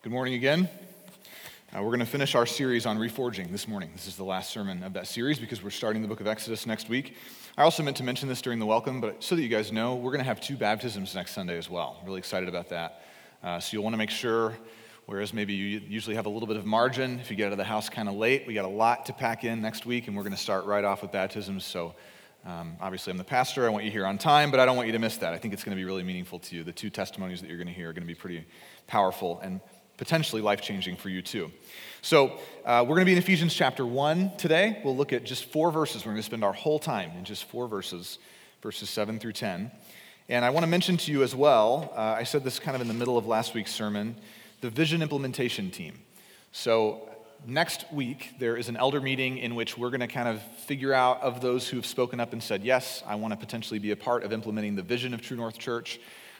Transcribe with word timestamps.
Good 0.00 0.12
morning 0.12 0.34
again. 0.34 0.68
Uh, 1.74 1.82
we're 1.82 1.88
going 1.88 1.98
to 1.98 2.06
finish 2.06 2.36
our 2.36 2.46
series 2.46 2.86
on 2.86 2.98
reforging 2.98 3.50
this 3.50 3.66
morning. 3.66 3.90
This 3.92 4.06
is 4.06 4.14
the 4.14 4.22
last 4.22 4.50
sermon 4.50 4.84
of 4.84 4.92
that 4.92 5.08
series 5.08 5.40
because 5.40 5.60
we're 5.60 5.70
starting 5.70 6.02
the 6.02 6.08
book 6.08 6.20
of 6.20 6.28
Exodus 6.28 6.66
next 6.66 6.88
week. 6.88 7.16
I 7.56 7.64
also 7.64 7.82
meant 7.82 7.96
to 7.96 8.04
mention 8.04 8.28
this 8.28 8.40
during 8.40 8.60
the 8.60 8.64
welcome, 8.64 9.00
but 9.00 9.24
so 9.24 9.34
that 9.34 9.42
you 9.42 9.48
guys 9.48 9.72
know, 9.72 9.96
we're 9.96 10.12
going 10.12 10.20
to 10.20 10.24
have 10.24 10.40
two 10.40 10.56
baptisms 10.56 11.16
next 11.16 11.32
Sunday 11.32 11.58
as 11.58 11.68
well. 11.68 12.00
Really 12.06 12.18
excited 12.18 12.48
about 12.48 12.68
that. 12.68 13.02
Uh, 13.42 13.58
so 13.58 13.72
you'll 13.72 13.82
want 13.82 13.94
to 13.94 13.98
make 13.98 14.10
sure, 14.10 14.56
whereas 15.06 15.34
maybe 15.34 15.52
you 15.52 15.80
usually 15.88 16.14
have 16.14 16.26
a 16.26 16.30
little 16.30 16.46
bit 16.46 16.56
of 16.56 16.64
margin 16.64 17.18
if 17.18 17.28
you 17.28 17.36
get 17.36 17.46
out 17.46 17.52
of 17.52 17.58
the 17.58 17.64
house 17.64 17.88
kind 17.88 18.08
of 18.08 18.14
late, 18.14 18.46
we 18.46 18.54
got 18.54 18.66
a 18.66 18.68
lot 18.68 19.04
to 19.06 19.12
pack 19.12 19.42
in 19.42 19.60
next 19.60 19.84
week, 19.84 20.06
and 20.06 20.16
we're 20.16 20.22
going 20.22 20.30
to 20.30 20.40
start 20.40 20.64
right 20.64 20.84
off 20.84 21.02
with 21.02 21.10
baptisms. 21.10 21.64
So 21.64 21.96
um, 22.46 22.76
obviously, 22.80 23.10
I'm 23.10 23.18
the 23.18 23.24
pastor. 23.24 23.66
I 23.66 23.70
want 23.70 23.84
you 23.84 23.90
here 23.90 24.06
on 24.06 24.16
time, 24.16 24.52
but 24.52 24.60
I 24.60 24.64
don't 24.64 24.76
want 24.76 24.86
you 24.86 24.92
to 24.92 25.00
miss 25.00 25.16
that. 25.16 25.34
I 25.34 25.38
think 25.38 25.54
it's 25.54 25.64
going 25.64 25.76
to 25.76 25.80
be 25.80 25.84
really 25.84 26.04
meaningful 26.04 26.38
to 26.38 26.54
you. 26.54 26.62
The 26.62 26.70
two 26.70 26.88
testimonies 26.88 27.40
that 27.40 27.48
you're 27.48 27.58
going 27.58 27.66
to 27.66 27.74
hear 27.74 27.90
are 27.90 27.92
going 27.92 28.04
to 28.04 28.06
be 28.06 28.14
pretty 28.14 28.46
powerful 28.86 29.40
and 29.40 29.60
potentially 29.98 30.40
life 30.40 30.62
changing 30.62 30.96
for 30.96 31.10
you 31.10 31.20
too. 31.20 31.52
So, 32.00 32.38
uh, 32.64 32.82
we're 32.82 32.94
going 32.94 33.00
to 33.00 33.06
be 33.06 33.12
in 33.12 33.18
Ephesians 33.18 33.52
chapter 33.52 33.84
1 33.84 34.36
today. 34.38 34.80
We'll 34.84 34.96
look 34.96 35.12
at 35.12 35.24
just 35.24 35.46
four 35.46 35.70
verses. 35.70 36.06
We're 36.06 36.12
going 36.12 36.22
to 36.22 36.26
spend 36.26 36.44
our 36.44 36.52
whole 36.52 36.78
time 36.78 37.10
in 37.18 37.24
just 37.24 37.44
four 37.44 37.66
verses, 37.66 38.18
verses 38.62 38.88
7 38.88 39.18
through 39.18 39.32
10. 39.32 39.70
And 40.28 40.44
I 40.44 40.50
want 40.50 40.62
to 40.64 40.68
mention 40.68 40.96
to 40.98 41.12
you 41.12 41.22
as 41.22 41.34
well, 41.34 41.92
uh, 41.96 42.00
I 42.00 42.22
said 42.22 42.44
this 42.44 42.58
kind 42.58 42.74
of 42.74 42.80
in 42.80 42.88
the 42.88 42.94
middle 42.94 43.18
of 43.18 43.26
last 43.26 43.54
week's 43.54 43.72
sermon, 43.72 44.14
the 44.60 44.70
vision 44.70 45.02
implementation 45.02 45.70
team. 45.70 45.98
So, 46.52 47.08
next 47.46 47.90
week, 47.92 48.34
there 48.38 48.56
is 48.56 48.68
an 48.68 48.76
elder 48.76 49.00
meeting 49.00 49.38
in 49.38 49.54
which 49.54 49.76
we're 49.76 49.90
going 49.90 50.00
to 50.00 50.06
kind 50.06 50.28
of 50.28 50.40
figure 50.66 50.92
out 50.92 51.20
of 51.22 51.40
those 51.40 51.68
who've 51.68 51.86
spoken 51.86 52.20
up 52.20 52.32
and 52.32 52.42
said, 52.42 52.62
Yes, 52.62 53.02
I 53.06 53.16
want 53.16 53.32
to 53.32 53.36
potentially 53.38 53.80
be 53.80 53.90
a 53.90 53.96
part 53.96 54.22
of 54.22 54.32
implementing 54.32 54.76
the 54.76 54.82
vision 54.82 55.14
of 55.14 55.22
True 55.22 55.36
North 55.36 55.58
Church. 55.58 55.98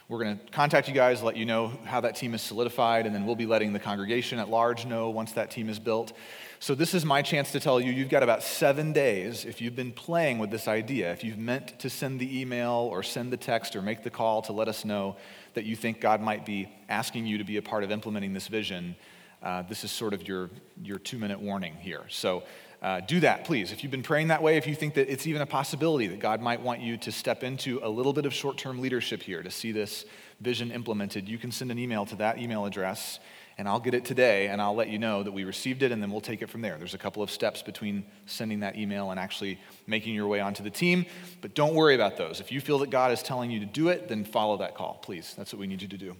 We're 0.08 0.24
going 0.24 0.38
to 0.38 0.44
contact 0.52 0.88
you 0.88 0.94
guys, 0.94 1.22
let 1.22 1.36
you 1.36 1.44
know 1.44 1.70
how 1.84 2.00
that 2.00 2.16
team 2.16 2.32
is 2.32 2.40
solidified, 2.40 3.04
and 3.04 3.14
then 3.14 3.26
we'll 3.26 3.36
be 3.36 3.44
letting 3.44 3.74
the 3.74 3.78
congregation 3.78 4.38
at 4.38 4.48
large 4.48 4.86
know 4.86 5.10
once 5.10 5.32
that 5.32 5.50
team 5.50 5.68
is 5.68 5.78
built. 5.78 6.14
So, 6.60 6.74
this 6.74 6.94
is 6.94 7.04
my 7.04 7.20
chance 7.20 7.52
to 7.52 7.60
tell 7.60 7.78
you 7.78 7.92
you've 7.92 8.08
got 8.08 8.22
about 8.22 8.42
seven 8.42 8.94
days 8.94 9.44
if 9.44 9.60
you've 9.60 9.76
been 9.76 9.92
playing 9.92 10.38
with 10.38 10.50
this 10.50 10.66
idea, 10.66 11.12
if 11.12 11.22
you've 11.24 11.36
meant 11.36 11.78
to 11.80 11.90
send 11.90 12.20
the 12.20 12.40
email 12.40 12.88
or 12.90 13.02
send 13.02 13.30
the 13.30 13.36
text 13.36 13.76
or 13.76 13.82
make 13.82 14.02
the 14.02 14.08
call 14.08 14.40
to 14.42 14.52
let 14.54 14.66
us 14.66 14.82
know 14.82 15.16
that 15.52 15.66
you 15.66 15.76
think 15.76 16.00
God 16.00 16.22
might 16.22 16.46
be 16.46 16.70
asking 16.88 17.26
you 17.26 17.36
to 17.36 17.44
be 17.44 17.58
a 17.58 17.62
part 17.62 17.84
of 17.84 17.90
implementing 17.90 18.32
this 18.32 18.48
vision. 18.48 18.96
Uh, 19.42 19.60
this 19.60 19.84
is 19.84 19.90
sort 19.90 20.14
of 20.14 20.26
your, 20.26 20.48
your 20.82 20.98
two 20.98 21.18
minute 21.18 21.38
warning 21.38 21.74
here. 21.74 22.04
So, 22.08 22.44
uh, 22.80 23.00
do 23.00 23.20
that, 23.20 23.44
please. 23.44 23.72
If 23.72 23.82
you've 23.82 23.90
been 23.90 24.04
praying 24.04 24.28
that 24.28 24.42
way, 24.42 24.56
if 24.56 24.66
you 24.66 24.74
think 24.74 24.94
that 24.94 25.12
it's 25.12 25.26
even 25.26 25.42
a 25.42 25.46
possibility 25.46 26.06
that 26.06 26.20
God 26.20 26.40
might 26.40 26.60
want 26.60 26.80
you 26.80 26.96
to 26.98 27.10
step 27.10 27.42
into 27.42 27.80
a 27.82 27.88
little 27.88 28.12
bit 28.12 28.24
of 28.24 28.32
short 28.32 28.56
term 28.56 28.80
leadership 28.80 29.22
here 29.22 29.42
to 29.42 29.50
see 29.50 29.72
this 29.72 30.04
vision 30.40 30.70
implemented, 30.70 31.28
you 31.28 31.38
can 31.38 31.50
send 31.50 31.72
an 31.72 31.78
email 31.78 32.06
to 32.06 32.14
that 32.16 32.38
email 32.38 32.66
address, 32.66 33.18
and 33.58 33.66
I'll 33.68 33.80
get 33.80 33.94
it 33.94 34.04
today, 34.04 34.46
and 34.46 34.62
I'll 34.62 34.76
let 34.76 34.88
you 34.88 35.00
know 35.00 35.24
that 35.24 35.32
we 35.32 35.42
received 35.42 35.82
it, 35.82 35.90
and 35.90 36.00
then 36.00 36.12
we'll 36.12 36.20
take 36.20 36.40
it 36.40 36.48
from 36.48 36.60
there. 36.60 36.78
There's 36.78 36.94
a 36.94 36.98
couple 36.98 37.20
of 37.20 37.32
steps 37.32 37.62
between 37.62 38.04
sending 38.26 38.60
that 38.60 38.76
email 38.76 39.10
and 39.10 39.18
actually 39.18 39.58
making 39.88 40.14
your 40.14 40.28
way 40.28 40.38
onto 40.38 40.62
the 40.62 40.70
team, 40.70 41.04
but 41.40 41.54
don't 41.54 41.74
worry 41.74 41.96
about 41.96 42.16
those. 42.16 42.38
If 42.38 42.52
you 42.52 42.60
feel 42.60 42.78
that 42.78 42.90
God 42.90 43.10
is 43.10 43.24
telling 43.24 43.50
you 43.50 43.58
to 43.58 43.66
do 43.66 43.88
it, 43.88 44.08
then 44.08 44.24
follow 44.24 44.56
that 44.58 44.76
call, 44.76 45.00
please. 45.02 45.34
That's 45.36 45.52
what 45.52 45.58
we 45.58 45.66
need 45.66 45.82
you 45.82 45.88
to 45.88 45.98
do. 45.98 46.14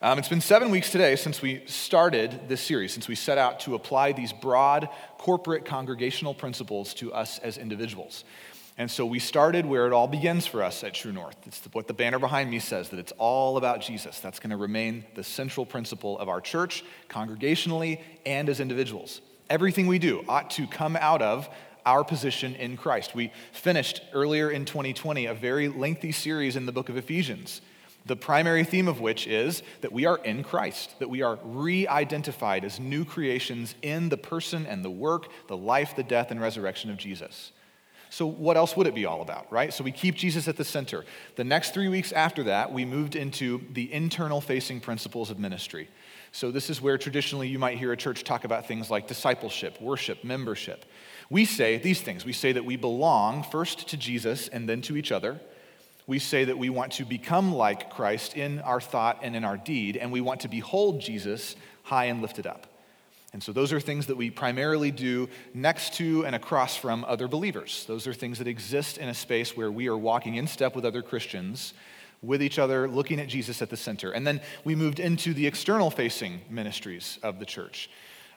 Um, 0.00 0.16
it's 0.20 0.28
been 0.28 0.40
seven 0.40 0.70
weeks 0.70 0.92
today 0.92 1.16
since 1.16 1.42
we 1.42 1.60
started 1.66 2.42
this 2.46 2.60
series, 2.60 2.92
since 2.92 3.08
we 3.08 3.16
set 3.16 3.36
out 3.36 3.58
to 3.60 3.74
apply 3.74 4.12
these 4.12 4.32
broad 4.32 4.88
corporate 5.18 5.64
congregational 5.64 6.34
principles 6.34 6.94
to 6.94 7.12
us 7.12 7.40
as 7.40 7.58
individuals. 7.58 8.22
And 8.76 8.88
so 8.88 9.04
we 9.04 9.18
started 9.18 9.66
where 9.66 9.88
it 9.88 9.92
all 9.92 10.06
begins 10.06 10.46
for 10.46 10.62
us 10.62 10.84
at 10.84 10.94
True 10.94 11.10
North. 11.10 11.34
It's 11.46 11.60
what 11.72 11.88
the 11.88 11.94
banner 11.94 12.20
behind 12.20 12.48
me 12.48 12.60
says 12.60 12.90
that 12.90 13.00
it's 13.00 13.12
all 13.18 13.56
about 13.56 13.80
Jesus. 13.80 14.20
That's 14.20 14.38
going 14.38 14.50
to 14.50 14.56
remain 14.56 15.04
the 15.16 15.24
central 15.24 15.66
principle 15.66 16.16
of 16.20 16.28
our 16.28 16.40
church, 16.40 16.84
congregationally 17.10 18.00
and 18.24 18.48
as 18.48 18.60
individuals. 18.60 19.20
Everything 19.50 19.88
we 19.88 19.98
do 19.98 20.24
ought 20.28 20.50
to 20.50 20.68
come 20.68 20.94
out 20.94 21.22
of 21.22 21.48
our 21.84 22.04
position 22.04 22.54
in 22.54 22.76
Christ. 22.76 23.16
We 23.16 23.32
finished 23.50 24.00
earlier 24.12 24.48
in 24.48 24.64
2020 24.64 25.26
a 25.26 25.34
very 25.34 25.66
lengthy 25.66 26.12
series 26.12 26.54
in 26.54 26.66
the 26.66 26.72
book 26.72 26.88
of 26.88 26.96
Ephesians 26.96 27.62
the 28.08 28.16
primary 28.16 28.64
theme 28.64 28.88
of 28.88 29.00
which 29.00 29.26
is 29.26 29.62
that 29.82 29.92
we 29.92 30.06
are 30.06 30.16
in 30.18 30.42
Christ, 30.42 30.98
that 30.98 31.10
we 31.10 31.22
are 31.22 31.38
re 31.44 31.86
identified 31.86 32.64
as 32.64 32.80
new 32.80 33.04
creations 33.04 33.74
in 33.82 34.08
the 34.08 34.16
person 34.16 34.66
and 34.66 34.84
the 34.84 34.90
work, 34.90 35.28
the 35.46 35.56
life, 35.56 35.94
the 35.94 36.02
death, 36.02 36.30
and 36.30 36.40
resurrection 36.40 36.90
of 36.90 36.96
Jesus. 36.96 37.52
So, 38.10 38.26
what 38.26 38.56
else 38.56 38.74
would 38.74 38.86
it 38.86 38.94
be 38.94 39.04
all 39.04 39.20
about, 39.20 39.52
right? 39.52 39.72
So, 39.72 39.84
we 39.84 39.92
keep 39.92 40.14
Jesus 40.14 40.48
at 40.48 40.56
the 40.56 40.64
center. 40.64 41.04
The 41.36 41.44
next 41.44 41.74
three 41.74 41.88
weeks 41.88 42.10
after 42.10 42.44
that, 42.44 42.72
we 42.72 42.86
moved 42.86 43.14
into 43.14 43.60
the 43.72 43.92
internal 43.92 44.40
facing 44.40 44.80
principles 44.80 45.30
of 45.30 45.38
ministry. 45.38 45.88
So, 46.32 46.50
this 46.50 46.70
is 46.70 46.80
where 46.80 46.96
traditionally 46.96 47.48
you 47.48 47.58
might 47.58 47.76
hear 47.76 47.92
a 47.92 47.96
church 47.96 48.24
talk 48.24 48.44
about 48.44 48.66
things 48.66 48.90
like 48.90 49.06
discipleship, 49.06 49.80
worship, 49.82 50.24
membership. 50.24 50.86
We 51.28 51.44
say 51.44 51.76
these 51.76 52.00
things. 52.00 52.24
We 52.24 52.32
say 52.32 52.52
that 52.52 52.64
we 52.64 52.76
belong 52.76 53.42
first 53.42 53.88
to 53.88 53.98
Jesus 53.98 54.48
and 54.48 54.66
then 54.66 54.80
to 54.82 54.96
each 54.96 55.12
other 55.12 55.40
we 56.08 56.18
say 56.18 56.46
that 56.46 56.58
we 56.58 56.70
want 56.70 56.94
to 56.94 57.04
become 57.04 57.54
like 57.54 57.90
Christ 57.90 58.34
in 58.34 58.60
our 58.60 58.80
thought 58.80 59.18
and 59.22 59.36
in 59.36 59.44
our 59.44 59.58
deed, 59.58 59.96
and 59.96 60.10
we 60.10 60.22
want 60.22 60.40
to 60.40 60.48
behold 60.48 61.00
Jesus 61.02 61.54
high 61.84 62.06
and 62.06 62.22
lifted 62.22 62.46
up. 62.46 62.66
And 63.34 63.42
so, 63.42 63.52
those 63.52 63.74
are 63.74 63.78
things 63.78 64.06
that 64.06 64.16
we 64.16 64.30
primarily 64.30 64.90
do 64.90 65.28
next 65.52 65.94
to 65.94 66.24
and 66.24 66.34
across 66.34 66.76
from 66.76 67.04
other 67.04 67.28
believers. 67.28 67.84
Those 67.86 68.06
are 68.06 68.14
things 68.14 68.38
that 68.38 68.48
exist 68.48 68.96
in 68.96 69.10
a 69.10 69.14
space 69.14 69.54
where 69.54 69.70
we 69.70 69.86
are 69.88 69.98
walking 69.98 70.36
in 70.36 70.46
step 70.46 70.74
with 70.74 70.86
other 70.86 71.02
Christians, 71.02 71.74
with 72.22 72.42
each 72.42 72.58
other, 72.58 72.88
looking 72.88 73.20
at 73.20 73.28
Jesus 73.28 73.60
at 73.60 73.68
the 73.68 73.76
center. 73.76 74.10
And 74.10 74.26
then 74.26 74.40
we 74.64 74.74
moved 74.74 75.00
into 75.00 75.34
the 75.34 75.46
external 75.46 75.90
facing 75.90 76.40
ministries 76.48 77.18
of 77.22 77.38
the 77.38 77.44
church. 77.44 77.90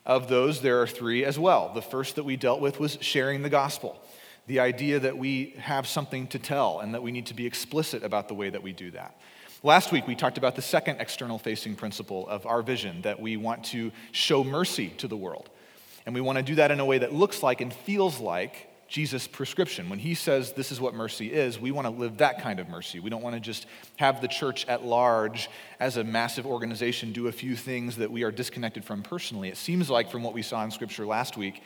Of 0.06 0.28
those, 0.28 0.60
there 0.60 0.82
are 0.82 0.88
three 0.88 1.24
as 1.24 1.40
well. 1.40 1.72
The 1.74 1.82
first 1.82 2.18
that 2.18 2.26
we 2.26 2.36
dealt 2.36 2.60
with 2.60 2.82
was 2.82 2.98
sharing 3.00 3.44
the 3.44 3.50
gospel 3.50 4.04
the 4.48 4.60
idea 4.60 5.00
that 5.00 5.18
we 5.18 5.54
have 5.58 5.88
something 5.88 6.28
to 6.28 6.40
tell 6.40 6.80
and 6.80 6.94
that 6.94 7.04
we 7.04 7.12
need 7.12 7.28
to 7.28 7.34
be 7.34 7.46
explicit 7.46 8.04
about 8.04 8.28
the 8.28 8.34
way 8.34 8.50
that 8.50 8.64
we 8.64 8.74
do 8.74 8.92
that. 8.92 9.16
Last 9.64 9.92
week, 9.92 10.08
we 10.08 10.16
talked 10.16 10.40
about 10.40 10.56
the 10.56 10.62
second 10.62 11.00
external 11.00 11.38
facing 11.38 11.76
principle 11.76 12.28
of 12.28 12.48
our 12.48 12.64
vision 12.64 13.04
that 13.04 13.20
we 13.20 13.38
want 13.38 13.64
to 13.66 13.92
show 14.12 14.44
mercy 14.44 14.90
to 14.98 15.08
the 15.08 15.16
world. 15.16 15.50
And 16.06 16.16
we 16.16 16.22
want 16.22 16.38
to 16.38 16.44
do 16.44 16.56
that 16.56 16.72
in 16.72 16.80
a 16.80 16.86
way 16.86 16.98
that 16.98 17.14
looks 17.14 17.44
like 17.44 17.62
and 17.62 17.72
feels 17.72 18.20
like 18.20 18.68
Jesus' 18.88 19.28
prescription. 19.28 19.88
When 19.88 20.00
he 20.00 20.16
says 20.16 20.52
this 20.54 20.72
is 20.72 20.82
what 20.82 20.96
mercy 20.96 21.32
is, 21.32 21.60
we 21.60 21.72
want 21.72 21.86
to 21.86 21.92
live 21.92 22.18
that 22.18 22.42
kind 22.42 22.60
of 22.60 22.68
mercy. 22.68 23.00
We 23.00 23.10
don't 23.10 23.22
want 23.22 23.36
to 23.36 23.40
just 23.40 23.68
have 23.98 24.20
the 24.20 24.28
church 24.28 24.68
at 24.68 24.84
large 24.84 25.48
as 25.80 25.96
a 25.96 26.04
massive 26.04 26.48
organization 26.48 27.14
do 27.14 27.28
a 27.28 27.32
few 27.32 27.56
things 27.56 27.98
that 27.98 28.12
we 28.12 28.24
are 28.24 28.32
disconnected 28.32 28.84
from 28.84 29.04
personally. 29.04 29.50
It 29.50 29.58
seems 29.58 29.90
like, 29.90 30.10
from 30.10 30.24
what 30.24 30.34
we 30.34 30.42
saw 30.42 30.64
in 30.64 30.72
Scripture 30.72 31.06
last 31.06 31.38
week, 31.38 31.62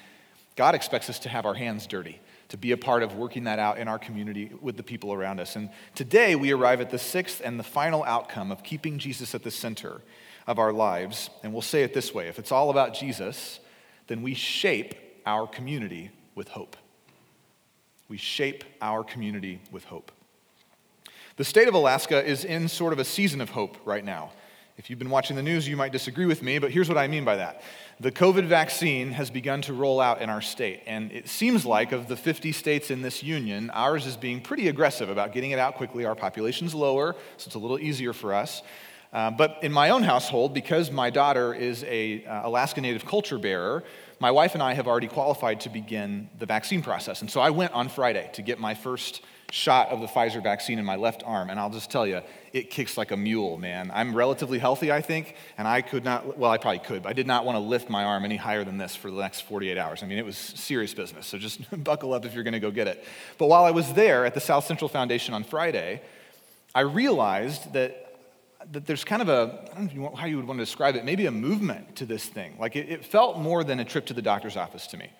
God 0.55 0.75
expects 0.75 1.09
us 1.09 1.19
to 1.19 1.29
have 1.29 1.45
our 1.45 1.55
hands 1.55 1.87
dirty 1.87 2.19
to 2.49 2.57
be 2.57 2.71
a 2.71 2.77
part 2.77 3.03
of 3.03 3.15
working 3.15 3.45
that 3.45 3.59
out 3.59 3.77
in 3.77 3.87
our 3.87 3.99
community 3.99 4.51
with 4.61 4.77
the 4.77 4.83
people 4.83 5.13
around 5.13 5.39
us. 5.39 5.55
And 5.55 5.69
today 5.95 6.35
we 6.35 6.51
arrive 6.51 6.81
at 6.81 6.91
the 6.91 6.99
sixth 6.99 7.41
and 7.43 7.59
the 7.59 7.63
final 7.63 8.03
outcome 8.03 8.51
of 8.51 8.63
keeping 8.63 8.99
Jesus 8.99 9.33
at 9.33 9.43
the 9.43 9.51
center 9.51 10.01
of 10.47 10.59
our 10.59 10.71
lives. 10.71 11.29
And 11.43 11.53
we'll 11.53 11.61
say 11.61 11.83
it 11.83 11.93
this 11.93 12.13
way 12.13 12.27
if 12.27 12.39
it's 12.39 12.51
all 12.51 12.69
about 12.69 12.93
Jesus, 12.93 13.59
then 14.07 14.21
we 14.21 14.33
shape 14.33 14.93
our 15.25 15.47
community 15.47 16.11
with 16.35 16.49
hope. 16.49 16.77
We 18.07 18.17
shape 18.17 18.63
our 18.81 19.03
community 19.03 19.59
with 19.71 19.85
hope. 19.85 20.11
The 21.37 21.43
state 21.43 21.67
of 21.67 21.73
Alaska 21.73 22.23
is 22.23 22.45
in 22.45 22.67
sort 22.67 22.93
of 22.93 22.99
a 22.99 23.03
season 23.03 23.41
of 23.41 23.49
hope 23.49 23.77
right 23.83 24.05
now. 24.05 24.31
If 24.77 24.89
you've 24.89 24.99
been 24.99 25.09
watching 25.09 25.37
the 25.37 25.41
news, 25.41 25.69
you 25.69 25.77
might 25.77 25.93
disagree 25.93 26.25
with 26.25 26.43
me, 26.43 26.59
but 26.59 26.69
here's 26.69 26.89
what 26.89 26.97
I 26.97 27.07
mean 27.07 27.23
by 27.23 27.37
that. 27.37 27.61
The 28.01 28.11
COVID 28.11 28.45
vaccine 28.45 29.11
has 29.11 29.29
begun 29.29 29.61
to 29.63 29.73
roll 29.73 30.01
out 30.01 30.21
in 30.21 30.29
our 30.29 30.41
state, 30.41 30.81
and 30.85 31.13
it 31.13 31.29
seems 31.29 31.65
like 31.65 31.93
of 31.93 32.09
the 32.09 32.17
50 32.17 32.51
states 32.51 32.91
in 32.91 33.01
this 33.01 33.23
union, 33.23 33.69
ours 33.69 34.05
is 34.05 34.17
being 34.17 34.41
pretty 34.41 34.67
aggressive 34.67 35.09
about 35.09 35.31
getting 35.31 35.51
it 35.51 35.59
out 35.59 35.75
quickly. 35.75 36.03
Our 36.03 36.13
population's 36.13 36.75
lower, 36.75 37.15
so 37.37 37.47
it's 37.47 37.55
a 37.55 37.59
little 37.59 37.79
easier 37.79 38.11
for 38.11 38.33
us. 38.33 38.63
Uh, 39.13 39.31
but 39.31 39.59
in 39.61 39.71
my 39.71 39.91
own 39.91 40.03
household, 40.03 40.53
because 40.53 40.91
my 40.91 41.09
daughter 41.09 41.53
is 41.53 41.85
a 41.85 42.25
uh, 42.25 42.45
Alaska 42.49 42.81
Native 42.81 43.05
culture 43.05 43.37
bearer, 43.37 43.85
my 44.19 44.31
wife 44.31 44.55
and 44.55 44.63
I 44.63 44.73
have 44.73 44.87
already 44.87 45.07
qualified 45.07 45.61
to 45.61 45.69
begin 45.69 46.29
the 46.37 46.45
vaccine 46.45 46.81
process. 46.81 47.21
And 47.21 47.31
so 47.31 47.39
I 47.39 47.49
went 47.49 47.71
on 47.71 47.87
Friday 47.87 48.29
to 48.33 48.41
get 48.41 48.59
my 48.59 48.73
first 48.73 49.21
shot 49.51 49.89
of 49.89 50.01
the 50.01 50.07
Pfizer 50.07 50.41
vaccine 50.41 50.79
in 50.79 50.85
my 50.85 50.95
left 50.95 51.23
arm, 51.25 51.49
and 51.49 51.59
I'll 51.59 51.69
just 51.69 51.91
tell 51.91 52.05
you, 52.05 52.21
it 52.51 52.69
kicks 52.69 52.97
like 52.97 53.11
a 53.11 53.17
mule, 53.17 53.57
man. 53.57 53.91
I'm 53.93 54.15
relatively 54.15 54.59
healthy, 54.59 54.91
I 54.91 55.01
think, 55.01 55.35
and 55.57 55.67
I 55.67 55.81
could 55.81 56.03
not, 56.03 56.37
well, 56.37 56.51
I 56.51 56.57
probably 56.57 56.79
could, 56.79 57.03
but 57.03 57.09
I 57.09 57.13
did 57.13 57.27
not 57.27 57.45
want 57.45 57.55
to 57.55 57.59
lift 57.59 57.89
my 57.89 58.03
arm 58.03 58.25
any 58.25 58.37
higher 58.37 58.63
than 58.63 58.77
this 58.77 58.95
for 58.95 59.11
the 59.11 59.17
next 59.17 59.41
48 59.41 59.77
hours. 59.77 60.03
I 60.03 60.07
mean, 60.07 60.17
it 60.17 60.25
was 60.25 60.37
serious 60.37 60.93
business, 60.93 61.27
so 61.27 61.37
just 61.37 61.61
buckle 61.83 62.13
up 62.13 62.25
if 62.25 62.33
you're 62.33 62.43
going 62.43 62.53
to 62.53 62.59
go 62.59 62.71
get 62.71 62.87
it. 62.87 63.03
But 63.37 63.47
while 63.47 63.65
I 63.65 63.71
was 63.71 63.93
there 63.93 64.25
at 64.25 64.33
the 64.33 64.41
South 64.41 64.65
Central 64.65 64.89
Foundation 64.89 65.33
on 65.33 65.43
Friday, 65.43 66.01
I 66.73 66.81
realized 66.81 67.73
that 67.73 68.01
that 68.71 68.87
there's 68.87 69.03
kind 69.03 69.21
of 69.21 69.29
a, 69.29 69.69
I 69.73 69.75
don't 69.75 69.95
know 69.95 70.15
how 70.15 70.25
you 70.25 70.37
would 70.37 70.47
want 70.47 70.59
to 70.59 70.65
describe 70.65 70.95
it, 70.95 71.05
maybe 71.05 71.27
a 71.27 71.31
movement 71.31 71.97
to 71.97 72.05
this 72.07 72.25
thing. 72.25 72.55
Like 72.59 72.75
it, 72.75 72.89
it 72.89 73.05
felt 73.05 73.37
more 73.37 73.63
than 73.63 73.79
a 73.79 73.85
trip 73.85 74.07
to 74.07 74.13
the 74.15 74.23
doctor's 74.23 74.57
office 74.57 74.87
to 74.87 74.97
me. 74.97 75.11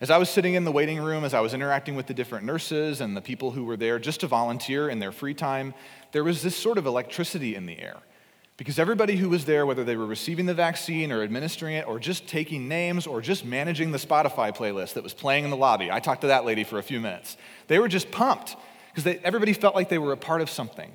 As 0.00 0.10
I 0.10 0.18
was 0.18 0.30
sitting 0.30 0.54
in 0.54 0.64
the 0.64 0.70
waiting 0.70 1.00
room, 1.00 1.24
as 1.24 1.34
I 1.34 1.40
was 1.40 1.54
interacting 1.54 1.96
with 1.96 2.06
the 2.06 2.14
different 2.14 2.44
nurses 2.44 3.00
and 3.00 3.16
the 3.16 3.20
people 3.20 3.50
who 3.50 3.64
were 3.64 3.76
there 3.76 3.98
just 3.98 4.20
to 4.20 4.28
volunteer 4.28 4.88
in 4.88 5.00
their 5.00 5.10
free 5.10 5.34
time, 5.34 5.74
there 6.12 6.22
was 6.22 6.42
this 6.42 6.56
sort 6.56 6.78
of 6.78 6.86
electricity 6.86 7.56
in 7.56 7.66
the 7.66 7.78
air. 7.80 7.96
Because 8.56 8.78
everybody 8.78 9.16
who 9.16 9.28
was 9.28 9.44
there, 9.44 9.66
whether 9.66 9.84
they 9.84 9.96
were 9.96 10.06
receiving 10.06 10.46
the 10.46 10.54
vaccine 10.54 11.10
or 11.12 11.22
administering 11.22 11.74
it 11.74 11.86
or 11.86 11.98
just 11.98 12.26
taking 12.26 12.68
names 12.68 13.06
or 13.06 13.20
just 13.20 13.44
managing 13.44 13.92
the 13.92 13.98
Spotify 13.98 14.54
playlist 14.54 14.94
that 14.94 15.02
was 15.02 15.14
playing 15.14 15.44
in 15.44 15.50
the 15.50 15.56
lobby, 15.56 15.90
I 15.90 16.00
talked 16.00 16.22
to 16.22 16.28
that 16.28 16.44
lady 16.44 16.64
for 16.64 16.78
a 16.78 16.82
few 16.82 17.00
minutes. 17.00 17.36
They 17.68 17.78
were 17.78 17.88
just 17.88 18.10
pumped 18.10 18.56
because 18.94 19.18
everybody 19.22 19.52
felt 19.52 19.74
like 19.74 19.88
they 19.88 19.98
were 19.98 20.12
a 20.12 20.16
part 20.16 20.40
of 20.40 20.50
something. 20.50 20.92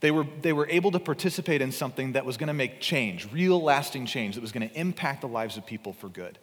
They 0.00 0.10
were, 0.10 0.26
they 0.42 0.52
were 0.52 0.68
able 0.68 0.90
to 0.92 1.00
participate 1.00 1.62
in 1.62 1.72
something 1.72 2.12
that 2.12 2.24
was 2.24 2.36
going 2.36 2.48
to 2.48 2.54
make 2.54 2.80
change, 2.80 3.30
real 3.32 3.62
lasting 3.62 4.06
change, 4.06 4.34
that 4.34 4.40
was 4.42 4.52
going 4.52 4.68
to 4.68 4.74
impact 4.78 5.22
the 5.22 5.28
lives 5.28 5.56
of 5.56 5.66
people 5.66 5.92
for 5.94 6.08
good. 6.08 6.38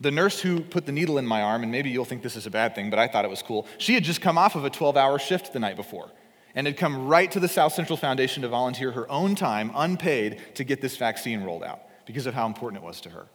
The 0.00 0.10
nurse 0.10 0.40
who 0.40 0.60
put 0.60 0.84
the 0.84 0.92
needle 0.92 1.16
in 1.18 1.26
my 1.26 1.42
arm, 1.42 1.62
and 1.62 1.72
maybe 1.72 1.88
you'll 1.88 2.04
think 2.04 2.22
this 2.22 2.36
is 2.36 2.46
a 2.46 2.50
bad 2.50 2.74
thing, 2.74 2.90
but 2.90 2.98
I 2.98 3.08
thought 3.08 3.24
it 3.24 3.30
was 3.30 3.42
cool, 3.42 3.66
she 3.78 3.94
had 3.94 4.04
just 4.04 4.20
come 4.20 4.36
off 4.36 4.54
of 4.54 4.64
a 4.64 4.70
12 4.70 4.96
hour 4.96 5.18
shift 5.18 5.52
the 5.52 5.58
night 5.58 5.76
before 5.76 6.10
and 6.54 6.66
had 6.66 6.76
come 6.76 7.06
right 7.06 7.30
to 7.30 7.38
the 7.38 7.48
South 7.48 7.74
Central 7.74 7.96
Foundation 7.96 8.42
to 8.42 8.48
volunteer 8.48 8.90
her 8.92 9.10
own 9.10 9.34
time, 9.34 9.70
unpaid, 9.74 10.40
to 10.54 10.64
get 10.64 10.80
this 10.80 10.96
vaccine 10.96 11.44
rolled 11.44 11.62
out 11.62 11.82
because 12.06 12.26
of 12.26 12.34
how 12.34 12.46
important 12.46 12.82
it 12.82 12.86
was 12.86 13.00
to 13.02 13.10
her. 13.10 13.26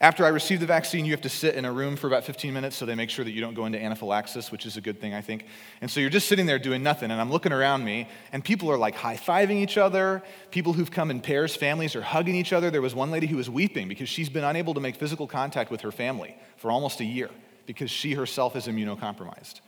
After 0.00 0.24
I 0.24 0.28
received 0.28 0.60
the 0.60 0.66
vaccine, 0.66 1.04
you 1.04 1.12
have 1.12 1.20
to 1.20 1.28
sit 1.28 1.54
in 1.54 1.64
a 1.64 1.72
room 1.72 1.94
for 1.94 2.08
about 2.08 2.24
15 2.24 2.52
minutes 2.52 2.76
so 2.76 2.84
they 2.84 2.96
make 2.96 3.10
sure 3.10 3.24
that 3.24 3.30
you 3.30 3.40
don't 3.40 3.54
go 3.54 3.64
into 3.64 3.80
anaphylaxis, 3.80 4.50
which 4.50 4.66
is 4.66 4.76
a 4.76 4.80
good 4.80 5.00
thing, 5.00 5.14
I 5.14 5.20
think. 5.20 5.46
And 5.80 5.90
so 5.90 6.00
you're 6.00 6.10
just 6.10 6.26
sitting 6.26 6.46
there 6.46 6.58
doing 6.58 6.82
nothing, 6.82 7.12
and 7.12 7.20
I'm 7.20 7.30
looking 7.30 7.52
around 7.52 7.84
me, 7.84 8.08
and 8.32 8.44
people 8.44 8.70
are 8.72 8.76
like 8.76 8.96
high 8.96 9.16
fiving 9.16 9.62
each 9.62 9.78
other. 9.78 10.22
People 10.50 10.72
who've 10.72 10.90
come 10.90 11.12
in 11.12 11.20
pairs, 11.20 11.54
families 11.54 11.94
are 11.94 12.02
hugging 12.02 12.34
each 12.34 12.52
other. 12.52 12.70
There 12.70 12.82
was 12.82 12.94
one 12.94 13.12
lady 13.12 13.28
who 13.28 13.36
was 13.36 13.48
weeping 13.48 13.86
because 13.86 14.08
she's 14.08 14.28
been 14.28 14.44
unable 14.44 14.74
to 14.74 14.80
make 14.80 14.96
physical 14.96 15.28
contact 15.28 15.70
with 15.70 15.82
her 15.82 15.92
family 15.92 16.36
for 16.56 16.72
almost 16.72 17.00
a 17.00 17.04
year 17.04 17.30
because 17.66 17.90
she 17.90 18.14
herself 18.14 18.56
is 18.56 18.66
immunocompromised. 18.66 19.60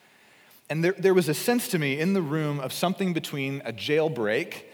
And 0.69 0.83
there, 0.83 0.95
there 0.99 1.15
was 1.15 1.29
a 1.29 1.35
sense 1.35 1.69
to 1.69 1.79
me 1.79 2.01
in 2.01 2.15
the 2.15 2.23
room 2.23 2.59
of 2.59 2.73
something 2.73 3.13
between 3.13 3.63
a 3.65 3.73
jailbreak 3.73 4.65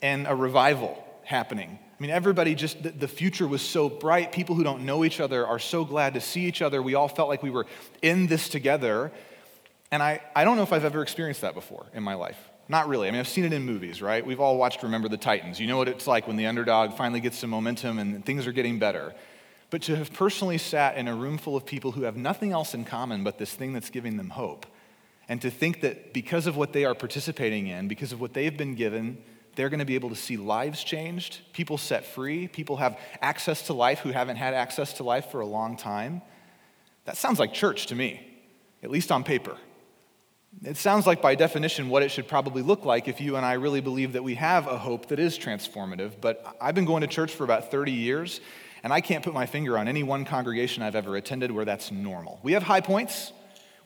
and 0.00 0.26
a 0.26 0.34
revival 0.34 1.04
happening. 1.24 1.78
I 1.96 2.02
mean, 2.02 2.10
everybody 2.10 2.54
just, 2.54 2.82
the, 2.98 3.08
future 3.08 3.46
was 3.46 3.62
so 3.62 3.88
bright. 3.88 4.32
People 4.32 4.56
who 4.56 4.64
don't 4.64 4.84
know 4.84 5.04
each 5.04 5.20
other 5.20 5.46
are 5.46 5.60
so 5.60 5.84
glad 5.84 6.14
to 6.14 6.20
see 6.20 6.46
each 6.46 6.60
other. 6.60 6.82
We 6.82 6.94
all 6.94 7.06
felt 7.06 7.28
like 7.28 7.42
we 7.42 7.50
were 7.50 7.66
in 8.02 8.26
this 8.26 8.48
together. 8.48 9.12
And 9.92 10.02
I, 10.02 10.20
I 10.34 10.42
don't 10.42 10.56
know 10.56 10.64
if 10.64 10.72
I've 10.72 10.84
ever 10.84 11.02
experienced 11.02 11.42
that 11.42 11.54
before 11.54 11.86
in 11.94 12.02
my 12.02 12.14
life. 12.14 12.38
Not 12.68 12.88
really. 12.88 13.06
I 13.06 13.10
mean, 13.12 13.20
I've 13.20 13.28
seen 13.28 13.44
it 13.44 13.52
in 13.52 13.62
movies, 13.62 14.02
right? 14.02 14.26
We've 14.26 14.40
all 14.40 14.56
watched 14.56 14.82
Remember 14.82 15.08
the 15.08 15.16
Titans. 15.16 15.60
You 15.60 15.68
know 15.68 15.76
what 15.76 15.88
it's 15.88 16.06
like 16.06 16.26
when 16.26 16.36
the 16.36 16.46
underdog 16.46 16.96
finally 16.96 17.20
gets 17.20 17.38
some 17.38 17.50
momentum 17.50 17.98
and 17.98 18.24
things 18.24 18.46
are 18.46 18.52
getting 18.52 18.78
better. 18.80 19.14
But 19.70 19.82
to 19.82 19.96
have 19.96 20.12
personally 20.12 20.58
sat 20.58 20.96
in 20.96 21.06
a 21.06 21.14
room 21.14 21.38
full 21.38 21.56
of 21.56 21.64
people 21.64 21.92
who 21.92 22.02
have 22.02 22.16
nothing 22.16 22.52
else 22.52 22.74
in 22.74 22.84
common 22.84 23.22
but 23.22 23.38
this 23.38 23.52
thing 23.54 23.72
that's 23.72 23.90
giving 23.90 24.16
them 24.16 24.30
hope 24.30 24.66
and 25.28 25.40
to 25.42 25.50
think 25.50 25.80
that 25.80 26.12
because 26.12 26.46
of 26.46 26.56
what 26.56 26.72
they 26.72 26.84
are 26.84 26.94
participating 26.94 27.66
in, 27.66 27.88
because 27.88 28.12
of 28.12 28.20
what 28.20 28.34
they've 28.34 28.56
been 28.56 28.74
given, 28.74 29.22
they're 29.54 29.68
going 29.68 29.80
to 29.80 29.84
be 29.84 29.94
able 29.94 30.10
to 30.10 30.16
see 30.16 30.36
lives 30.36 30.82
changed, 30.82 31.40
people 31.52 31.78
set 31.78 32.04
free, 32.06 32.48
people 32.48 32.76
have 32.76 32.98
access 33.20 33.62
to 33.66 33.72
life 33.72 34.00
who 34.00 34.10
haven't 34.10 34.36
had 34.36 34.54
access 34.54 34.94
to 34.94 35.02
life 35.02 35.30
for 35.30 35.40
a 35.40 35.46
long 35.46 35.76
time. 35.76 36.22
That 37.04 37.16
sounds 37.16 37.38
like 37.38 37.52
church 37.52 37.86
to 37.86 37.94
me, 37.94 38.26
at 38.82 38.90
least 38.90 39.12
on 39.12 39.24
paper. 39.24 39.56
It 40.62 40.76
sounds 40.76 41.06
like, 41.06 41.20
by 41.20 41.34
definition, 41.34 41.88
what 41.88 42.02
it 42.02 42.10
should 42.10 42.28
probably 42.28 42.62
look 42.62 42.84
like 42.84 43.08
if 43.08 43.20
you 43.20 43.36
and 43.36 43.44
I 43.44 43.54
really 43.54 43.80
believe 43.80 44.12
that 44.12 44.22
we 44.22 44.36
have 44.36 44.66
a 44.66 44.78
hope 44.78 45.06
that 45.08 45.18
is 45.18 45.38
transformative. 45.38 46.12
But 46.20 46.56
I've 46.60 46.74
been 46.74 46.84
going 46.84 47.00
to 47.00 47.06
church 47.06 47.34
for 47.34 47.44
about 47.44 47.70
30 47.70 47.92
years, 47.92 48.40
and 48.82 48.92
I 48.92 49.00
can't 49.00 49.24
put 49.24 49.34
my 49.34 49.46
finger 49.46 49.76
on 49.76 49.88
any 49.88 50.02
one 50.02 50.24
congregation 50.24 50.82
I've 50.82 50.94
ever 50.94 51.16
attended 51.16 51.50
where 51.50 51.64
that's 51.64 51.90
normal. 51.90 52.38
We 52.42 52.52
have 52.52 52.62
high 52.62 52.80
points, 52.80 53.32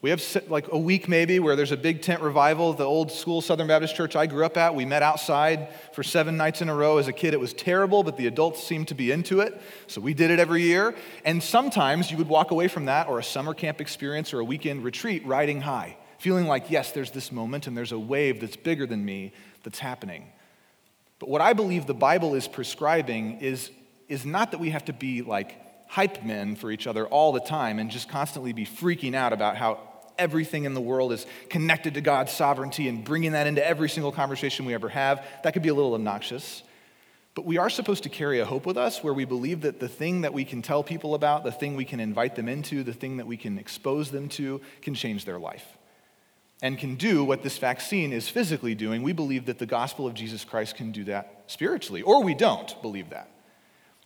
we 0.00 0.11
have 0.11 0.23
like 0.49 0.71
a 0.71 0.79
week 0.79 1.09
maybe 1.09 1.41
where 1.41 1.56
there's 1.56 1.73
a 1.73 1.77
big 1.77 2.03
tent 2.03 2.23
revival. 2.23 2.73
The 2.73 2.85
old 2.85 3.11
school 3.11 3.41
Southern 3.41 3.67
Baptist 3.67 3.97
church 3.97 4.15
I 4.15 4.27
grew 4.27 4.45
up 4.45 4.56
at, 4.56 4.77
we 4.77 4.85
met 4.85 5.03
outside 5.03 5.71
for 5.93 6.05
seven 6.05 6.37
nights 6.37 6.62
in 6.62 6.69
a 6.69 6.75
row. 6.75 6.99
As 6.99 7.09
a 7.09 7.12
kid, 7.12 7.35
it 7.35 7.41
was 7.41 7.53
terrible, 7.53 8.05
but 8.05 8.17
the 8.17 8.29
adults 8.29 8.62
seemed 8.62 8.89
to 8.89 8.95
be 8.95 9.11
into 9.11 9.41
it. 9.41 9.61
So 9.89 10.00
we 10.00 10.15
did 10.15 10.31
it 10.31 10.39
every 10.39 10.62
year. 10.62 10.95
And 11.25 11.43
sometimes 11.43 12.12
you 12.12 12.17
would 12.17 12.29
walk 12.29 12.53
away 12.53 12.69
from 12.69 12.85
that 12.85 13.09
or 13.09 13.19
a 13.19 13.25
summer 13.25 13.55
camp 13.55 13.81
experience 13.81 14.33
or 14.33 14.39
a 14.39 14.45
weekend 14.45 14.85
retreat 14.85 15.27
riding 15.27 15.61
high, 15.61 15.97
feeling 16.19 16.47
like, 16.47 16.71
yes, 16.71 16.93
there's 16.93 17.11
this 17.11 17.33
moment 17.33 17.67
and 17.67 17.77
there's 17.77 17.93
a 17.93 17.99
wave 17.99 18.41
that's 18.41 18.56
bigger 18.56 18.87
than 18.87 19.05
me 19.05 19.33
that's 19.65 19.81
happening. 19.81 20.27
But 21.19 21.29
what 21.29 21.41
I 21.41 21.55
believe 21.55 21.87
the 21.87 21.94
Bible 21.94 22.37
is 22.37 22.47
prescribing 22.47 23.41
is, 23.41 23.73
is 24.09 24.25
not 24.25 24.53
that 24.53 24.61
we 24.61 24.71
have 24.71 24.85
to 24.85 24.93
be 24.93 25.23
like 25.23 25.56
hype 25.89 26.23
men 26.23 26.55
for 26.55 26.71
each 26.71 26.87
other 26.87 27.06
all 27.09 27.33
the 27.33 27.41
time 27.41 27.81
and 27.81 27.91
just 27.91 28.09
constantly 28.09 28.53
be 28.53 28.65
freaking 28.65 29.15
out 29.15 29.33
about 29.33 29.56
how 29.56 29.88
everything 30.19 30.65
in 30.65 30.75
the 30.75 30.81
world 30.81 31.12
is 31.12 31.26
connected 31.49 31.94
to 31.94 32.00
God's 32.00 32.32
sovereignty 32.32 32.88
and 32.88 33.05
bringing 33.05 33.32
that 33.32 33.47
into 33.47 33.67
every 33.67 33.88
single 33.88 34.12
conversation 34.12 34.67
we 34.67 34.75
ever 34.75 34.88
have. 34.88 35.25
That 35.44 35.53
could 35.53 35.62
be 35.62 35.69
a 35.69 35.75
little 35.75 35.94
obnoxious. 35.94 36.62
But 37.35 37.44
we 37.44 37.56
are 37.56 37.70
supposed 37.70 38.03
to 38.03 38.09
carry 38.09 38.41
a 38.41 38.44
hope 38.44 38.67
with 38.67 38.76
us 38.76 39.03
where 39.05 39.15
we 39.15 39.25
believe 39.25 39.61
that 39.61 39.79
the 39.79 39.88
thing 39.88 40.23
that 40.23 40.35
we 40.35 40.44
can 40.44 40.61
tell 40.61 40.82
people 40.82 41.15
about, 41.15 41.44
the 41.44 41.53
thing 41.53 41.76
we 41.76 41.85
can 41.85 42.00
invite 42.00 42.35
them 42.35 42.49
into, 42.49 42.82
the 42.82 42.93
thing 42.93 43.19
that 43.19 43.26
we 43.26 43.37
can 43.37 43.59
expose 43.59 44.11
them 44.11 44.29
to, 44.31 44.61
can 44.82 44.94
change 44.94 45.25
their 45.25 45.38
life 45.38 45.79
and 46.62 46.79
can 46.79 46.97
do 46.97 47.23
what 47.23 47.43
this 47.43 47.59
vaccine 47.59 48.12
is 48.12 48.29
physically 48.29 48.75
doing. 48.75 49.03
We 49.03 49.12
believe 49.12 49.47
that 49.47 49.59
the 49.59 49.67
gospel 49.67 50.06
of 50.06 50.15
Jesus 50.15 50.44
Christ 50.44 50.76
can 50.76 50.91
do 50.91 51.05
that 51.05 51.44
spiritually, 51.47 52.03
or 52.03 52.23
we 52.23 52.35
don't 52.35 52.81
believe 52.82 53.11
that. 53.11 53.31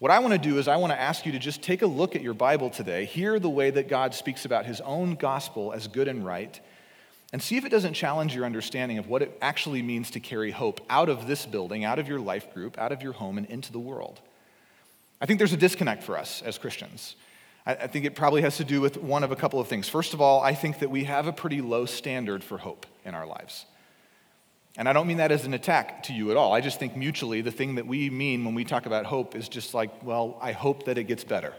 What 0.03 0.11
I 0.11 0.19
want 0.19 0.33
to 0.33 0.39
do 0.39 0.59
is, 0.59 0.67
I 0.67 0.79
want 0.79 0.93
to 0.93 1.01
ask 1.01 1.25
you 1.27 1.31
to 1.31 1.39
just 1.39 1.63
take 1.63 1.81
a 1.83 1.87
look 1.87 2.17
at 2.17 2.23
your 2.23 2.35
Bible 2.35 2.71
today, 2.71 3.05
hear 3.05 3.39
the 3.39 3.49
way 3.49 3.71
that 3.71 3.87
God 3.87 4.17
speaks 4.17 4.45
about 4.45 4.67
his 4.67 4.81
own 4.81 5.15
gospel 5.15 5.73
as 5.73 5.87
good 5.87 6.09
and 6.09 6.27
right, 6.27 6.59
and 7.33 7.41
see 7.41 7.57
if 7.57 7.65
it 7.65 7.69
doesn't 7.69 7.95
challenge 7.95 8.35
your 8.35 8.45
understanding 8.45 8.99
of 8.99 9.07
what 9.07 9.23
it 9.23 9.39
actually 9.41 9.81
means 9.81 10.11
to 10.11 10.19
carry 10.19 10.51
hope 10.51 10.81
out 10.91 11.09
of 11.09 11.29
this 11.29 11.47
building, 11.47 11.85
out 11.85 12.01
of 12.01 12.09
your 12.09 12.19
life 12.19 12.53
group, 12.53 12.77
out 12.79 12.91
of 12.91 13.01
your 13.01 13.13
home, 13.13 13.39
and 13.39 13.47
into 13.47 13.71
the 13.71 13.79
world. 13.79 14.19
I 15.21 15.27
think 15.27 15.39
there's 15.39 15.53
a 15.53 15.57
disconnect 15.57 16.03
for 16.03 16.19
us 16.19 16.43
as 16.43 16.59
Christians. 16.59 17.15
I 17.65 17.87
think 17.87 18.05
it 18.05 18.17
probably 18.17 18.43
has 18.43 18.57
to 18.57 18.65
do 18.65 18.81
with 18.81 18.97
one 18.97 19.23
of 19.23 19.31
a 19.31 19.37
couple 19.37 19.61
of 19.61 19.69
things. 19.69 19.89
First 19.89 20.15
of 20.15 20.21
all, 20.21 20.41
I 20.41 20.53
think 20.53 20.81
that 20.81 20.91
we 20.91 21.05
have 21.05 21.29
a 21.29 21.33
pretty 21.33 21.61
low 21.61 21.87
standard 21.87 22.43
for 22.43 22.59
hope 22.59 22.87
in 23.05 23.15
our 23.15 23.25
lives. 23.25 23.67
And 24.77 24.89
I 24.89 24.93
don't 24.93 25.07
mean 25.07 25.19
that 25.19 25.31
as 25.31 25.45
an 25.45 25.53
attack 25.53 26.05
to 26.05 26.15
you 26.15 26.31
at 26.31 26.37
all. 26.37 26.55
I 26.55 26.61
just 26.61 26.79
think 26.79 26.97
mutually, 26.97 27.43
the 27.43 27.51
thing 27.51 27.75
that 27.75 27.87
we 27.87 28.09
mean 28.09 28.45
when 28.45 28.55
we 28.55 28.65
talk 28.65 28.87
about 28.87 29.05
hope 29.05 29.35
is 29.35 29.49
just 29.49 29.75
like, 29.75 30.03
well, 30.03 30.39
I 30.41 30.53
hope 30.53 30.87
that 30.87 30.97
it 30.97 31.05
gets 31.05 31.25
better. 31.25 31.53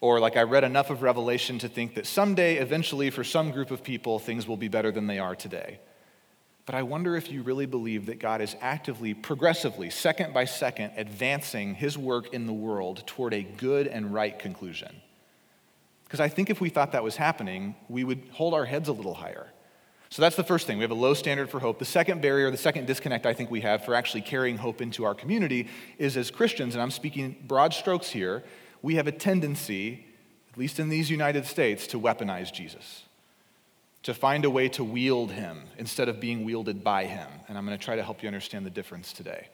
Or 0.00 0.20
like, 0.20 0.36
I 0.36 0.42
read 0.42 0.64
enough 0.64 0.90
of 0.90 1.02
Revelation 1.02 1.58
to 1.58 1.68
think 1.68 1.94
that 1.96 2.06
someday, 2.06 2.56
eventually, 2.56 3.10
for 3.10 3.24
some 3.24 3.50
group 3.50 3.70
of 3.70 3.82
people, 3.82 4.18
things 4.18 4.46
will 4.46 4.56
be 4.56 4.68
better 4.68 4.92
than 4.92 5.08
they 5.08 5.18
are 5.18 5.34
today. 5.34 5.80
But 6.66 6.74
I 6.76 6.82
wonder 6.82 7.16
if 7.16 7.32
you 7.32 7.42
really 7.42 7.66
believe 7.66 8.06
that 8.06 8.20
God 8.20 8.40
is 8.40 8.54
actively, 8.60 9.12
progressively, 9.12 9.90
second 9.90 10.32
by 10.32 10.44
second, 10.44 10.92
advancing 10.96 11.74
his 11.74 11.98
work 11.98 12.32
in 12.32 12.46
the 12.46 12.52
world 12.52 13.02
toward 13.06 13.34
a 13.34 13.42
good 13.42 13.88
and 13.88 14.14
right 14.14 14.38
conclusion. 14.38 15.02
Because 16.04 16.20
I 16.20 16.28
think 16.28 16.48
if 16.48 16.60
we 16.60 16.68
thought 16.68 16.92
that 16.92 17.02
was 17.02 17.16
happening, 17.16 17.74
we 17.88 18.04
would 18.04 18.22
hold 18.30 18.54
our 18.54 18.64
heads 18.64 18.88
a 18.88 18.92
little 18.92 19.14
higher. 19.14 19.48
So 20.10 20.22
that's 20.22 20.34
the 20.34 20.44
first 20.44 20.66
thing. 20.66 20.76
We 20.76 20.82
have 20.82 20.90
a 20.90 20.94
low 20.94 21.14
standard 21.14 21.50
for 21.50 21.60
hope. 21.60 21.78
The 21.78 21.84
second 21.84 22.20
barrier, 22.20 22.50
the 22.50 22.56
second 22.56 22.86
disconnect 22.86 23.26
I 23.26 23.32
think 23.32 23.48
we 23.48 23.60
have 23.60 23.84
for 23.84 23.94
actually 23.94 24.22
carrying 24.22 24.56
hope 24.56 24.82
into 24.82 25.04
our 25.04 25.14
community 25.14 25.68
is 25.98 26.16
as 26.16 26.32
Christians, 26.32 26.74
and 26.74 26.82
I'm 26.82 26.90
speaking 26.90 27.36
broad 27.46 27.72
strokes 27.72 28.10
here, 28.10 28.42
we 28.82 28.96
have 28.96 29.06
a 29.06 29.12
tendency, 29.12 30.04
at 30.52 30.58
least 30.58 30.80
in 30.80 30.88
these 30.88 31.10
United 31.10 31.46
States, 31.46 31.86
to 31.88 32.00
weaponize 32.00 32.52
Jesus, 32.52 33.04
to 34.02 34.12
find 34.12 34.44
a 34.44 34.50
way 34.50 34.68
to 34.70 34.82
wield 34.82 35.30
him 35.30 35.62
instead 35.78 36.08
of 36.08 36.18
being 36.18 36.44
wielded 36.44 36.82
by 36.82 37.04
him. 37.04 37.28
And 37.46 37.56
I'm 37.56 37.64
going 37.64 37.78
to 37.78 37.84
try 37.84 37.94
to 37.94 38.02
help 38.02 38.20
you 38.20 38.26
understand 38.26 38.66
the 38.66 38.70
difference 38.70 39.12
today. 39.12 39.46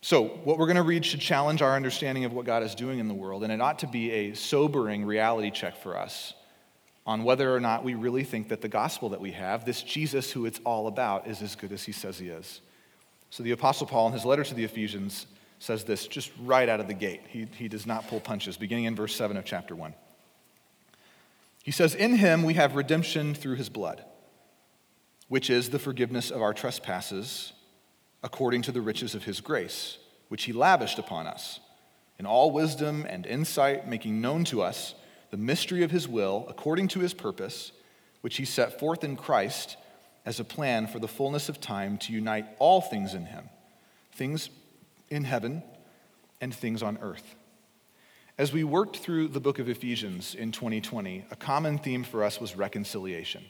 So, 0.00 0.22
what 0.44 0.56
we're 0.56 0.66
going 0.66 0.76
to 0.76 0.82
read 0.82 1.04
should 1.04 1.20
challenge 1.20 1.60
our 1.60 1.76
understanding 1.76 2.24
of 2.24 2.32
what 2.32 2.46
God 2.46 2.62
is 2.62 2.74
doing 2.74 2.98
in 2.98 3.08
the 3.08 3.14
world, 3.14 3.42
and 3.42 3.52
it 3.52 3.60
ought 3.60 3.80
to 3.80 3.86
be 3.86 4.10
a 4.10 4.34
sobering 4.34 5.04
reality 5.04 5.50
check 5.50 5.76
for 5.76 5.98
us 5.98 6.32
on 7.10 7.24
whether 7.24 7.52
or 7.52 7.58
not 7.58 7.82
we 7.82 7.94
really 7.94 8.22
think 8.22 8.50
that 8.50 8.60
the 8.60 8.68
gospel 8.68 9.08
that 9.08 9.20
we 9.20 9.32
have, 9.32 9.64
this 9.64 9.82
Jesus 9.82 10.30
who 10.30 10.46
it's 10.46 10.60
all 10.64 10.86
about, 10.86 11.26
is 11.26 11.42
as 11.42 11.56
good 11.56 11.72
as 11.72 11.82
he 11.82 11.90
says 11.90 12.20
he 12.20 12.28
is. 12.28 12.60
So 13.30 13.42
the 13.42 13.50
Apostle 13.50 13.88
Paul, 13.88 14.06
in 14.06 14.12
his 14.12 14.24
letter 14.24 14.44
to 14.44 14.54
the 14.54 14.62
Ephesians, 14.62 15.26
says 15.58 15.82
this 15.82 16.06
just 16.06 16.30
right 16.40 16.68
out 16.68 16.78
of 16.78 16.86
the 16.86 16.94
gate. 16.94 17.22
He, 17.26 17.48
he 17.56 17.66
does 17.66 17.84
not 17.84 18.06
pull 18.06 18.20
punches, 18.20 18.56
beginning 18.56 18.84
in 18.84 18.94
verse 18.94 19.12
7 19.16 19.36
of 19.36 19.44
chapter 19.44 19.74
1. 19.74 19.92
He 21.64 21.72
says, 21.72 21.96
In 21.96 22.14
him 22.14 22.44
we 22.44 22.54
have 22.54 22.76
redemption 22.76 23.34
through 23.34 23.56
his 23.56 23.68
blood, 23.68 24.04
which 25.26 25.50
is 25.50 25.70
the 25.70 25.80
forgiveness 25.80 26.30
of 26.30 26.40
our 26.40 26.54
trespasses 26.54 27.54
according 28.22 28.62
to 28.62 28.70
the 28.70 28.80
riches 28.80 29.16
of 29.16 29.24
his 29.24 29.40
grace, 29.40 29.98
which 30.28 30.44
he 30.44 30.52
lavished 30.52 31.00
upon 31.00 31.26
us 31.26 31.58
in 32.20 32.26
all 32.26 32.52
wisdom 32.52 33.04
and 33.08 33.26
insight, 33.26 33.88
making 33.88 34.20
known 34.20 34.44
to 34.44 34.62
us 34.62 34.94
the 35.30 35.36
mystery 35.36 35.82
of 35.82 35.90
his 35.90 36.08
will 36.08 36.46
according 36.48 36.88
to 36.88 37.00
his 37.00 37.14
purpose, 37.14 37.72
which 38.20 38.36
he 38.36 38.44
set 38.44 38.78
forth 38.78 39.04
in 39.04 39.16
Christ 39.16 39.76
as 40.26 40.38
a 40.38 40.44
plan 40.44 40.86
for 40.86 40.98
the 40.98 41.08
fullness 41.08 41.48
of 41.48 41.60
time 41.60 41.96
to 41.98 42.12
unite 42.12 42.46
all 42.58 42.80
things 42.80 43.14
in 43.14 43.26
him, 43.26 43.48
things 44.12 44.50
in 45.08 45.24
heaven 45.24 45.62
and 46.40 46.54
things 46.54 46.82
on 46.82 46.98
earth. 47.00 47.34
As 48.38 48.52
we 48.52 48.64
worked 48.64 48.96
through 48.96 49.28
the 49.28 49.40
book 49.40 49.58
of 49.58 49.68
Ephesians 49.68 50.34
in 50.34 50.52
2020, 50.52 51.26
a 51.30 51.36
common 51.36 51.78
theme 51.78 52.04
for 52.04 52.24
us 52.24 52.40
was 52.40 52.56
reconciliation. 52.56 53.44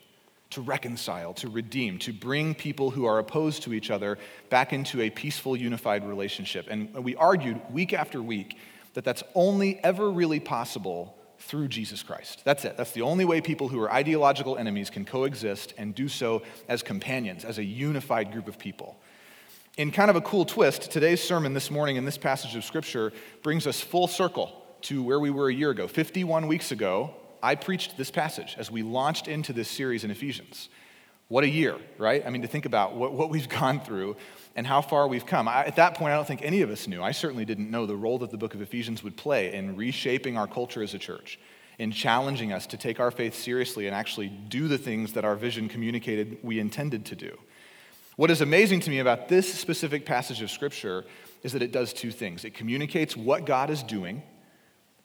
to 0.50 0.60
reconcile, 0.60 1.32
to 1.34 1.48
redeem, 1.48 1.98
to 2.00 2.12
bring 2.12 2.54
people 2.54 2.90
who 2.90 3.06
are 3.06 3.18
opposed 3.18 3.62
to 3.62 3.72
each 3.72 3.90
other 3.90 4.18
back 4.50 4.72
into 4.72 5.00
a 5.00 5.10
peaceful, 5.10 5.56
unified 5.56 6.06
relationship. 6.06 6.66
And 6.68 6.92
we 6.94 7.14
argued 7.16 7.60
week 7.70 7.92
after 7.92 8.20
week 8.20 8.58
that 8.94 9.04
that's 9.04 9.22
only 9.34 9.82
ever 9.84 10.10
really 10.10 10.40
possible 10.40 11.16
through 11.40 11.68
Jesus 11.68 12.02
Christ. 12.02 12.42
That's 12.44 12.64
it. 12.64 12.76
That's 12.76 12.92
the 12.92 13.02
only 13.02 13.24
way 13.24 13.40
people 13.40 13.68
who 13.68 13.80
are 13.80 13.92
ideological 13.92 14.56
enemies 14.56 14.90
can 14.90 15.04
coexist 15.04 15.74
and 15.76 15.94
do 15.94 16.08
so 16.08 16.42
as 16.68 16.82
companions, 16.82 17.44
as 17.44 17.58
a 17.58 17.64
unified 17.64 18.30
group 18.30 18.46
of 18.46 18.58
people. 18.58 19.00
In 19.76 19.90
kind 19.90 20.10
of 20.10 20.16
a 20.16 20.20
cool 20.20 20.44
twist, 20.44 20.90
today's 20.90 21.22
sermon 21.22 21.54
this 21.54 21.70
morning 21.70 21.96
in 21.96 22.04
this 22.04 22.18
passage 22.18 22.54
of 22.56 22.64
Scripture 22.64 23.12
brings 23.42 23.66
us 23.66 23.80
full 23.80 24.06
circle 24.06 24.52
to 24.82 25.02
where 25.02 25.18
we 25.18 25.30
were 25.30 25.48
a 25.48 25.54
year 25.54 25.70
ago. 25.70 25.88
51 25.88 26.46
weeks 26.46 26.72
ago, 26.72 27.14
I 27.42 27.54
preached 27.54 27.96
this 27.96 28.10
passage 28.10 28.56
as 28.58 28.70
we 28.70 28.82
launched 28.82 29.26
into 29.26 29.52
this 29.52 29.68
series 29.68 30.04
in 30.04 30.10
Ephesians. 30.10 30.68
What 31.28 31.44
a 31.44 31.48
year, 31.48 31.76
right? 31.96 32.26
I 32.26 32.30
mean, 32.30 32.42
to 32.42 32.48
think 32.48 32.66
about 32.66 32.96
what, 32.96 33.12
what 33.12 33.30
we've 33.30 33.48
gone 33.60 33.80
through 33.80 34.16
and 34.56 34.66
how 34.66 34.80
far 34.80 35.06
we've 35.06 35.26
come. 35.26 35.48
I, 35.48 35.64
at 35.64 35.76
that 35.76 35.94
point, 35.94 36.12
I 36.12 36.16
don't 36.16 36.26
think 36.26 36.42
any 36.42 36.62
of 36.62 36.70
us 36.70 36.86
knew. 36.86 37.02
I 37.02 37.12
certainly 37.12 37.44
didn't 37.44 37.70
know 37.70 37.86
the 37.86 37.96
role 37.96 38.18
that 38.18 38.30
the 38.30 38.36
book 38.36 38.54
of 38.54 38.60
Ephesians 38.60 39.02
would 39.02 39.16
play 39.16 39.52
in 39.52 39.76
reshaping 39.76 40.36
our 40.36 40.46
culture 40.46 40.82
as 40.82 40.94
a 40.94 40.98
church, 40.98 41.38
in 41.78 41.92
challenging 41.92 42.52
us 42.52 42.66
to 42.68 42.76
take 42.76 43.00
our 43.00 43.10
faith 43.10 43.34
seriously 43.34 43.86
and 43.86 43.94
actually 43.94 44.28
do 44.28 44.68
the 44.68 44.78
things 44.78 45.12
that 45.12 45.24
our 45.24 45.36
vision 45.36 45.68
communicated 45.68 46.38
we 46.42 46.58
intended 46.58 47.04
to 47.06 47.16
do. 47.16 47.38
What 48.16 48.30
is 48.30 48.40
amazing 48.40 48.80
to 48.80 48.90
me 48.90 48.98
about 48.98 49.28
this 49.28 49.52
specific 49.52 50.04
passage 50.04 50.42
of 50.42 50.50
Scripture 50.50 51.04
is 51.42 51.52
that 51.52 51.62
it 51.62 51.72
does 51.72 51.92
two 51.92 52.10
things 52.10 52.44
it 52.44 52.54
communicates 52.54 53.16
what 53.16 53.46
God 53.46 53.70
is 53.70 53.82
doing, 53.82 54.22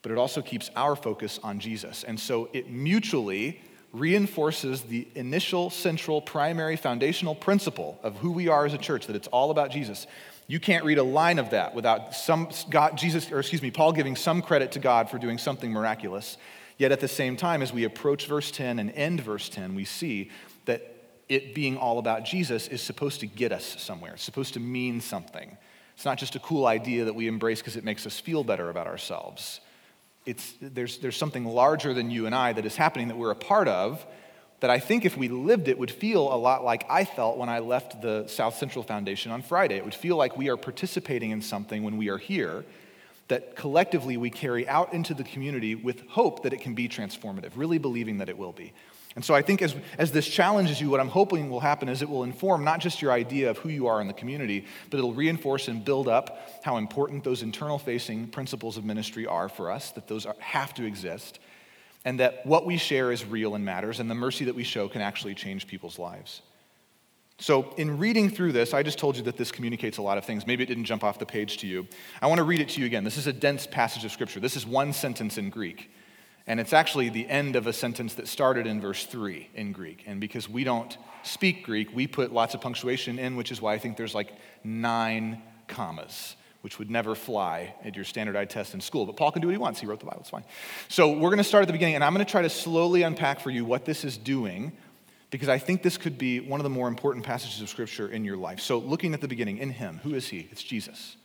but 0.01 0.11
it 0.11 0.17
also 0.17 0.41
keeps 0.41 0.69
our 0.75 0.95
focus 0.95 1.39
on 1.43 1.59
Jesus. 1.59 2.03
And 2.03 2.19
so 2.19 2.49
it 2.51 2.69
mutually 2.69 3.61
reinforces 3.99 4.81
the 4.81 5.07
initial, 5.15 5.69
central, 5.69 6.21
primary, 6.21 6.75
foundational 6.75 7.35
principle 7.35 7.99
of 8.03 8.17
who 8.17 8.31
we 8.31 8.47
are 8.47 8.65
as 8.65 8.73
a 8.73 8.77
church, 8.77 9.07
that 9.07 9.15
it's 9.15 9.27
all 9.29 9.51
about 9.51 9.71
Jesus. 9.71 10.07
You 10.47 10.59
can't 10.59 10.85
read 10.85 10.97
a 10.97 11.03
line 11.03 11.39
of 11.39 11.51
that 11.51 11.73
without 11.73 12.13
some 12.13 12.49
God, 12.69 12.97
Jesus, 12.97 13.31
or 13.31 13.39
excuse 13.39 13.61
me, 13.61 13.71
Paul 13.71 13.93
giving 13.93 14.15
some 14.15 14.41
credit 14.41 14.73
to 14.73 14.79
God 14.79 15.09
for 15.09 15.17
doing 15.17 15.37
something 15.37 15.71
miraculous. 15.71 16.37
Yet 16.77 16.91
at 16.91 16.99
the 16.99 17.07
same 17.07 17.37
time, 17.37 17.61
as 17.61 17.71
we 17.71 17.85
approach 17.85 18.27
verse 18.27 18.51
10 18.51 18.79
and 18.79 18.91
end 18.91 19.21
verse 19.21 19.49
10, 19.49 19.75
we 19.75 19.85
see 19.85 20.29
that 20.65 20.81
it 21.29 21.55
being 21.55 21.77
all 21.77 21.97
about 21.97 22.25
Jesus 22.25 22.67
is 22.67 22.81
supposed 22.81 23.21
to 23.21 23.27
get 23.27 23.51
us 23.51 23.81
somewhere. 23.81 24.13
It's 24.13 24.23
supposed 24.23 24.53
to 24.55 24.59
mean 24.59 25.01
something. 25.01 25.57
It's 25.95 26.05
not 26.05 26.17
just 26.17 26.35
a 26.35 26.39
cool 26.39 26.67
idea 26.67 27.05
that 27.05 27.15
we 27.15 27.27
embrace 27.27 27.59
because 27.59 27.77
it 27.77 27.83
makes 27.83 28.05
us 28.05 28.19
feel 28.19 28.43
better 28.43 28.69
about 28.69 28.87
ourselves 28.87 29.61
it's, 30.25 30.53
there's, 30.61 30.97
there's 30.97 31.17
something 31.17 31.45
larger 31.45 31.93
than 31.93 32.09
you 32.09 32.25
and 32.25 32.33
I 32.33 32.53
that 32.53 32.65
is 32.65 32.75
happening 32.75 33.07
that 33.09 33.17
we're 33.17 33.31
a 33.31 33.35
part 33.35 33.67
of 33.67 34.05
that 34.61 34.69
I 34.69 34.79
think 34.79 35.05
if 35.05 35.17
we 35.17 35.27
lived 35.27 35.67
it 35.67 35.77
would 35.77 35.91
feel 35.91 36.33
a 36.33 36.37
lot 36.37 36.63
like 36.63 36.85
I 36.89 37.05
felt 37.05 37.37
when 37.37 37.49
I 37.49 37.59
left 37.59 38.01
the 38.01 38.27
South 38.27 38.55
Central 38.55 38.83
Foundation 38.83 39.31
on 39.31 39.41
Friday. 39.41 39.75
It 39.75 39.83
would 39.83 39.93
feel 39.93 40.15
like 40.15 40.37
we 40.37 40.49
are 40.49 40.57
participating 40.57 41.31
in 41.31 41.41
something 41.41 41.83
when 41.83 41.97
we 41.97 42.09
are 42.09 42.17
here 42.17 42.63
that 43.27 43.55
collectively 43.55 44.17
we 44.17 44.29
carry 44.29 44.67
out 44.67 44.93
into 44.93 45.13
the 45.13 45.23
community 45.23 45.75
with 45.75 46.07
hope 46.07 46.43
that 46.43 46.53
it 46.53 46.61
can 46.61 46.73
be 46.73 46.87
transformative, 46.87 47.51
really 47.55 47.77
believing 47.77 48.19
that 48.19 48.29
it 48.29 48.37
will 48.37 48.51
be. 48.51 48.71
And 49.15 49.23
so 49.23 49.33
I 49.33 49.41
think 49.41 49.61
as, 49.61 49.73
as 49.97 50.11
this 50.11 50.27
challenges 50.27 50.81
you, 50.81 50.89
what 50.89 50.99
I'm 50.99 51.07
hoping 51.07 51.49
will 51.49 51.61
happen 51.61 51.87
is 51.87 52.01
it 52.01 52.09
will 52.09 52.23
inform 52.23 52.65
not 52.65 52.81
just 52.81 53.01
your 53.01 53.13
idea 53.13 53.49
of 53.49 53.57
who 53.57 53.69
you 53.69 53.87
are 53.87 54.01
in 54.01 54.07
the 54.07 54.13
community, 54.13 54.65
but 54.89 54.97
it'll 54.97 55.13
reinforce 55.13 55.69
and 55.69 55.83
build 55.85 56.09
up 56.09 56.59
how 56.63 56.75
important 56.75 57.23
those 57.23 57.41
internal 57.41 57.79
facing 57.79 58.27
principles 58.27 58.75
of 58.75 58.83
ministry 58.83 59.25
are 59.25 59.47
for 59.47 59.71
us, 59.71 59.91
that 59.91 60.09
those 60.09 60.25
are, 60.25 60.35
have 60.39 60.73
to 60.73 60.83
exist, 60.83 61.39
and 62.03 62.19
that 62.19 62.45
what 62.45 62.65
we 62.65 62.75
share 62.75 63.13
is 63.13 63.23
real 63.23 63.55
and 63.55 63.63
matters, 63.63 64.01
and 64.01 64.11
the 64.11 64.15
mercy 64.15 64.45
that 64.45 64.55
we 64.55 64.65
show 64.65 64.89
can 64.89 65.01
actually 65.01 65.33
change 65.33 65.65
people's 65.65 65.97
lives. 65.97 66.41
So, 67.37 67.73
in 67.75 67.97
reading 67.97 68.29
through 68.29 68.53
this, 68.53 68.73
I 68.73 68.81
just 68.81 68.97
told 68.97 69.17
you 69.17 69.23
that 69.23 69.35
this 69.35 69.51
communicates 69.51 69.97
a 69.97 70.01
lot 70.01 70.17
of 70.17 70.23
things. 70.23 70.47
Maybe 70.47 70.63
it 70.63 70.67
didn't 70.67 70.85
jump 70.85 71.03
off 71.03 71.19
the 71.19 71.25
page 71.25 71.57
to 71.57 71.67
you. 71.67 71.85
I 72.21 72.27
want 72.27 72.37
to 72.37 72.45
read 72.45 72.61
it 72.61 72.69
to 72.69 72.79
you 72.79 72.85
again. 72.85 73.03
This 73.03 73.17
is 73.17 73.27
a 73.27 73.33
dense 73.33 73.67
passage 73.67 74.05
of 74.05 74.11
Scripture. 74.11 74.39
This 74.39 74.55
is 74.55 74.65
one 74.65 74.93
sentence 74.93 75.37
in 75.37 75.49
Greek. 75.49 75.89
And 76.47 76.59
it's 76.59 76.73
actually 76.73 77.09
the 77.09 77.27
end 77.27 77.55
of 77.55 77.65
a 77.65 77.73
sentence 77.73 78.13
that 78.15 78.27
started 78.27 78.67
in 78.67 78.79
verse 78.79 79.05
3 79.05 79.49
in 79.55 79.71
Greek. 79.71 80.03
And 80.05 80.21
because 80.21 80.47
we 80.47 80.63
don't 80.63 80.95
speak 81.23 81.65
Greek, 81.65 81.93
we 81.93 82.05
put 82.05 82.31
lots 82.31 82.53
of 82.53 82.61
punctuation 82.61 83.17
in, 83.17 83.35
which 83.35 83.51
is 83.51 83.61
why 83.61 83.73
I 83.73 83.79
think 83.79 83.97
there's 83.97 84.13
like 84.13 84.31
nine 84.63 85.41
commas, 85.67 86.35
which 86.61 86.77
would 86.77 86.91
never 86.91 87.15
fly 87.15 87.73
at 87.83 87.95
your 87.95 88.05
standardized 88.05 88.51
test 88.51 88.75
in 88.75 88.81
school. 88.81 89.07
But 89.07 89.17
Paul 89.17 89.31
can 89.31 89.41
do 89.41 89.47
what 89.47 89.53
he 89.53 89.57
wants. 89.57 89.79
He 89.79 89.87
wrote 89.87 89.99
the 89.99 90.05
Bible, 90.05 90.21
it's 90.21 90.29
fine. 90.29 90.43
So 90.87 91.11
we're 91.11 91.29
going 91.29 91.37
to 91.37 91.43
start 91.43 91.63
at 91.63 91.67
the 91.67 91.73
beginning, 91.73 91.95
and 91.95 92.03
I'm 92.03 92.13
going 92.13 92.25
to 92.25 92.31
try 92.31 92.43
to 92.43 92.49
slowly 92.49 93.01
unpack 93.01 93.39
for 93.39 93.49
you 93.49 93.65
what 93.65 93.85
this 93.85 94.05
is 94.05 94.15
doing, 94.15 94.71
because 95.31 95.49
I 95.49 95.57
think 95.57 95.81
this 95.81 95.97
could 95.97 96.19
be 96.19 96.39
one 96.41 96.59
of 96.59 96.63
the 96.63 96.69
more 96.69 96.87
important 96.87 97.25
passages 97.25 97.59
of 97.59 97.69
Scripture 97.69 98.07
in 98.07 98.23
your 98.23 98.37
life. 98.37 98.59
So 98.59 98.77
looking 98.77 99.15
at 99.15 99.21
the 99.21 99.27
beginning, 99.27 99.57
in 99.57 99.71
Him, 99.71 99.99
who 100.03 100.13
is 100.13 100.27
He? 100.27 100.47
It's 100.51 100.61
Jesus. 100.61 101.17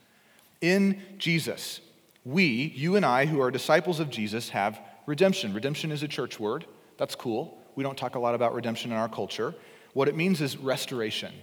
In 0.61 0.99
Jesus, 1.19 1.79
we, 2.25 2.45
you 2.75 2.95
and 2.95 3.05
I, 3.05 3.27
who 3.27 3.39
are 3.39 3.51
disciples 3.51 3.99
of 3.99 4.09
Jesus, 4.09 4.49
have 4.49 4.79
redemption. 5.05 5.53
Redemption 5.53 5.91
is 5.91 6.03
a 6.03 6.07
church 6.07 6.39
word. 6.39 6.65
That's 6.97 7.15
cool. 7.15 7.57
We 7.75 7.83
don't 7.83 7.97
talk 7.97 8.15
a 8.15 8.19
lot 8.19 8.35
about 8.35 8.53
redemption 8.53 8.91
in 8.91 8.97
our 8.97 9.09
culture. 9.09 9.55
What 9.93 10.07
it 10.07 10.15
means 10.15 10.41
is 10.41 10.57
restoration, 10.57 11.33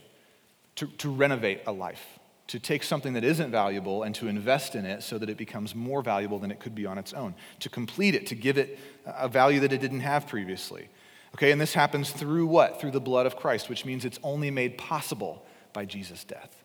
to, 0.76 0.86
to 0.98 1.10
renovate 1.10 1.62
a 1.66 1.72
life, 1.72 2.18
to 2.48 2.58
take 2.58 2.82
something 2.82 3.12
that 3.14 3.24
isn't 3.24 3.50
valuable 3.50 4.04
and 4.04 4.14
to 4.14 4.28
invest 4.28 4.74
in 4.74 4.86
it 4.86 5.02
so 5.02 5.18
that 5.18 5.28
it 5.28 5.36
becomes 5.36 5.74
more 5.74 6.02
valuable 6.02 6.38
than 6.38 6.50
it 6.50 6.60
could 6.60 6.74
be 6.74 6.86
on 6.86 6.96
its 6.98 7.12
own, 7.12 7.34
to 7.60 7.68
complete 7.68 8.14
it, 8.14 8.26
to 8.28 8.34
give 8.34 8.56
it 8.56 8.78
a 9.06 9.28
value 9.28 9.60
that 9.60 9.72
it 9.72 9.80
didn't 9.80 10.00
have 10.00 10.26
previously. 10.26 10.88
Okay, 11.34 11.52
and 11.52 11.60
this 11.60 11.74
happens 11.74 12.10
through 12.10 12.46
what? 12.46 12.80
Through 12.80 12.92
the 12.92 13.00
blood 13.00 13.26
of 13.26 13.36
Christ, 13.36 13.68
which 13.68 13.84
means 13.84 14.04
it's 14.04 14.18
only 14.22 14.50
made 14.50 14.78
possible 14.78 15.44
by 15.72 15.84
Jesus' 15.84 16.24
death. 16.24 16.57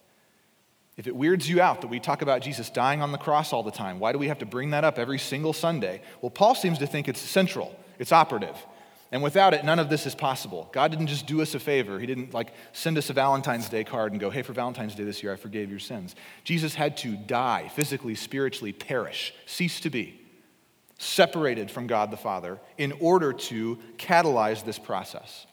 If 0.96 1.08
it 1.08 1.16
weirds 1.16 1.50
you 1.50 1.60
out 1.60 1.82
that 1.82 1.88
we 1.88 2.00
talk 2.00 2.22
about 2.22 2.42
Jesus 2.42 2.70
dying 2.70 3.02
on 3.02 3.12
the 3.12 3.18
cross 3.18 3.52
all 3.52 3.64
the 3.64 3.72
time, 3.72 4.00
why 4.00 4.12
do 4.12 4.20
we 4.20 4.28
have 4.28 4.40
to 4.40 4.46
bring 4.46 4.72
that 4.72 4.84
up 4.84 5.00
every 5.00 5.18
single 5.18 5.54
Sunday? 5.54 6.02
Well, 6.22 6.30
Paul 6.30 6.54
seems 6.54 6.78
to 6.80 6.88
think 6.88 7.08
it's 7.08 7.20
central, 7.20 7.76
it's 7.98 8.12
operative. 8.12 8.56
And 9.12 9.22
without 9.22 9.54
it, 9.54 9.64
none 9.64 9.78
of 9.78 9.90
this 9.90 10.08
is 10.08 10.16
possible. 10.16 10.70
God 10.72 10.90
didn't 10.90 11.06
just 11.06 11.28
do 11.28 11.44
us 11.44 11.54
a 11.54 11.60
favor. 11.60 12.00
He 12.00 12.08
didn't 12.08 12.34
like 12.34 12.52
send 12.72 12.98
us 12.98 13.12
a 13.12 13.14
Valentine's 13.14 13.70
Day 13.70 13.84
card 13.84 14.12
and 14.12 14.20
go, 14.20 14.32
hey, 14.32 14.42
for 14.42 14.54
Valentine's 14.54 14.96
Day 14.96 15.04
this 15.04 15.22
year, 15.22 15.32
I 15.32 15.36
forgave 15.36 15.70
your 15.70 15.78
sins. 15.78 16.16
Jesus 16.44 16.74
had 16.74 16.98
to 16.98 17.16
die, 17.16 17.70
physically, 17.76 18.16
spiritually, 18.16 18.74
perish, 18.74 19.32
cease 19.46 19.80
to 19.82 19.92
be, 19.92 20.20
separated 20.98 21.70
from 21.70 21.86
God 21.86 22.10
the 22.10 22.18
Father 22.18 22.60
in 22.80 22.92
order 22.94 23.34
to 23.34 23.78
catalyze 23.98 24.66
this 24.66 24.80
process. 24.80 25.46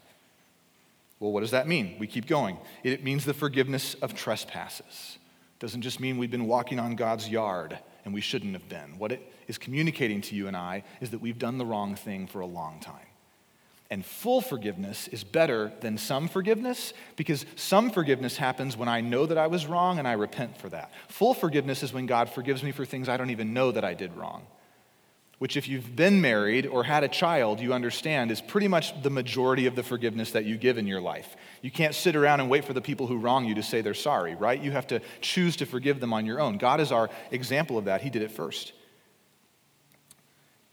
Well, 1.18 1.32
what 1.32 1.40
does 1.40 1.50
that 1.50 1.68
mean? 1.68 1.96
We 1.98 2.06
keep 2.06 2.26
going. 2.26 2.56
It 2.82 3.04
means 3.04 3.26
the 3.26 3.34
forgiveness 3.34 3.92
of 4.00 4.14
trespasses 4.14 5.18
doesn't 5.60 5.82
just 5.82 6.00
mean 6.00 6.18
we've 6.18 6.30
been 6.30 6.46
walking 6.46 6.80
on 6.80 6.96
God's 6.96 7.28
yard 7.28 7.78
and 8.04 8.12
we 8.12 8.20
shouldn't 8.20 8.54
have 8.54 8.68
been. 8.68 8.98
What 8.98 9.12
it 9.12 9.32
is 9.46 9.58
communicating 9.58 10.22
to 10.22 10.34
you 10.34 10.48
and 10.48 10.56
I 10.56 10.82
is 11.00 11.10
that 11.10 11.20
we've 11.20 11.38
done 11.38 11.58
the 11.58 11.66
wrong 11.66 11.94
thing 11.94 12.26
for 12.26 12.40
a 12.40 12.46
long 12.46 12.80
time. 12.80 12.96
And 13.90 14.04
full 14.04 14.40
forgiveness 14.40 15.08
is 15.08 15.22
better 15.22 15.72
than 15.80 15.98
some 15.98 16.28
forgiveness 16.28 16.92
because 17.16 17.44
some 17.56 17.90
forgiveness 17.90 18.36
happens 18.36 18.76
when 18.76 18.88
I 18.88 19.00
know 19.00 19.26
that 19.26 19.36
I 19.36 19.48
was 19.48 19.66
wrong 19.66 19.98
and 19.98 20.08
I 20.08 20.12
repent 20.12 20.56
for 20.56 20.68
that. 20.70 20.92
Full 21.08 21.34
forgiveness 21.34 21.82
is 21.82 21.92
when 21.92 22.06
God 22.06 22.30
forgives 22.30 22.62
me 22.62 22.72
for 22.72 22.84
things 22.84 23.08
I 23.08 23.16
don't 23.16 23.30
even 23.30 23.52
know 23.52 23.72
that 23.72 23.84
I 23.84 23.94
did 23.94 24.16
wrong 24.16 24.42
which, 25.40 25.56
if 25.56 25.66
you've 25.66 25.96
been 25.96 26.20
married 26.20 26.66
or 26.66 26.84
had 26.84 27.02
a 27.02 27.08
child, 27.08 27.60
you 27.60 27.72
understand 27.72 28.30
is 28.30 28.42
pretty 28.42 28.68
much 28.68 29.02
the 29.02 29.08
majority 29.08 29.64
of 29.64 29.74
the 29.74 29.82
forgiveness 29.82 30.32
that 30.32 30.44
you 30.44 30.58
give 30.58 30.76
in 30.76 30.86
your 30.86 31.00
life. 31.00 31.34
You 31.62 31.70
can't 31.70 31.94
sit 31.94 32.14
around 32.14 32.40
and 32.40 32.50
wait 32.50 32.66
for 32.66 32.74
the 32.74 32.82
people 32.82 33.06
who 33.06 33.16
wrong 33.16 33.46
you 33.46 33.54
to 33.54 33.62
say 33.62 33.80
they're 33.80 33.94
sorry, 33.94 34.34
right? 34.34 34.62
You 34.62 34.70
have 34.72 34.86
to 34.88 35.00
choose 35.22 35.56
to 35.56 35.64
forgive 35.64 35.98
them 35.98 36.12
on 36.12 36.26
your 36.26 36.40
own. 36.42 36.58
God 36.58 36.78
is 36.78 36.92
our 36.92 37.08
example 37.30 37.78
of 37.78 37.86
that. 37.86 38.02
He 38.02 38.10
did 38.10 38.20
it 38.20 38.30
first. 38.30 38.74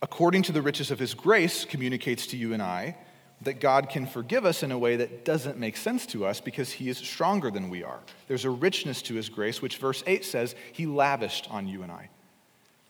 According 0.02 0.44
to 0.44 0.52
the 0.52 0.62
riches 0.62 0.92
of 0.92 1.00
his 1.00 1.14
grace, 1.14 1.64
communicates 1.64 2.28
to 2.28 2.38
you 2.38 2.52
and 2.52 2.62
I 2.62 2.98
that 3.44 3.62
God 3.62 3.88
can 3.88 4.06
forgive 4.06 4.44
us 4.44 4.64
in 4.64 4.74
a 4.74 4.78
way 4.78 4.98
that 4.98 5.24
doesn't 5.24 5.58
make 5.58 5.78
sense 5.78 6.06
to 6.08 6.26
us 6.26 6.42
because 6.42 6.74
he 6.74 6.90
is 6.90 6.98
stronger 6.98 7.50
than 7.50 7.70
we 7.70 7.86
are. 7.86 8.02
There's 8.28 8.44
a 8.44 8.50
richness 8.50 9.02
to 9.04 9.14
his 9.14 9.30
grace, 9.30 9.62
which 9.62 9.78
verse 9.78 10.04
8 10.06 10.26
says 10.26 10.56
he 10.74 10.86
lavished 10.86 11.50
on 11.50 11.70
you 11.70 11.84
and 11.84 11.92
I. 11.92 12.10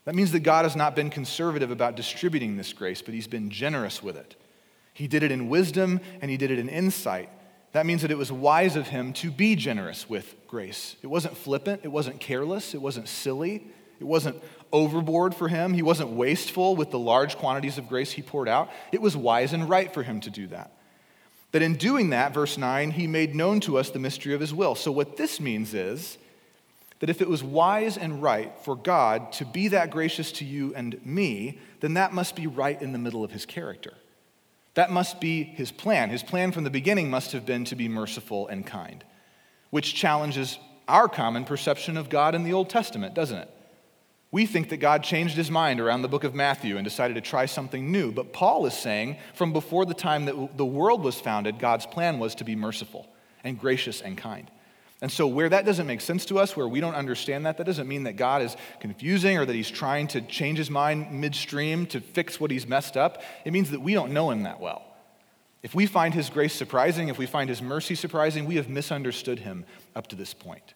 That 0.07 0.15
means 0.15 0.31
that 0.31 0.39
God 0.39 0.63
has 0.63 0.77
not 0.77 0.95
been 0.95 1.09
conservative 1.09 1.69
about 1.69 1.97
distributing 1.97 2.55
this 2.55 2.71
grace, 2.71 3.01
but 3.01 3.13
He's 3.13 3.27
been 3.27 3.49
generous 3.49 4.01
with 4.01 4.15
it. 4.15 4.37
He 4.93 5.05
did 5.05 5.21
it 5.21 5.33
in 5.33 5.49
wisdom 5.49 5.99
and 6.21 6.31
He 6.31 6.37
did 6.37 6.49
it 6.49 6.59
in 6.59 6.69
insight. 6.69 7.29
That 7.73 7.85
means 7.85 8.03
that 8.03 8.11
it 8.11 8.17
was 8.17 8.31
wise 8.31 8.77
of 8.77 8.87
Him 8.87 9.11
to 9.15 9.29
be 9.29 9.57
generous 9.57 10.09
with 10.09 10.33
grace. 10.47 10.95
It 11.01 11.07
wasn't 11.07 11.35
flippant, 11.35 11.81
it 11.83 11.89
wasn't 11.89 12.21
careless, 12.21 12.73
it 12.73 12.81
wasn't 12.81 13.09
silly, 13.09 13.67
it 13.99 14.05
wasn't 14.05 14.41
overboard 14.71 15.35
for 15.35 15.49
Him. 15.49 15.73
He 15.73 15.81
wasn't 15.81 16.11
wasteful 16.11 16.77
with 16.77 16.89
the 16.89 16.99
large 16.99 17.35
quantities 17.35 17.77
of 17.77 17.89
grace 17.89 18.13
He 18.13 18.21
poured 18.21 18.47
out. 18.47 18.69
It 18.93 19.01
was 19.01 19.17
wise 19.17 19.51
and 19.51 19.67
right 19.67 19.93
for 19.93 20.03
Him 20.03 20.21
to 20.21 20.29
do 20.29 20.47
that. 20.47 20.71
That 21.51 21.61
in 21.61 21.75
doing 21.75 22.11
that, 22.11 22.33
verse 22.33 22.57
9, 22.57 22.91
He 22.91 23.07
made 23.07 23.35
known 23.35 23.59
to 23.59 23.77
us 23.77 23.89
the 23.89 23.99
mystery 23.99 24.33
of 24.33 24.39
His 24.39 24.53
will. 24.53 24.73
So, 24.73 24.89
what 24.89 25.17
this 25.17 25.41
means 25.41 25.73
is, 25.73 26.17
that 26.99 27.09
if 27.09 27.21
it 27.21 27.29
was 27.29 27.43
wise 27.43 27.97
and 27.97 28.21
right 28.21 28.51
for 28.63 28.75
God 28.75 29.31
to 29.33 29.45
be 29.45 29.67
that 29.69 29.91
gracious 29.91 30.31
to 30.33 30.45
you 30.45 30.73
and 30.75 30.99
me, 31.05 31.59
then 31.79 31.93
that 31.93 32.13
must 32.13 32.35
be 32.35 32.47
right 32.47 32.81
in 32.81 32.91
the 32.91 32.97
middle 32.97 33.23
of 33.23 33.31
his 33.31 33.45
character. 33.45 33.93
That 34.73 34.91
must 34.91 35.19
be 35.19 35.43
his 35.43 35.71
plan. 35.71 36.09
His 36.09 36.23
plan 36.23 36.51
from 36.51 36.63
the 36.63 36.69
beginning 36.69 37.09
must 37.09 37.31
have 37.31 37.45
been 37.45 37.65
to 37.65 37.75
be 37.75 37.87
merciful 37.87 38.47
and 38.47 38.65
kind, 38.65 39.03
which 39.69 39.95
challenges 39.95 40.59
our 40.87 41.07
common 41.07 41.45
perception 41.45 41.97
of 41.97 42.09
God 42.09 42.35
in 42.35 42.43
the 42.43 42.53
Old 42.53 42.69
Testament, 42.69 43.13
doesn't 43.13 43.37
it? 43.37 43.49
We 44.29 44.45
think 44.45 44.69
that 44.69 44.77
God 44.77 45.03
changed 45.03 45.35
his 45.35 45.49
mind 45.49 45.79
around 45.79 46.01
the 46.01 46.09
book 46.09 46.23
of 46.23 46.35
Matthew 46.35 46.77
and 46.77 46.83
decided 46.83 47.13
to 47.15 47.21
try 47.21 47.45
something 47.45 47.91
new. 47.91 48.11
But 48.11 48.33
Paul 48.33 48.65
is 48.65 48.73
saying 48.73 49.17
from 49.33 49.53
before 49.53 49.85
the 49.85 49.93
time 49.93 50.25
that 50.25 50.57
the 50.57 50.65
world 50.65 51.01
was 51.03 51.19
founded, 51.19 51.59
God's 51.59 51.85
plan 51.85 52.19
was 52.19 52.35
to 52.35 52.43
be 52.43 52.55
merciful 52.55 53.07
and 53.43 53.57
gracious 53.57 54.01
and 54.01 54.17
kind. 54.17 54.51
And 55.01 55.11
so, 55.11 55.27
where 55.27 55.49
that 55.49 55.63
doesn't 55.63 55.85
make 55.85 56.01
sense 56.01 56.25
to 56.25 56.39
us, 56.39 56.57
where 56.57 56.67
we 56.67 56.79
don't 56.79 56.95
understand 56.95 57.45
that, 57.45 57.57
that 57.57 57.65
doesn't 57.65 57.87
mean 57.87 58.03
that 58.03 58.13
God 58.13 58.41
is 58.41 58.55
confusing 58.79 59.37
or 59.37 59.45
that 59.45 59.53
he's 59.53 59.69
trying 59.69 60.07
to 60.07 60.21
change 60.21 60.57
his 60.57 60.71
mind 60.71 61.11
midstream 61.11 61.85
to 61.87 62.01
fix 62.01 62.39
what 62.39 62.49
he's 62.49 62.67
messed 62.67 62.97
up. 62.97 63.21
It 63.45 63.53
means 63.53 63.69
that 63.71 63.81
we 63.81 63.93
don't 63.93 64.11
know 64.11 64.31
him 64.31 64.43
that 64.43 64.59
well. 64.59 64.83
If 65.61 65.75
we 65.75 65.85
find 65.85 66.13
his 66.13 66.29
grace 66.29 66.53
surprising, 66.53 67.09
if 67.09 67.17
we 67.17 67.27
find 67.27 67.49
his 67.49 67.61
mercy 67.61 67.93
surprising, 67.93 68.45
we 68.45 68.55
have 68.55 68.69
misunderstood 68.69 69.39
him 69.39 69.65
up 69.95 70.07
to 70.07 70.15
this 70.15 70.33
point. 70.33 70.73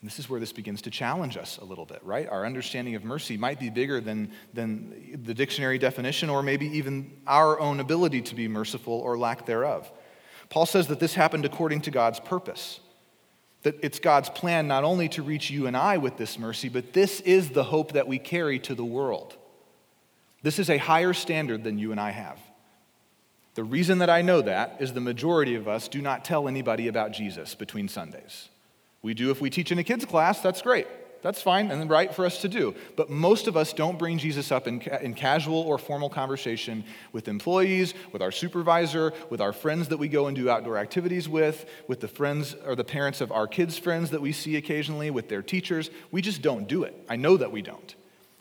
And 0.00 0.10
this 0.10 0.18
is 0.18 0.28
where 0.28 0.40
this 0.40 0.52
begins 0.52 0.82
to 0.82 0.90
challenge 0.90 1.36
us 1.36 1.58
a 1.58 1.64
little 1.64 1.86
bit, 1.86 2.00
right? 2.02 2.28
Our 2.28 2.44
understanding 2.44 2.96
of 2.96 3.04
mercy 3.04 3.36
might 3.36 3.60
be 3.60 3.70
bigger 3.70 4.00
than, 4.00 4.32
than 4.52 5.20
the 5.22 5.32
dictionary 5.32 5.78
definition 5.78 6.28
or 6.28 6.42
maybe 6.42 6.66
even 6.76 7.12
our 7.24 7.60
own 7.60 7.78
ability 7.78 8.22
to 8.22 8.34
be 8.34 8.48
merciful 8.48 8.94
or 8.94 9.16
lack 9.16 9.46
thereof. 9.46 9.92
Paul 10.48 10.66
says 10.66 10.88
that 10.88 10.98
this 10.98 11.14
happened 11.14 11.44
according 11.44 11.82
to 11.82 11.92
God's 11.92 12.18
purpose. 12.18 12.80
That 13.62 13.78
it's 13.82 13.98
God's 13.98 14.28
plan 14.28 14.66
not 14.66 14.84
only 14.84 15.08
to 15.10 15.22
reach 15.22 15.50
you 15.50 15.66
and 15.66 15.76
I 15.76 15.98
with 15.98 16.16
this 16.16 16.38
mercy, 16.38 16.68
but 16.68 16.92
this 16.92 17.20
is 17.20 17.50
the 17.50 17.64
hope 17.64 17.92
that 17.92 18.08
we 18.08 18.18
carry 18.18 18.58
to 18.60 18.74
the 18.74 18.84
world. 18.84 19.36
This 20.42 20.58
is 20.58 20.68
a 20.68 20.78
higher 20.78 21.12
standard 21.12 21.62
than 21.62 21.78
you 21.78 21.92
and 21.92 22.00
I 22.00 22.10
have. 22.10 22.38
The 23.54 23.64
reason 23.64 23.98
that 23.98 24.10
I 24.10 24.22
know 24.22 24.40
that 24.42 24.76
is 24.80 24.92
the 24.92 25.00
majority 25.00 25.54
of 25.54 25.68
us 25.68 25.86
do 25.86 26.00
not 26.00 26.24
tell 26.24 26.48
anybody 26.48 26.88
about 26.88 27.12
Jesus 27.12 27.54
between 27.54 27.86
Sundays. 27.86 28.48
We 29.02 29.14
do 29.14 29.30
if 29.30 29.40
we 29.40 29.50
teach 29.50 29.70
in 29.70 29.78
a 29.78 29.84
kids' 29.84 30.04
class, 30.04 30.40
that's 30.40 30.62
great. 30.62 30.86
That's 31.22 31.40
fine 31.40 31.70
and 31.70 31.88
right 31.88 32.12
for 32.12 32.26
us 32.26 32.38
to 32.38 32.48
do. 32.48 32.74
But 32.96 33.08
most 33.08 33.46
of 33.46 33.56
us 33.56 33.72
don't 33.72 33.98
bring 33.98 34.18
Jesus 34.18 34.50
up 34.50 34.66
in, 34.66 34.80
ca- 34.80 34.98
in 34.98 35.14
casual 35.14 35.60
or 35.60 35.78
formal 35.78 36.10
conversation 36.10 36.84
with 37.12 37.28
employees, 37.28 37.94
with 38.12 38.20
our 38.20 38.32
supervisor, 38.32 39.12
with 39.30 39.40
our 39.40 39.52
friends 39.52 39.88
that 39.88 39.98
we 39.98 40.08
go 40.08 40.26
and 40.26 40.36
do 40.36 40.50
outdoor 40.50 40.78
activities 40.78 41.28
with, 41.28 41.64
with 41.86 42.00
the 42.00 42.08
friends 42.08 42.56
or 42.66 42.74
the 42.74 42.82
parents 42.82 43.20
of 43.20 43.30
our 43.30 43.46
kids' 43.46 43.78
friends 43.78 44.10
that 44.10 44.20
we 44.20 44.32
see 44.32 44.56
occasionally, 44.56 45.10
with 45.10 45.28
their 45.28 45.42
teachers. 45.42 45.90
We 46.10 46.22
just 46.22 46.42
don't 46.42 46.66
do 46.66 46.82
it. 46.82 46.94
I 47.08 47.14
know 47.14 47.36
that 47.36 47.52
we 47.52 47.62
don't. 47.62 47.94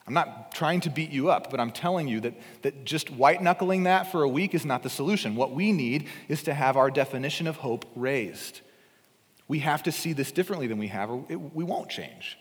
I'm 0.07 0.15
not 0.15 0.51
trying 0.53 0.81
to 0.81 0.89
beat 0.89 1.11
you 1.11 1.29
up, 1.29 1.51
but 1.51 1.59
I'm 1.59 1.71
telling 1.71 2.07
you 2.07 2.19
that, 2.21 2.33
that 2.63 2.83
just 2.83 3.11
white 3.11 3.43
knuckling 3.43 3.83
that 3.83 4.11
for 4.11 4.23
a 4.23 4.27
week 4.27 4.55
is 4.55 4.65
not 4.65 4.81
the 4.81 4.89
solution. 4.89 5.35
What 5.35 5.51
we 5.51 5.71
need 5.71 6.07
is 6.27 6.41
to 6.43 6.53
have 6.55 6.77
our 6.77 6.89
definition 6.89 7.45
of 7.45 7.57
hope 7.57 7.85
raised. 7.95 8.61
We 9.47 9.59
have 9.59 9.83
to 9.83 9.91
see 9.91 10.13
this 10.13 10.31
differently 10.31 10.65
than 10.65 10.79
we 10.79 10.87
have, 10.87 11.11
or 11.11 11.25
it, 11.29 11.35
we 11.35 11.63
won't 11.63 11.89
change. 11.89 12.39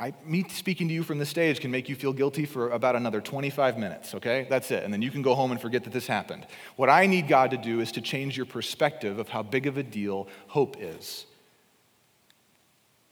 I, 0.00 0.14
me 0.24 0.44
speaking 0.48 0.88
to 0.88 0.94
you 0.94 1.02
from 1.02 1.18
the 1.18 1.26
stage 1.26 1.60
can 1.60 1.70
make 1.70 1.88
you 1.88 1.94
feel 1.94 2.12
guilty 2.12 2.44
for 2.44 2.70
about 2.70 2.96
another 2.96 3.20
25 3.20 3.78
minutes, 3.78 4.14
okay? 4.14 4.46
That's 4.50 4.70
it. 4.70 4.82
And 4.82 4.92
then 4.92 5.02
you 5.02 5.10
can 5.10 5.22
go 5.22 5.34
home 5.34 5.52
and 5.52 5.60
forget 5.60 5.84
that 5.84 5.92
this 5.92 6.06
happened. 6.06 6.46
What 6.76 6.90
I 6.90 7.06
need 7.06 7.28
God 7.28 7.50
to 7.52 7.56
do 7.56 7.80
is 7.80 7.92
to 7.92 8.00
change 8.00 8.36
your 8.36 8.46
perspective 8.46 9.18
of 9.18 9.28
how 9.28 9.42
big 9.42 9.66
of 9.66 9.76
a 9.76 9.82
deal 9.82 10.28
hope 10.48 10.76
is. 10.80 11.26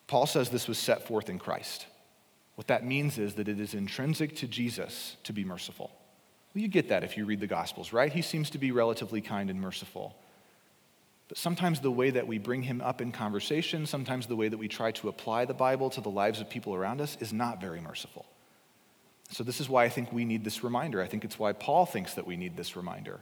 Paul 0.06 0.26
says 0.26 0.50
this 0.50 0.68
was 0.68 0.78
set 0.78 1.06
forth 1.06 1.28
in 1.28 1.38
Christ. 1.38 1.86
What 2.56 2.66
that 2.68 2.84
means 2.84 3.18
is 3.18 3.34
that 3.34 3.48
it 3.48 3.60
is 3.60 3.74
intrinsic 3.74 4.36
to 4.36 4.48
Jesus 4.48 5.16
to 5.24 5.32
be 5.32 5.44
merciful. 5.44 5.90
Well, 6.54 6.62
you 6.62 6.68
get 6.68 6.88
that 6.88 7.02
if 7.02 7.16
you 7.16 7.24
read 7.24 7.40
the 7.40 7.46
Gospels, 7.46 7.92
right? 7.92 8.12
He 8.12 8.22
seems 8.22 8.50
to 8.50 8.58
be 8.58 8.70
relatively 8.70 9.20
kind 9.20 9.50
and 9.50 9.60
merciful. 9.60 10.16
But 11.28 11.38
sometimes 11.38 11.80
the 11.80 11.90
way 11.90 12.10
that 12.10 12.26
we 12.26 12.38
bring 12.38 12.62
him 12.62 12.80
up 12.80 13.00
in 13.00 13.10
conversation, 13.10 13.86
sometimes 13.86 14.26
the 14.26 14.36
way 14.36 14.48
that 14.48 14.58
we 14.58 14.68
try 14.68 14.92
to 14.92 15.08
apply 15.08 15.46
the 15.46 15.54
Bible 15.54 15.90
to 15.90 16.00
the 16.00 16.10
lives 16.10 16.40
of 16.40 16.50
people 16.50 16.74
around 16.74 17.00
us 17.00 17.16
is 17.20 17.32
not 17.32 17.60
very 17.60 17.80
merciful. 17.80 18.26
So, 19.30 19.42
this 19.42 19.60
is 19.60 19.68
why 19.68 19.84
I 19.84 19.88
think 19.88 20.12
we 20.12 20.26
need 20.26 20.44
this 20.44 20.62
reminder. 20.62 21.00
I 21.00 21.06
think 21.06 21.24
it's 21.24 21.38
why 21.38 21.52
Paul 21.52 21.86
thinks 21.86 22.14
that 22.14 22.26
we 22.26 22.36
need 22.36 22.56
this 22.56 22.76
reminder. 22.76 23.20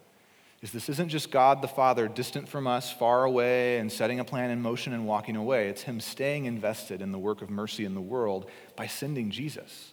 Is 0.61 0.73
this 0.73 0.89
isn't 0.89 1.09
just 1.09 1.31
God 1.31 1.63
the 1.63 1.69
Father 1.69 2.09
distant 2.09 2.49
from 2.49 2.67
us, 2.67 2.93
far 2.93 3.25
away, 3.25 3.79
and 3.79 3.91
setting 3.91 4.21
a 4.21 4.25
plan 4.25 4.51
in 4.51 4.63
motion 4.63 4.93
and 4.93 5.07
walking 5.07 5.37
away. 5.37 5.69
It's 5.69 5.83
Him 5.83 6.01
staying 6.01 6.45
invested 6.45 7.03
in 7.03 7.13
the 7.13 7.19
work 7.19 7.41
of 7.41 7.51
mercy 7.51 7.85
in 7.85 7.95
the 7.95 8.01
world 8.01 8.51
by 8.77 8.87
sending 8.89 9.31
Jesus. 9.31 9.93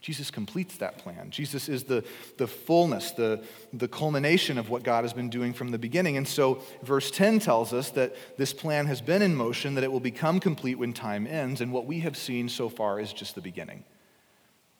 Jesus 0.00 0.30
completes 0.30 0.76
that 0.76 0.98
plan. 0.98 1.30
Jesus 1.30 1.68
is 1.68 1.84
the, 1.84 2.04
the 2.36 2.46
fullness, 2.46 3.10
the, 3.10 3.42
the 3.72 3.88
culmination 3.88 4.56
of 4.56 4.70
what 4.70 4.84
God 4.84 5.02
has 5.02 5.12
been 5.12 5.28
doing 5.28 5.52
from 5.52 5.70
the 5.70 5.78
beginning. 5.78 6.16
And 6.16 6.26
so, 6.26 6.62
verse 6.82 7.10
10 7.10 7.40
tells 7.40 7.72
us 7.72 7.90
that 7.90 8.14
this 8.36 8.52
plan 8.52 8.86
has 8.86 9.00
been 9.00 9.22
in 9.22 9.34
motion, 9.34 9.74
that 9.74 9.82
it 9.82 9.90
will 9.90 9.98
become 9.98 10.38
complete 10.38 10.76
when 10.76 10.92
time 10.92 11.26
ends, 11.26 11.60
and 11.60 11.72
what 11.72 11.86
we 11.86 12.00
have 12.00 12.16
seen 12.16 12.48
so 12.48 12.68
far 12.68 13.00
is 13.00 13.12
just 13.12 13.34
the 13.34 13.40
beginning. 13.40 13.84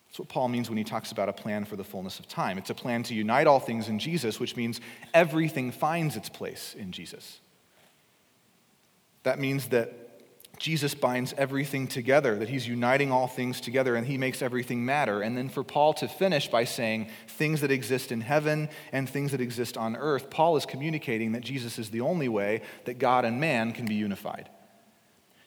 That's 0.08 0.20
what 0.20 0.28
Paul 0.28 0.48
means 0.48 0.70
when 0.70 0.78
he 0.78 0.84
talks 0.84 1.10
about 1.10 1.28
a 1.28 1.32
plan 1.32 1.64
for 1.64 1.76
the 1.76 1.84
fullness 1.84 2.20
of 2.20 2.28
time. 2.28 2.56
It's 2.56 2.70
a 2.70 2.74
plan 2.74 3.02
to 3.04 3.14
unite 3.14 3.46
all 3.46 3.60
things 3.60 3.88
in 3.88 3.98
Jesus, 3.98 4.38
which 4.38 4.56
means 4.56 4.80
everything 5.12 5.72
finds 5.72 6.16
its 6.16 6.28
place 6.28 6.74
in 6.78 6.92
Jesus. 6.92 7.40
That 9.24 9.38
means 9.38 9.68
that 9.68 10.07
Jesus 10.58 10.94
binds 10.94 11.34
everything 11.38 11.86
together, 11.86 12.36
that 12.36 12.48
he's 12.48 12.66
uniting 12.66 13.12
all 13.12 13.28
things 13.28 13.60
together 13.60 13.94
and 13.94 14.06
he 14.06 14.18
makes 14.18 14.42
everything 14.42 14.84
matter. 14.84 15.22
And 15.22 15.36
then 15.36 15.48
for 15.48 15.62
Paul 15.62 15.94
to 15.94 16.08
finish 16.08 16.48
by 16.48 16.64
saying 16.64 17.08
things 17.28 17.60
that 17.60 17.70
exist 17.70 18.10
in 18.10 18.20
heaven 18.20 18.68
and 18.90 19.08
things 19.08 19.30
that 19.30 19.40
exist 19.40 19.76
on 19.76 19.96
earth, 19.96 20.30
Paul 20.30 20.56
is 20.56 20.66
communicating 20.66 21.32
that 21.32 21.42
Jesus 21.42 21.78
is 21.78 21.90
the 21.90 22.00
only 22.00 22.28
way 22.28 22.62
that 22.86 22.98
God 22.98 23.24
and 23.24 23.40
man 23.40 23.72
can 23.72 23.86
be 23.86 23.94
unified. 23.94 24.48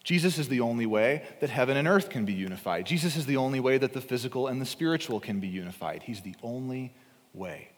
Jesus 0.03 0.39
is 0.39 0.47
the 0.47 0.61
only 0.61 0.85
way 0.85 1.23
that 1.41 1.49
heaven 1.49 1.77
and 1.77 1.87
earth 1.87 2.09
can 2.09 2.25
be 2.25 2.33
unified. 2.33 2.85
Jesus 2.85 3.15
is 3.15 3.25
the 3.25 3.37
only 3.37 3.59
way 3.59 3.77
that 3.77 3.93
the 3.93 4.01
physical 4.01 4.47
and 4.47 4.61
the 4.61 4.65
spiritual 4.65 5.19
can 5.19 5.39
be 5.39 5.47
unified. 5.47 6.03
He's 6.03 6.21
the 6.21 6.35
only 6.41 6.93
way 7.33 7.69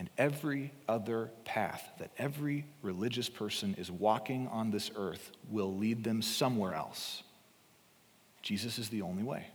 and 0.00 0.08
every 0.16 0.72
other 0.88 1.30
path 1.44 1.86
that 1.98 2.10
every 2.16 2.64
religious 2.80 3.28
person 3.28 3.74
is 3.76 3.90
walking 3.90 4.48
on 4.48 4.70
this 4.70 4.90
earth 4.96 5.30
will 5.50 5.76
lead 5.76 6.04
them 6.04 6.22
somewhere 6.22 6.72
else. 6.72 7.22
Jesus 8.40 8.78
is 8.78 8.88
the 8.88 9.02
only 9.02 9.22
way. 9.22 9.48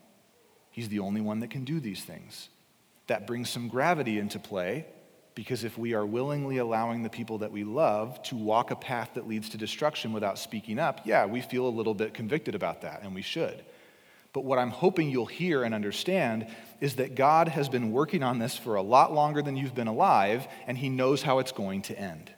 He's 0.70 0.88
the 0.88 1.00
only 1.00 1.20
one 1.20 1.40
that 1.40 1.50
can 1.50 1.66
do 1.66 1.80
these 1.80 2.04
things. 2.04 2.50
That 3.08 3.26
brings 3.26 3.50
some 3.50 3.70
gravity 3.70 4.20
into 4.20 4.38
play 4.38 4.86
because 5.34 5.64
if 5.64 5.80
we 5.80 5.96
are 5.96 6.06
willingly 6.06 6.60
allowing 6.60 7.02
the 7.02 7.10
people 7.10 7.40
that 7.40 7.52
we 7.52 7.64
love 7.64 8.22
to 8.26 8.36
walk 8.36 8.70
a 8.70 8.76
path 8.76 9.16
that 9.16 9.28
leads 9.28 9.50
to 9.50 9.58
destruction 9.58 10.14
without 10.14 10.38
speaking 10.38 10.78
up, 10.78 11.02
yeah, 11.06 11.26
we 11.26 11.42
feel 11.42 11.66
a 11.66 11.70
little 11.70 11.96
bit 11.96 12.14
convicted 12.14 12.54
about 12.54 12.82
that, 12.82 13.02
and 13.02 13.16
we 13.16 13.24
should. 13.24 13.64
But 14.36 14.44
what 14.44 14.60
I'm 14.60 14.70
hoping 14.70 15.10
you'll 15.10 15.28
hear 15.28 15.64
and 15.64 15.74
understand 15.74 16.48
is 16.82 16.98
that 16.98 17.16
God 17.16 17.48
has 17.48 17.70
been 17.70 17.94
working 17.94 18.22
on 18.22 18.38
this 18.38 18.58
for 18.58 18.76
a 18.76 18.82
lot 18.82 19.14
longer 19.14 19.42
than 19.42 19.56
you've 19.56 19.74
been 19.74 19.88
alive, 19.88 20.46
and 20.68 20.78
He 20.78 20.90
knows 20.90 21.22
how 21.22 21.40
it's 21.40 21.54
going 21.54 21.84
to 21.84 21.98
end. 21.98 22.34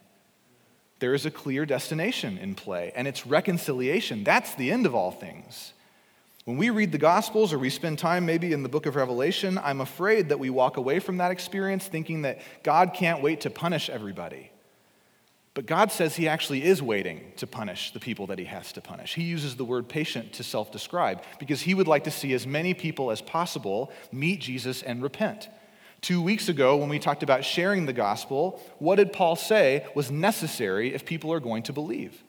There 1.00 1.12
is 1.12 1.26
a 1.26 1.30
clear 1.32 1.66
destination 1.66 2.38
in 2.38 2.54
play, 2.54 2.92
and 2.94 3.08
it's 3.08 3.26
reconciliation. 3.26 4.22
That's 4.22 4.54
the 4.54 4.70
end 4.70 4.86
of 4.86 4.94
all 4.94 5.10
things. 5.10 5.72
When 6.44 6.56
we 6.56 6.70
read 6.70 6.92
the 6.92 6.98
Gospels 6.98 7.52
or 7.52 7.58
we 7.58 7.68
spend 7.68 7.98
time 7.98 8.24
maybe 8.24 8.52
in 8.52 8.62
the 8.62 8.68
book 8.68 8.86
of 8.86 8.94
Revelation, 8.94 9.58
I'm 9.58 9.80
afraid 9.80 10.28
that 10.28 10.38
we 10.38 10.50
walk 10.50 10.76
away 10.76 11.00
from 11.00 11.16
that 11.16 11.32
experience 11.32 11.84
thinking 11.88 12.22
that 12.22 12.38
God 12.62 12.94
can't 12.94 13.24
wait 13.24 13.40
to 13.40 13.50
punish 13.50 13.90
everybody. 13.90 14.52
But 15.58 15.66
God 15.66 15.90
says 15.90 16.14
he 16.14 16.28
actually 16.28 16.62
is 16.62 16.80
waiting 16.80 17.32
to 17.38 17.44
punish 17.44 17.90
the 17.90 17.98
people 17.98 18.28
that 18.28 18.38
he 18.38 18.44
has 18.44 18.70
to 18.74 18.80
punish. 18.80 19.16
He 19.16 19.24
uses 19.24 19.56
the 19.56 19.64
word 19.64 19.88
patient 19.88 20.34
to 20.34 20.44
self 20.44 20.70
describe 20.70 21.24
because 21.40 21.62
he 21.62 21.74
would 21.74 21.88
like 21.88 22.04
to 22.04 22.12
see 22.12 22.32
as 22.32 22.46
many 22.46 22.74
people 22.74 23.10
as 23.10 23.20
possible 23.20 23.90
meet 24.12 24.40
Jesus 24.40 24.84
and 24.84 25.02
repent. 25.02 25.48
Two 26.00 26.22
weeks 26.22 26.48
ago, 26.48 26.76
when 26.76 26.88
we 26.88 27.00
talked 27.00 27.24
about 27.24 27.44
sharing 27.44 27.86
the 27.86 27.92
gospel, 27.92 28.62
what 28.78 28.96
did 28.98 29.12
Paul 29.12 29.34
say 29.34 29.84
was 29.96 30.12
necessary 30.12 30.94
if 30.94 31.04
people 31.04 31.32
are 31.32 31.40
going 31.40 31.64
to 31.64 31.72
believe? 31.72 32.22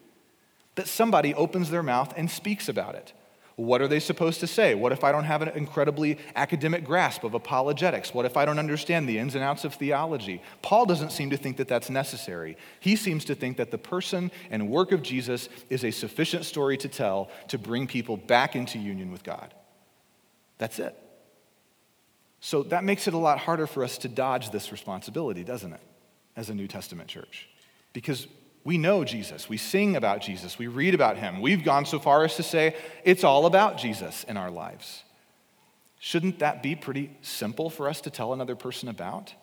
That 0.74 0.88
somebody 0.88 1.36
opens 1.36 1.70
their 1.70 1.84
mouth 1.84 2.12
and 2.18 2.32
speaks 2.32 2.68
about 2.68 2.96
it. 2.96 3.14
What 3.60 3.82
are 3.82 3.90
they 3.90 4.00
supposed 4.00 4.40
to 4.40 4.48
say? 4.48 4.74
What 4.74 4.94
if 4.94 5.04
I 5.04 5.12
don't 5.12 5.26
have 5.26 5.42
an 5.42 5.50
incredibly 5.50 6.18
academic 6.34 6.86
grasp 6.86 7.26
of 7.26 7.34
apologetics? 7.34 8.14
What 8.14 8.26
if 8.26 8.38
I 8.38 8.46
don't 8.46 8.58
understand 8.58 9.08
the 9.10 9.18
ins 9.18 9.36
and 9.36 9.44
outs 9.44 9.66
of 9.66 9.74
theology? 9.74 10.42
Paul 10.62 10.86
doesn't 10.86 11.12
seem 11.12 11.30
to 11.32 11.36
think 11.36 11.58
that 11.58 11.68
that's 11.68 11.90
necessary. 11.90 12.56
He 12.80 12.96
seems 12.96 13.26
to 13.26 13.36
think 13.36 13.58
that 13.58 13.70
the 13.70 13.78
person 13.78 14.32
and 14.50 14.70
work 14.70 14.94
of 14.94 15.02
Jesus 15.02 15.50
is 15.70 15.84
a 15.84 15.92
sufficient 15.92 16.46
story 16.46 16.78
to 16.78 16.88
tell 16.88 17.30
to 17.50 17.58
bring 17.58 17.86
people 17.86 18.16
back 18.16 18.56
into 18.56 18.80
union 18.80 19.12
with 19.12 19.24
God. 19.24 19.54
That's 20.58 20.80
it. 20.80 20.96
So 22.40 22.64
that 22.64 22.86
makes 22.86 23.10
it 23.10 23.14
a 23.14 23.18
lot 23.18 23.40
harder 23.40 23.68
for 23.68 23.84
us 23.84 23.98
to 24.00 24.08
dodge 24.08 24.52
this 24.52 24.72
responsibility, 24.72 25.44
doesn't 25.44 25.74
it, 25.74 25.82
as 26.38 26.50
a 26.50 26.54
New 26.54 26.68
Testament 26.70 27.10
church? 27.10 27.50
Because 27.92 28.26
we 28.64 28.78
know 28.78 29.04
Jesus. 29.04 29.48
We 29.48 29.58
sing 29.58 29.96
about 29.96 30.22
Jesus. 30.22 30.58
We 30.58 30.68
read 30.68 30.94
about 30.94 31.18
him. 31.18 31.42
We've 31.42 31.64
gone 31.64 31.86
so 31.86 32.00
far 32.00 32.26
as 32.26 32.36
to 32.36 32.44
say 32.44 32.76
it's 33.04 33.24
all 33.24 33.46
about 33.46 33.78
Jesus 33.78 34.26
in 34.26 34.38
our 34.38 34.52
lives. 34.52 35.04
Shouldn't 36.00 36.40
that 36.40 36.64
be 36.64 36.76
pretty 36.76 37.12
simple 37.22 37.70
for 37.70 37.88
us 37.88 38.02
to 38.02 38.10
tell 38.10 38.34
another 38.34 38.56
person 38.56 38.90
about? 38.90 39.34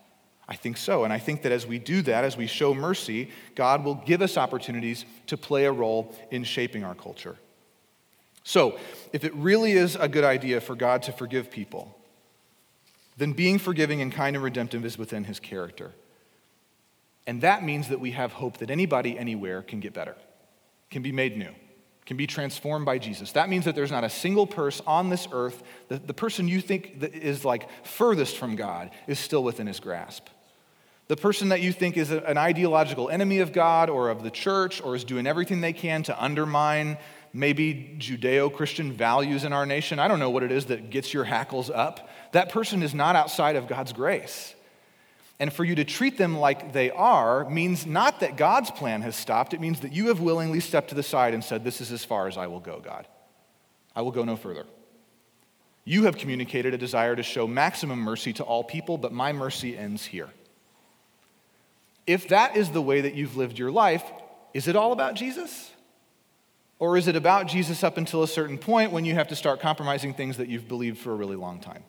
I 0.48 0.54
think 0.54 0.76
so. 0.76 1.04
And 1.04 1.12
I 1.12 1.18
think 1.18 1.42
that 1.42 1.52
as 1.52 1.66
we 1.66 1.78
do 1.78 2.02
that, 2.02 2.24
as 2.24 2.36
we 2.36 2.46
show 2.46 2.72
mercy, 2.72 3.30
God 3.54 3.84
will 3.84 3.96
give 3.96 4.22
us 4.22 4.36
opportunities 4.36 5.04
to 5.26 5.36
play 5.36 5.64
a 5.64 5.72
role 5.72 6.14
in 6.30 6.44
shaping 6.44 6.84
our 6.84 6.94
culture. 6.94 7.36
So, 8.44 8.78
if 9.12 9.24
it 9.24 9.34
really 9.34 9.72
is 9.72 9.96
a 9.96 10.08
good 10.08 10.22
idea 10.22 10.60
for 10.60 10.76
God 10.76 11.02
to 11.04 11.12
forgive 11.12 11.50
people, 11.50 11.98
then 13.16 13.32
being 13.32 13.58
forgiving 13.58 14.00
and 14.00 14.12
kind 14.12 14.36
and 14.36 14.44
redemptive 14.44 14.84
is 14.84 14.96
within 14.96 15.24
his 15.24 15.40
character. 15.40 15.92
And 17.26 17.40
that 17.40 17.64
means 17.64 17.88
that 17.88 18.00
we 18.00 18.12
have 18.12 18.32
hope 18.32 18.58
that 18.58 18.70
anybody, 18.70 19.18
anywhere 19.18 19.62
can 19.62 19.80
get 19.80 19.92
better, 19.92 20.16
can 20.90 21.02
be 21.02 21.12
made 21.12 21.36
new, 21.36 21.52
can 22.04 22.16
be 22.16 22.26
transformed 22.26 22.86
by 22.86 22.98
Jesus. 22.98 23.32
That 23.32 23.48
means 23.48 23.64
that 23.64 23.74
there's 23.74 23.90
not 23.90 24.04
a 24.04 24.10
single 24.10 24.46
person 24.46 24.84
on 24.86 25.10
this 25.10 25.26
earth, 25.32 25.62
the, 25.88 25.98
the 25.98 26.14
person 26.14 26.46
you 26.46 26.60
think 26.60 27.00
that 27.00 27.14
is 27.14 27.44
like 27.44 27.68
furthest 27.84 28.36
from 28.36 28.54
God 28.54 28.90
is 29.06 29.18
still 29.18 29.42
within 29.42 29.66
his 29.66 29.80
grasp. 29.80 30.28
The 31.08 31.16
person 31.16 31.50
that 31.50 31.60
you 31.60 31.72
think 31.72 31.96
is 31.96 32.10
an 32.10 32.36
ideological 32.36 33.10
enemy 33.10 33.38
of 33.38 33.52
God 33.52 33.90
or 33.90 34.08
of 34.08 34.24
the 34.24 34.30
church 34.30 34.82
or 34.82 34.96
is 34.96 35.04
doing 35.04 35.26
everything 35.26 35.60
they 35.60 35.72
can 35.72 36.02
to 36.04 36.22
undermine 36.22 36.98
maybe 37.32 37.96
Judeo 37.98 38.52
Christian 38.52 38.92
values 38.92 39.44
in 39.44 39.52
our 39.52 39.66
nation, 39.66 40.00
I 40.00 40.08
don't 40.08 40.18
know 40.18 40.30
what 40.30 40.42
it 40.42 40.50
is 40.50 40.66
that 40.66 40.90
gets 40.90 41.14
your 41.14 41.22
hackles 41.22 41.70
up. 41.70 42.08
That 42.32 42.50
person 42.50 42.82
is 42.82 42.92
not 42.92 43.14
outside 43.14 43.54
of 43.54 43.68
God's 43.68 43.92
grace. 43.92 44.55
And 45.38 45.52
for 45.52 45.64
you 45.64 45.74
to 45.74 45.84
treat 45.84 46.16
them 46.16 46.38
like 46.38 46.72
they 46.72 46.90
are 46.90 47.48
means 47.48 47.84
not 47.86 48.20
that 48.20 48.36
God's 48.36 48.70
plan 48.70 49.02
has 49.02 49.14
stopped, 49.14 49.52
it 49.52 49.60
means 49.60 49.80
that 49.80 49.92
you 49.92 50.08
have 50.08 50.20
willingly 50.20 50.60
stepped 50.60 50.88
to 50.88 50.94
the 50.94 51.02
side 51.02 51.34
and 51.34 51.44
said, 51.44 51.62
This 51.62 51.80
is 51.80 51.92
as 51.92 52.04
far 52.04 52.26
as 52.26 52.38
I 52.38 52.46
will 52.46 52.60
go, 52.60 52.80
God. 52.80 53.06
I 53.94 54.02
will 54.02 54.12
go 54.12 54.24
no 54.24 54.36
further. 54.36 54.66
You 55.84 56.04
have 56.04 56.18
communicated 56.18 56.74
a 56.74 56.78
desire 56.78 57.14
to 57.14 57.22
show 57.22 57.46
maximum 57.46 58.00
mercy 58.00 58.32
to 58.34 58.44
all 58.44 58.64
people, 58.64 58.98
but 58.98 59.12
my 59.12 59.32
mercy 59.32 59.76
ends 59.76 60.04
here. 60.04 60.30
If 62.06 62.28
that 62.28 62.56
is 62.56 62.70
the 62.70 62.82
way 62.82 63.02
that 63.02 63.14
you've 63.14 63.36
lived 63.36 63.58
your 63.58 63.70
life, 63.70 64.04
is 64.54 64.68
it 64.68 64.76
all 64.76 64.92
about 64.92 65.14
Jesus? 65.14 65.70
Or 66.78 66.96
is 66.96 67.08
it 67.08 67.16
about 67.16 67.46
Jesus 67.46 67.82
up 67.84 67.96
until 67.96 68.22
a 68.22 68.28
certain 68.28 68.58
point 68.58 68.92
when 68.92 69.04
you 69.04 69.14
have 69.14 69.28
to 69.28 69.36
start 69.36 69.60
compromising 69.60 70.12
things 70.12 70.36
that 70.36 70.48
you've 70.48 70.68
believed 70.68 70.98
for 70.98 71.12
a 71.12 71.16
really 71.16 71.36
long 71.36 71.60
time? 71.60 71.84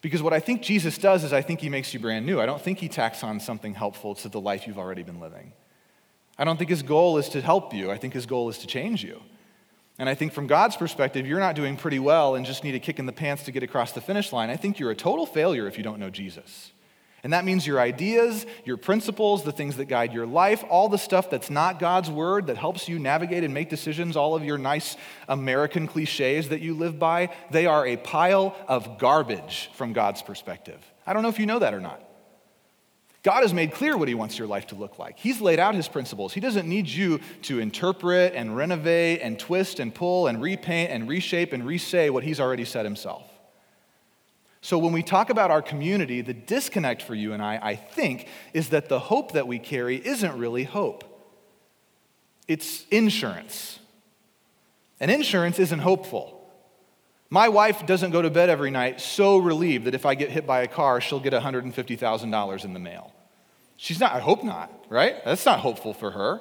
Because 0.00 0.22
what 0.22 0.32
I 0.32 0.40
think 0.40 0.62
Jesus 0.62 0.96
does 0.96 1.24
is 1.24 1.32
I 1.32 1.42
think 1.42 1.60
he 1.60 1.68
makes 1.68 1.92
you 1.92 2.00
brand 2.00 2.24
new. 2.24 2.40
I 2.40 2.46
don't 2.46 2.60
think 2.60 2.78
he 2.78 2.88
tacks 2.88 3.24
on 3.24 3.40
something 3.40 3.74
helpful 3.74 4.14
to 4.16 4.28
the 4.28 4.40
life 4.40 4.66
you've 4.66 4.78
already 4.78 5.02
been 5.02 5.18
living. 5.18 5.52
I 6.38 6.44
don't 6.44 6.56
think 6.56 6.70
his 6.70 6.82
goal 6.82 7.18
is 7.18 7.28
to 7.30 7.40
help 7.40 7.74
you. 7.74 7.90
I 7.90 7.98
think 7.98 8.14
his 8.14 8.26
goal 8.26 8.48
is 8.48 8.58
to 8.58 8.66
change 8.68 9.02
you. 9.02 9.20
And 9.98 10.08
I 10.08 10.14
think 10.14 10.32
from 10.32 10.46
God's 10.46 10.76
perspective, 10.76 11.26
you're 11.26 11.40
not 11.40 11.56
doing 11.56 11.76
pretty 11.76 11.98
well 11.98 12.36
and 12.36 12.46
just 12.46 12.62
need 12.62 12.76
a 12.76 12.78
kick 12.78 13.00
in 13.00 13.06
the 13.06 13.12
pants 13.12 13.42
to 13.44 13.52
get 13.52 13.64
across 13.64 13.90
the 13.90 14.00
finish 14.00 14.32
line. 14.32 14.48
I 14.48 14.56
think 14.56 14.78
you're 14.78 14.92
a 14.92 14.96
total 14.96 15.26
failure 15.26 15.66
if 15.66 15.76
you 15.76 15.82
don't 15.82 15.98
know 15.98 16.10
Jesus. 16.10 16.70
And 17.24 17.32
that 17.32 17.44
means 17.44 17.66
your 17.66 17.80
ideas, 17.80 18.46
your 18.64 18.76
principles, 18.76 19.42
the 19.42 19.52
things 19.52 19.76
that 19.78 19.86
guide 19.86 20.12
your 20.12 20.26
life, 20.26 20.64
all 20.68 20.88
the 20.88 20.98
stuff 20.98 21.30
that's 21.30 21.50
not 21.50 21.80
God's 21.80 22.10
word 22.10 22.46
that 22.46 22.56
helps 22.56 22.88
you 22.88 22.98
navigate 22.98 23.42
and 23.42 23.52
make 23.52 23.68
decisions, 23.70 24.16
all 24.16 24.36
of 24.36 24.44
your 24.44 24.58
nice 24.58 24.96
American 25.28 25.88
cliches 25.88 26.50
that 26.50 26.60
you 26.60 26.74
live 26.74 26.98
by, 26.98 27.30
they 27.50 27.66
are 27.66 27.86
a 27.86 27.96
pile 27.96 28.54
of 28.68 28.98
garbage 28.98 29.70
from 29.74 29.92
God's 29.92 30.22
perspective. 30.22 30.80
I 31.06 31.12
don't 31.12 31.22
know 31.22 31.28
if 31.28 31.40
you 31.40 31.46
know 31.46 31.58
that 31.58 31.74
or 31.74 31.80
not. 31.80 32.02
God 33.24 33.42
has 33.42 33.52
made 33.52 33.72
clear 33.72 33.96
what 33.96 34.06
he 34.06 34.14
wants 34.14 34.38
your 34.38 34.46
life 34.46 34.68
to 34.68 34.76
look 34.76 34.98
like. 34.98 35.18
He's 35.18 35.40
laid 35.40 35.58
out 35.58 35.74
his 35.74 35.88
principles. 35.88 36.32
He 36.32 36.40
doesn't 36.40 36.68
need 36.68 36.86
you 36.86 37.20
to 37.42 37.58
interpret 37.58 38.32
and 38.34 38.56
renovate 38.56 39.20
and 39.22 39.38
twist 39.38 39.80
and 39.80 39.92
pull 39.92 40.28
and 40.28 40.40
repaint 40.40 40.92
and 40.92 41.08
reshape 41.08 41.52
and 41.52 41.64
resay 41.64 42.10
what 42.10 42.22
he's 42.22 42.38
already 42.38 42.64
said 42.64 42.84
himself. 42.84 43.27
So, 44.60 44.78
when 44.78 44.92
we 44.92 45.02
talk 45.02 45.30
about 45.30 45.50
our 45.50 45.62
community, 45.62 46.20
the 46.20 46.34
disconnect 46.34 47.02
for 47.02 47.14
you 47.14 47.32
and 47.32 47.42
I, 47.42 47.58
I 47.62 47.76
think, 47.76 48.28
is 48.52 48.70
that 48.70 48.88
the 48.88 48.98
hope 48.98 49.32
that 49.32 49.46
we 49.46 49.58
carry 49.58 49.96
isn't 49.96 50.36
really 50.36 50.64
hope. 50.64 51.04
It's 52.48 52.84
insurance. 52.90 53.78
And 55.00 55.10
insurance 55.10 55.58
isn't 55.58 55.78
hopeful. 55.78 56.34
My 57.30 57.48
wife 57.48 57.86
doesn't 57.86 58.10
go 58.10 58.22
to 58.22 58.30
bed 58.30 58.48
every 58.48 58.70
night 58.70 59.00
so 59.00 59.36
relieved 59.36 59.84
that 59.84 59.94
if 59.94 60.06
I 60.06 60.14
get 60.14 60.30
hit 60.30 60.46
by 60.46 60.62
a 60.62 60.66
car, 60.66 61.00
she'll 61.00 61.20
get 61.20 61.34
$150,000 61.34 62.64
in 62.64 62.72
the 62.72 62.80
mail. 62.80 63.12
She's 63.76 64.00
not, 64.00 64.12
I 64.14 64.20
hope 64.20 64.42
not, 64.42 64.86
right? 64.88 65.22
That's 65.24 65.44
not 65.44 65.60
hopeful 65.60 65.92
for 65.92 66.10
her. 66.10 66.40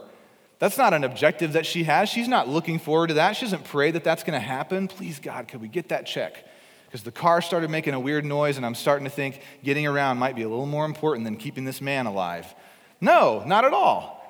That's 0.60 0.78
not 0.78 0.94
an 0.94 1.04
objective 1.04 1.54
that 1.54 1.66
she 1.66 1.84
has. 1.84 2.10
She's 2.10 2.28
not 2.28 2.48
looking 2.48 2.80
forward 2.80 3.08
to 3.08 3.16
that. 3.16 3.36
She 3.36 3.46
doesn't 3.46 3.66
pray 3.66 3.92
that 3.92 4.04
that's 4.04 4.24
going 4.24 4.34
to 4.34 4.46
happen. 4.46 4.88
Please, 4.88 5.20
God, 5.20 5.48
could 5.48 5.62
we 5.62 5.68
get 5.68 5.90
that 5.90 6.08
check? 6.08 6.46
Because 6.88 7.04
the 7.04 7.12
car 7.12 7.41
started 7.41 7.69
making 7.69 7.93
a 7.93 8.00
weird 8.00 8.23
noise, 8.23 8.56
and 8.56 8.65
I'm 8.65 8.76
starting 8.76 9.04
to 9.04 9.12
think 9.12 9.41
getting 9.62 9.86
around 9.86 10.17
might 10.17 10.36
be 10.36 10.43
a 10.43 10.50
little 10.50 10.65
more 10.65 10.86
important 10.86 11.26
than 11.26 11.36
keeping 11.36 11.65
this 11.65 11.82
man 11.82 12.06
alive. 12.06 12.56
No, 13.02 13.43
not 13.45 13.65
at 13.65 13.73
all. 13.73 14.23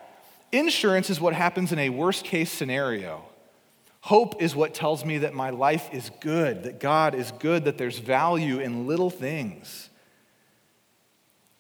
Insurance 0.52 1.12
is 1.12 1.22
what 1.22 1.34
happens 1.34 1.72
in 1.72 1.78
a 1.78 1.90
worst 1.90 2.26
case 2.26 2.52
scenario. 2.52 3.24
Hope 4.02 4.42
is 4.42 4.56
what 4.56 4.74
tells 4.74 5.06
me 5.06 5.20
that 5.20 5.36
my 5.36 5.52
life 5.52 5.90
is 5.94 6.10
good, 6.20 6.64
that 6.64 6.80
God 6.80 7.14
is 7.14 7.32
good, 7.40 7.66
that 7.66 7.78
there's 7.78 8.00
value 8.00 8.60
in 8.60 8.88
little 8.88 9.12
things. 9.12 9.90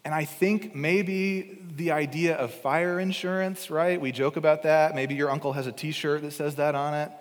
And 0.03 0.15
I 0.15 0.25
think 0.25 0.73
maybe 0.73 1.59
the 1.75 1.91
idea 1.91 2.35
of 2.35 2.53
fire 2.53 2.99
insurance, 2.99 3.69
right? 3.69 3.99
We 3.99 4.11
joke 4.11 4.35
about 4.35 4.63
that. 4.63 4.95
Maybe 4.95 5.13
your 5.13 5.29
uncle 5.29 5.53
has 5.53 5.67
a 5.67 5.71
t 5.71 5.91
shirt 5.91 6.21
that 6.23 6.31
says 6.31 6.55
that 6.55 6.73
on 6.73 6.95
it 6.95 7.11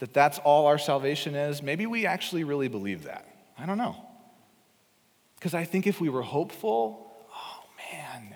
that 0.00 0.12
that's 0.12 0.38
all 0.38 0.66
our 0.66 0.78
salvation 0.78 1.34
is, 1.34 1.62
maybe 1.62 1.86
we 1.86 2.06
actually 2.06 2.44
really 2.44 2.68
believe 2.68 3.04
that. 3.04 3.26
I 3.58 3.66
don't 3.66 3.78
know. 3.78 3.96
Because 5.36 5.54
I 5.54 5.64
think 5.64 5.86
if 5.86 6.00
we 6.00 6.08
were 6.08 6.22
hopeful, 6.22 7.12
oh 7.32 7.64
man, 7.92 8.34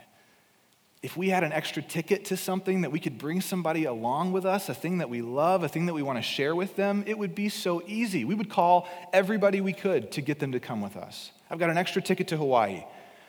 if 1.03 1.16
we 1.16 1.29
had 1.29 1.42
an 1.42 1.53
extra 1.53 1.83
ticket 1.83 2.27
to 2.27 2.37
something 2.37 2.83
that 2.83 2.92
we 2.92 3.00
could 3.00 3.18
bring 3.18 3.40
somebody 3.40 3.85
along 3.85 4.33
with 4.33 4.46
us, 4.46 4.68
a 4.68 4.74
thing 4.74 4.98
that 4.98 5.11
we 5.11 5.20
love, 5.20 5.62
a 5.62 5.68
thing 5.68 5.87
that 5.87 5.94
we 5.94 6.03
want 6.03 6.18
to 6.18 6.22
share 6.22 6.55
with 6.55 6.77
them, 6.77 7.03
it 7.07 7.18
would 7.18 7.35
be 7.35 7.48
so 7.48 7.83
easy. 7.87 8.24
We 8.24 8.35
would 8.35 8.50
call 8.50 8.88
everybody 9.12 9.61
we 9.61 9.72
could 9.72 10.12
to 10.12 10.20
get 10.20 10.38
them 10.38 10.53
to 10.53 10.61
come 10.61 10.81
with 10.81 10.96
us. 10.96 11.31
I've 11.50 11.59
got 11.59 11.70
an 11.70 11.79
extra 11.79 12.00
ticket 12.00 12.29
to 12.29 12.37
Hawaii. 12.37 12.85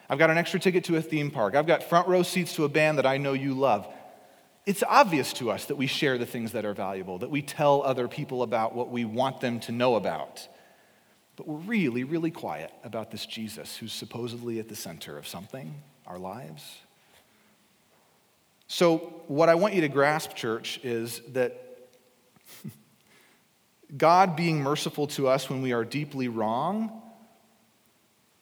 I've 0.10 0.20
got 0.20 0.30
an 0.30 0.38
extra 0.38 0.60
ticket 0.60 0.84
to 0.86 0.98
a 0.98 1.02
theme 1.02 1.32
park. 1.32 1.56
I've 1.56 1.68
got 1.68 1.84
front 1.84 2.08
row 2.08 2.24
seats 2.24 2.56
to 2.56 2.66
a 2.66 2.70
band 2.70 2.98
that 2.98 3.06
I 3.06 3.18
know 3.18 3.34
you 3.34 3.54
love 3.54 3.88
it's 4.66 4.84
obvious 4.88 5.32
to 5.34 5.52
us 5.52 5.66
that 5.66 5.76
we 5.76 5.88
share 5.88 6.18
the 6.18 6.26
things 6.26 6.54
that 6.54 6.66
are 6.66 6.74
valuable, 6.74 7.20
that 7.20 7.30
we 7.30 7.42
tell 7.42 7.84
other 7.84 8.08
people 8.08 8.42
about 8.42 8.74
what 8.74 8.90
we 8.90 9.06
want 9.06 9.40
them 9.40 9.60
to 9.62 9.72
know 9.72 9.96
about. 9.96 10.48
But 11.36 11.48
we're 11.48 11.58
really, 11.58 12.04
really 12.04 12.32
quiet 12.32 12.72
about 12.84 13.12
this 13.12 13.26
Jesus 13.26 13.78
who's 13.78 13.94
supposedly 13.94 14.60
at 14.60 14.70
the 14.70 14.76
center 14.76 15.18
of 15.18 15.28
something, 15.28 15.76
our 16.08 16.18
lives. 16.18 16.78
So, 18.68 18.98
what 19.28 19.50
I 19.50 19.56
want 19.56 19.76
you 19.76 19.82
to 19.82 19.88
grasp, 19.88 20.34
church, 20.34 20.80
is 20.84 21.22
that 21.34 21.62
God 23.98 24.36
being 24.36 24.62
merciful 24.62 25.06
to 25.08 25.28
us 25.28 25.50
when 25.50 25.62
we 25.62 25.74
are 25.74 25.86
deeply 25.86 26.28
wrong 26.28 27.04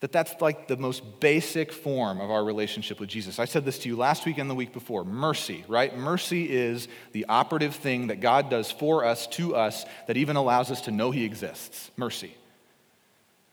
that 0.04 0.12
that's 0.12 0.38
like 0.42 0.68
the 0.68 0.76
most 0.76 1.18
basic 1.18 1.72
form 1.72 2.20
of 2.20 2.30
our 2.30 2.44
relationship 2.44 3.00
with 3.00 3.08
Jesus. 3.08 3.38
I 3.38 3.46
said 3.46 3.64
this 3.64 3.78
to 3.78 3.88
you 3.88 3.96
last 3.96 4.26
week 4.26 4.36
and 4.36 4.50
the 4.50 4.54
week 4.54 4.74
before. 4.74 5.02
Mercy, 5.02 5.64
right? 5.66 5.96
Mercy 5.96 6.44
is 6.44 6.88
the 7.12 7.24
operative 7.26 7.74
thing 7.74 8.08
that 8.08 8.20
God 8.20 8.50
does 8.50 8.70
for 8.70 9.06
us, 9.06 9.26
to 9.28 9.56
us, 9.56 9.86
that 10.06 10.18
even 10.18 10.36
allows 10.36 10.70
us 10.70 10.82
to 10.82 10.90
know 10.90 11.10
He 11.10 11.24
exists. 11.24 11.90
Mercy. 11.96 12.36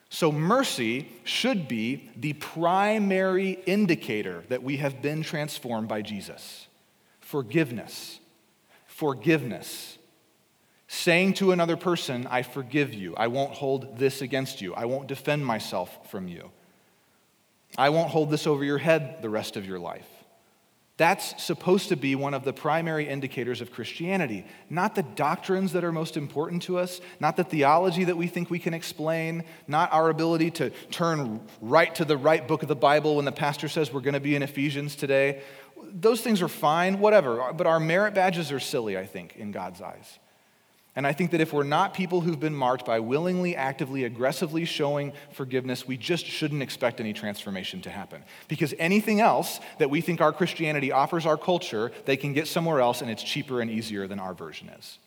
So, 0.09 0.29
mercy 0.29 1.07
should 1.23 1.69
be 1.69 2.09
the 2.17 2.33
primary 2.33 3.51
indicator 3.65 4.43
that 4.49 4.61
we 4.61 4.75
have 4.75 5.01
been 5.01 5.23
transformed 5.23 5.87
by 5.87 6.01
Jesus. 6.01 6.67
Forgiveness. 7.21 8.19
Forgiveness 8.87 9.97
saying 10.91 11.33
to 11.33 11.53
another 11.53 11.77
person, 11.77 12.27
I 12.29 12.41
forgive 12.41 12.93
you. 12.93 13.15
I 13.15 13.27
won't 13.27 13.53
hold 13.53 13.97
this 13.97 14.21
against 14.21 14.59
you. 14.59 14.73
I 14.73 14.83
won't 14.83 15.07
defend 15.07 15.45
myself 15.45 16.11
from 16.11 16.27
you. 16.27 16.51
I 17.77 17.89
won't 17.89 18.09
hold 18.09 18.29
this 18.29 18.45
over 18.45 18.61
your 18.61 18.77
head 18.77 19.21
the 19.21 19.29
rest 19.29 19.55
of 19.55 19.65
your 19.65 19.79
life. 19.79 20.05
That's 20.97 21.41
supposed 21.41 21.87
to 21.89 21.95
be 21.95 22.13
one 22.15 22.33
of 22.33 22.43
the 22.43 22.51
primary 22.51 23.07
indicators 23.07 23.61
of 23.61 23.71
Christianity. 23.71 24.45
Not 24.69 24.95
the 24.95 25.03
doctrines 25.03 25.71
that 25.71 25.85
are 25.85 25.93
most 25.93 26.17
important 26.17 26.63
to 26.63 26.77
us, 26.77 26.99
not 27.21 27.37
the 27.37 27.45
theology 27.45 28.03
that 28.03 28.17
we 28.17 28.27
think 28.27 28.49
we 28.49 28.59
can 28.59 28.73
explain, 28.73 29.45
not 29.69 29.93
our 29.93 30.09
ability 30.09 30.51
to 30.51 30.71
turn 30.91 31.39
right 31.61 31.95
to 31.95 32.03
the 32.03 32.17
right 32.17 32.45
book 32.45 32.63
of 32.63 32.67
the 32.67 32.75
Bible 32.75 33.15
when 33.15 33.23
the 33.23 33.31
pastor 33.31 33.69
says 33.69 33.93
we're 33.93 34.01
going 34.01 34.13
to 34.13 34.19
be 34.19 34.35
in 34.35 34.43
Ephesians 34.43 34.97
today. 34.97 35.41
Those 35.81 36.19
things 36.19 36.41
are 36.41 36.49
fine, 36.49 36.99
whatever. 36.99 37.53
But 37.53 37.65
our 37.65 37.79
merit 37.79 38.13
badges 38.13 38.51
are 38.51 38.59
silly, 38.59 38.97
I 38.97 39.05
think, 39.05 39.37
in 39.37 39.51
God's 39.51 39.81
eyes. 39.81 40.19
And 40.95 41.07
I 41.07 41.13
think 41.13 41.31
that 41.31 41.39
if 41.39 41.53
we're 41.53 41.63
not 41.63 41.93
people 41.93 42.19
who've 42.19 42.39
been 42.39 42.55
marked 42.55 42.85
by 42.85 42.99
willingly, 42.99 43.55
actively, 43.55 44.03
aggressively 44.03 44.65
showing 44.65 45.13
forgiveness, 45.31 45.87
we 45.87 45.95
just 45.95 46.25
shouldn't 46.25 46.61
expect 46.61 46.99
any 46.99 47.13
transformation 47.13 47.81
to 47.83 47.89
happen. 47.89 48.23
Because 48.49 48.73
anything 48.77 49.21
else 49.21 49.61
that 49.79 49.89
we 49.89 50.01
think 50.01 50.19
our 50.19 50.33
Christianity 50.33 50.91
offers 50.91 51.25
our 51.25 51.37
culture, 51.37 51.91
they 52.05 52.17
can 52.17 52.33
get 52.33 52.47
somewhere 52.47 52.81
else 52.81 53.01
and 53.01 53.09
it's 53.09 53.23
cheaper 53.23 53.61
and 53.61 53.71
easier 53.71 54.05
than 54.05 54.19
our 54.19 54.33
version 54.33 54.67
is. 54.67 54.97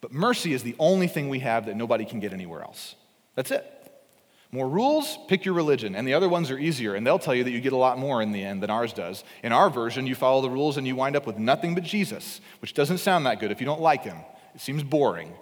But 0.00 0.12
mercy 0.12 0.54
is 0.54 0.62
the 0.62 0.74
only 0.78 1.06
thing 1.06 1.28
we 1.28 1.40
have 1.40 1.66
that 1.66 1.76
nobody 1.76 2.06
can 2.06 2.18
get 2.18 2.32
anywhere 2.32 2.62
else. 2.62 2.94
That's 3.34 3.50
it. 3.50 3.66
More 4.54 4.68
rules, 4.68 5.18
pick 5.28 5.44
your 5.44 5.54
religion. 5.54 5.94
And 5.94 6.08
the 6.08 6.14
other 6.14 6.28
ones 6.28 6.50
are 6.50 6.58
easier, 6.58 6.94
and 6.94 7.06
they'll 7.06 7.18
tell 7.18 7.34
you 7.34 7.44
that 7.44 7.50
you 7.50 7.60
get 7.60 7.72
a 7.72 7.76
lot 7.76 7.98
more 7.98 8.20
in 8.20 8.32
the 8.32 8.42
end 8.42 8.62
than 8.62 8.68
ours 8.68 8.92
does. 8.92 9.22
In 9.42 9.52
our 9.52 9.70
version, 9.70 10.06
you 10.06 10.14
follow 10.14 10.42
the 10.42 10.50
rules 10.50 10.76
and 10.76 10.86
you 10.86 10.96
wind 10.96 11.14
up 11.14 11.26
with 11.26 11.38
nothing 11.38 11.74
but 11.74 11.84
Jesus, 11.84 12.40
which 12.60 12.74
doesn't 12.74 12.98
sound 12.98 13.26
that 13.26 13.38
good 13.38 13.50
if 13.50 13.60
you 13.60 13.66
don't 13.66 13.80
like 13.80 14.04
him. 14.04 14.18
It 14.54 14.60
seems 14.60 14.82
boring. 14.82 15.34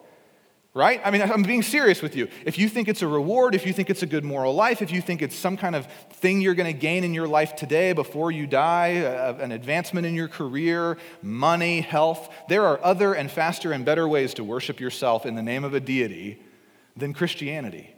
Right? 0.73 1.01
I 1.05 1.11
mean, 1.11 1.21
I'm 1.21 1.43
being 1.43 1.63
serious 1.63 2.01
with 2.01 2.15
you. 2.15 2.29
If 2.45 2.57
you 2.57 2.69
think 2.69 2.87
it's 2.87 3.03
a 3.03 3.09
reward, 3.09 3.57
if 3.57 3.67
you 3.67 3.73
think 3.73 3.91
it's 3.91 4.05
a 4.05 4.07
good 4.07 4.25
moral 4.25 4.55
life, 4.55 4.83
if 4.83 4.93
you 4.93 5.01
think 5.01 5.21
it's 5.21 5.35
some 5.35 5.57
kind 5.57 5.75
of 5.75 5.87
thing 6.13 6.41
you're 6.41 6.55
going 6.55 6.73
to 6.73 6.79
gain 6.79 7.03
in 7.03 7.13
your 7.13 7.27
life 7.27 7.57
today 7.57 7.93
before 7.93 8.31
you 8.31 8.47
die, 8.47 8.99
uh, 8.99 9.35
an 9.41 9.51
advancement 9.51 10.07
in 10.07 10.15
your 10.15 10.29
career, 10.29 10.97
money, 11.23 11.81
health, 11.81 12.33
there 12.49 12.65
are 12.67 12.79
other 12.85 13.15
and 13.15 13.33
faster 13.33 13.73
and 13.73 13.85
better 13.85 14.07
ways 14.07 14.33
to 14.35 14.45
worship 14.45 14.79
yourself 14.79 15.27
in 15.27 15.35
the 15.35 15.43
name 15.43 15.65
of 15.65 15.75
a 15.75 15.81
deity 15.81 16.41
than 16.97 17.15
Christianity. 17.15 17.93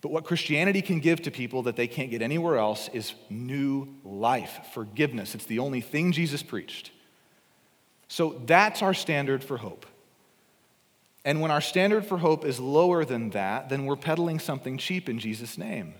But 0.00 0.10
what 0.10 0.24
Christianity 0.24 0.82
can 0.82 0.98
give 0.98 1.22
to 1.22 1.30
people 1.30 1.62
that 1.62 1.76
they 1.76 1.86
can't 1.86 2.10
get 2.10 2.20
anywhere 2.20 2.56
else 2.56 2.88
is 2.92 3.14
new 3.30 3.94
life, 4.04 4.58
forgiveness. 4.72 5.36
It's 5.36 5.46
the 5.46 5.60
only 5.60 5.80
thing 5.80 6.10
Jesus 6.10 6.42
preached. 6.42 6.90
So 8.08 8.42
that's 8.44 8.82
our 8.82 8.94
standard 8.94 9.44
for 9.44 9.56
hope. 9.56 9.86
And 11.26 11.40
when 11.40 11.50
our 11.50 11.60
standard 11.60 12.06
for 12.06 12.18
hope 12.18 12.44
is 12.44 12.60
lower 12.60 13.04
than 13.04 13.30
that, 13.30 13.68
then 13.68 13.84
we're 13.84 13.96
peddling 13.96 14.38
something 14.38 14.78
cheap 14.78 15.08
in 15.08 15.18
Jesus' 15.18 15.58
name. 15.58 15.94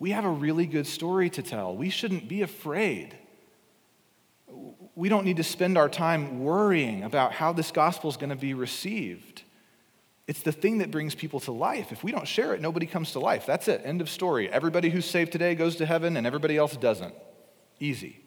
We 0.00 0.10
have 0.10 0.24
a 0.24 0.28
really 0.28 0.66
good 0.66 0.88
story 0.88 1.30
to 1.30 1.42
tell. 1.42 1.76
We 1.76 1.88
shouldn't 1.88 2.28
be 2.28 2.42
afraid. 2.42 3.16
We 4.96 5.08
don't 5.08 5.24
need 5.24 5.36
to 5.36 5.44
spend 5.44 5.78
our 5.78 5.88
time 5.88 6.40
worrying 6.40 7.04
about 7.04 7.32
how 7.32 7.52
this 7.52 7.70
gospel 7.70 8.10
is 8.10 8.16
going 8.16 8.30
to 8.30 8.36
be 8.36 8.54
received. 8.54 9.42
It's 10.26 10.40
the 10.40 10.52
thing 10.52 10.78
that 10.78 10.90
brings 10.90 11.14
people 11.14 11.38
to 11.40 11.52
life. 11.52 11.92
If 11.92 12.02
we 12.02 12.10
don't 12.10 12.26
share 12.26 12.54
it, 12.54 12.60
nobody 12.60 12.86
comes 12.86 13.12
to 13.12 13.20
life. 13.20 13.46
That's 13.46 13.68
it. 13.68 13.82
End 13.84 14.00
of 14.00 14.10
story. 14.10 14.50
Everybody 14.50 14.90
who's 14.90 15.04
saved 15.04 15.30
today 15.30 15.54
goes 15.54 15.76
to 15.76 15.86
heaven, 15.86 16.16
and 16.16 16.26
everybody 16.26 16.56
else 16.56 16.76
doesn't. 16.76 17.14
Easy. 17.78 18.23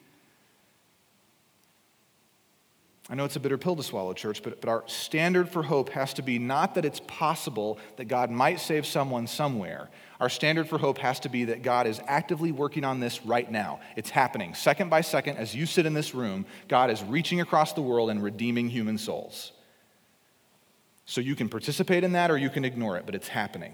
I 3.10 3.16
know 3.16 3.24
it's 3.24 3.38
a 3.38 3.40
bitter 3.40 3.58
pill 3.58 3.78
to 3.78 3.84
swallow, 3.84 4.14
church, 4.14 4.44
but, 4.44 4.60
but 4.60 4.70
our 4.70 4.84
standard 4.86 5.48
for 5.48 5.64
hope 5.64 5.90
has 5.90 6.14
to 6.16 6.22
be 6.22 6.40
not 6.40 6.76
that 6.76 6.84
it's 6.84 7.00
possible 7.08 7.80
that 7.96 8.06
God 8.06 8.30
might 8.30 8.60
save 8.60 8.86
someone 8.86 9.28
somewhere. 9.28 9.90
Our 10.20 10.30
standard 10.30 10.68
for 10.68 10.78
hope 10.78 10.98
has 10.98 11.22
to 11.22 11.30
be 11.30 11.46
that 11.46 11.62
God 11.62 11.88
is 11.88 12.02
actively 12.08 12.52
working 12.52 12.84
on 12.84 13.00
this 13.00 13.26
right 13.26 13.50
now. 13.50 13.80
It's 13.96 14.10
happening. 14.10 14.56
Second 14.56 14.90
by 14.90 15.02
second, 15.02 15.38
as 15.38 15.56
you 15.56 15.66
sit 15.66 15.86
in 15.86 15.94
this 15.94 16.14
room, 16.14 16.46
God 16.68 16.90
is 16.90 17.02
reaching 17.04 17.40
across 17.40 17.72
the 17.72 17.82
world 17.82 18.10
and 18.10 18.22
redeeming 18.22 18.70
human 18.70 18.98
souls. 18.98 19.54
So 21.06 21.22
you 21.22 21.36
can 21.36 21.48
participate 21.48 22.04
in 22.04 22.12
that 22.12 22.30
or 22.30 22.38
you 22.38 22.50
can 22.50 22.66
ignore 22.66 22.98
it, 22.98 23.06
but 23.06 23.16
it's 23.16 23.30
happening. 23.30 23.74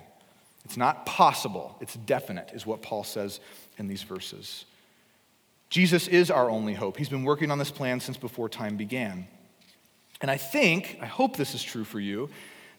It's 0.65 0.78
not 0.78 1.08
possible, 1.08 1.76
it's 1.82 1.96
definite, 1.96 2.52
is 2.54 2.67
what 2.67 2.84
Paul 2.84 3.04
says 3.04 3.39
in 3.78 3.88
these 3.88 4.04
verses. 4.04 4.65
Jesus 5.73 6.07
is 6.07 6.29
our 6.29 6.51
only 6.51 6.75
hope. 6.75 6.97
He's 6.97 7.09
been 7.09 7.23
working 7.23 7.49
on 7.49 7.57
this 7.57 7.71
plan 7.71 7.99
since 7.99 8.15
before 8.15 8.47
time 8.47 8.77
began. 8.77 9.25
And 10.21 10.29
I 10.29 10.38
think, 10.38 10.99
I 11.01 11.07
hope 11.07 11.36
this 11.36 11.55
is 11.55 11.63
true 11.63 11.83
for 11.83 11.99
you, 11.99 12.29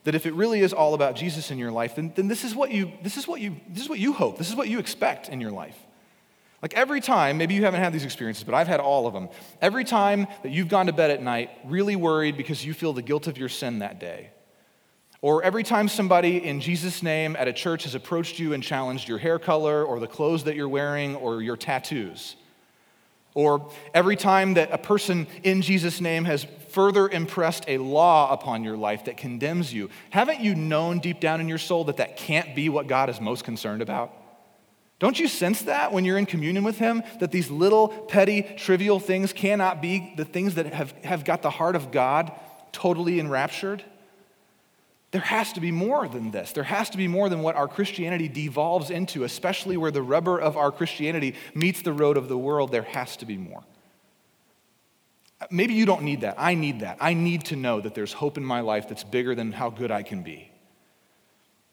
that 0.04 0.14
if 0.14 0.26
it 0.26 0.34
really 0.34 0.60
is 0.60 0.72
all 0.72 0.94
about 0.94 1.16
Jesus 1.16 1.50
in 1.50 1.58
your 1.58 1.72
life, 1.72 1.96
then, 1.96 2.12
then 2.14 2.28
this, 2.28 2.44
is 2.44 2.54
what 2.54 2.70
you, 2.70 2.92
this, 3.02 3.16
is 3.16 3.26
what 3.26 3.40
you, 3.40 3.56
this 3.68 3.82
is 3.82 3.88
what 3.88 3.98
you 3.98 4.12
hope. 4.12 4.38
This 4.38 4.48
is 4.48 4.54
what 4.54 4.68
you 4.68 4.78
expect 4.78 5.28
in 5.28 5.40
your 5.40 5.50
life. 5.50 5.76
Like 6.62 6.74
every 6.74 7.00
time, 7.00 7.36
maybe 7.36 7.54
you 7.54 7.64
haven't 7.64 7.80
had 7.80 7.92
these 7.92 8.04
experiences, 8.04 8.44
but 8.44 8.54
I've 8.54 8.68
had 8.68 8.78
all 8.78 9.08
of 9.08 9.12
them. 9.12 9.28
Every 9.60 9.82
time 9.82 10.28
that 10.44 10.52
you've 10.52 10.68
gone 10.68 10.86
to 10.86 10.92
bed 10.92 11.10
at 11.10 11.20
night 11.20 11.50
really 11.64 11.96
worried 11.96 12.36
because 12.36 12.64
you 12.64 12.74
feel 12.74 12.92
the 12.92 13.02
guilt 13.02 13.26
of 13.26 13.36
your 13.36 13.48
sin 13.48 13.80
that 13.80 13.98
day, 13.98 14.30
or 15.20 15.42
every 15.42 15.64
time 15.64 15.88
somebody 15.88 16.44
in 16.44 16.60
Jesus' 16.60 17.02
name 17.02 17.34
at 17.34 17.48
a 17.48 17.52
church 17.52 17.82
has 17.82 17.96
approached 17.96 18.38
you 18.38 18.52
and 18.52 18.62
challenged 18.62 19.08
your 19.08 19.18
hair 19.18 19.40
color 19.40 19.82
or 19.82 19.98
the 19.98 20.06
clothes 20.06 20.44
that 20.44 20.54
you're 20.54 20.68
wearing 20.68 21.16
or 21.16 21.42
your 21.42 21.56
tattoos. 21.56 22.36
Or 23.34 23.70
every 23.92 24.16
time 24.16 24.54
that 24.54 24.72
a 24.72 24.78
person 24.78 25.26
in 25.42 25.60
Jesus' 25.60 26.00
name 26.00 26.24
has 26.24 26.46
further 26.70 27.08
impressed 27.08 27.64
a 27.68 27.78
law 27.78 28.32
upon 28.32 28.64
your 28.64 28.76
life 28.76 29.04
that 29.04 29.16
condemns 29.16 29.72
you, 29.72 29.90
haven't 30.10 30.40
you 30.40 30.54
known 30.54 31.00
deep 31.00 31.20
down 31.20 31.40
in 31.40 31.48
your 31.48 31.58
soul 31.58 31.84
that 31.84 31.96
that 31.96 32.16
can't 32.16 32.54
be 32.54 32.68
what 32.68 32.86
God 32.86 33.10
is 33.10 33.20
most 33.20 33.44
concerned 33.44 33.82
about? 33.82 34.12
Don't 35.00 35.18
you 35.18 35.28
sense 35.28 35.62
that 35.62 35.92
when 35.92 36.04
you're 36.04 36.18
in 36.18 36.26
communion 36.26 36.64
with 36.64 36.78
Him? 36.78 37.02
That 37.20 37.32
these 37.32 37.50
little, 37.50 37.88
petty, 37.88 38.42
trivial 38.56 39.00
things 39.00 39.32
cannot 39.32 39.82
be 39.82 40.14
the 40.16 40.24
things 40.24 40.54
that 40.54 40.72
have, 40.72 40.92
have 41.04 41.24
got 41.24 41.42
the 41.42 41.50
heart 41.50 41.76
of 41.76 41.90
God 41.90 42.32
totally 42.72 43.18
enraptured? 43.18 43.84
There 45.14 45.22
has 45.22 45.52
to 45.52 45.60
be 45.60 45.70
more 45.70 46.08
than 46.08 46.32
this. 46.32 46.50
There 46.50 46.64
has 46.64 46.90
to 46.90 46.96
be 46.96 47.06
more 47.06 47.28
than 47.28 47.42
what 47.42 47.54
our 47.54 47.68
Christianity 47.68 48.26
devolves 48.26 48.90
into, 48.90 49.22
especially 49.22 49.76
where 49.76 49.92
the 49.92 50.02
rubber 50.02 50.40
of 50.40 50.56
our 50.56 50.72
Christianity 50.72 51.36
meets 51.54 51.82
the 51.82 51.92
road 51.92 52.16
of 52.16 52.26
the 52.26 52.36
world. 52.36 52.72
There 52.72 52.82
has 52.82 53.16
to 53.18 53.24
be 53.24 53.36
more. 53.36 53.62
Maybe 55.52 55.74
you 55.74 55.86
don't 55.86 56.02
need 56.02 56.22
that. 56.22 56.34
I 56.36 56.56
need 56.56 56.80
that. 56.80 56.98
I 57.00 57.14
need 57.14 57.44
to 57.44 57.54
know 57.54 57.80
that 57.80 57.94
there's 57.94 58.12
hope 58.12 58.36
in 58.36 58.44
my 58.44 58.58
life 58.58 58.88
that's 58.88 59.04
bigger 59.04 59.36
than 59.36 59.52
how 59.52 59.70
good 59.70 59.92
I 59.92 60.02
can 60.02 60.24
be, 60.24 60.50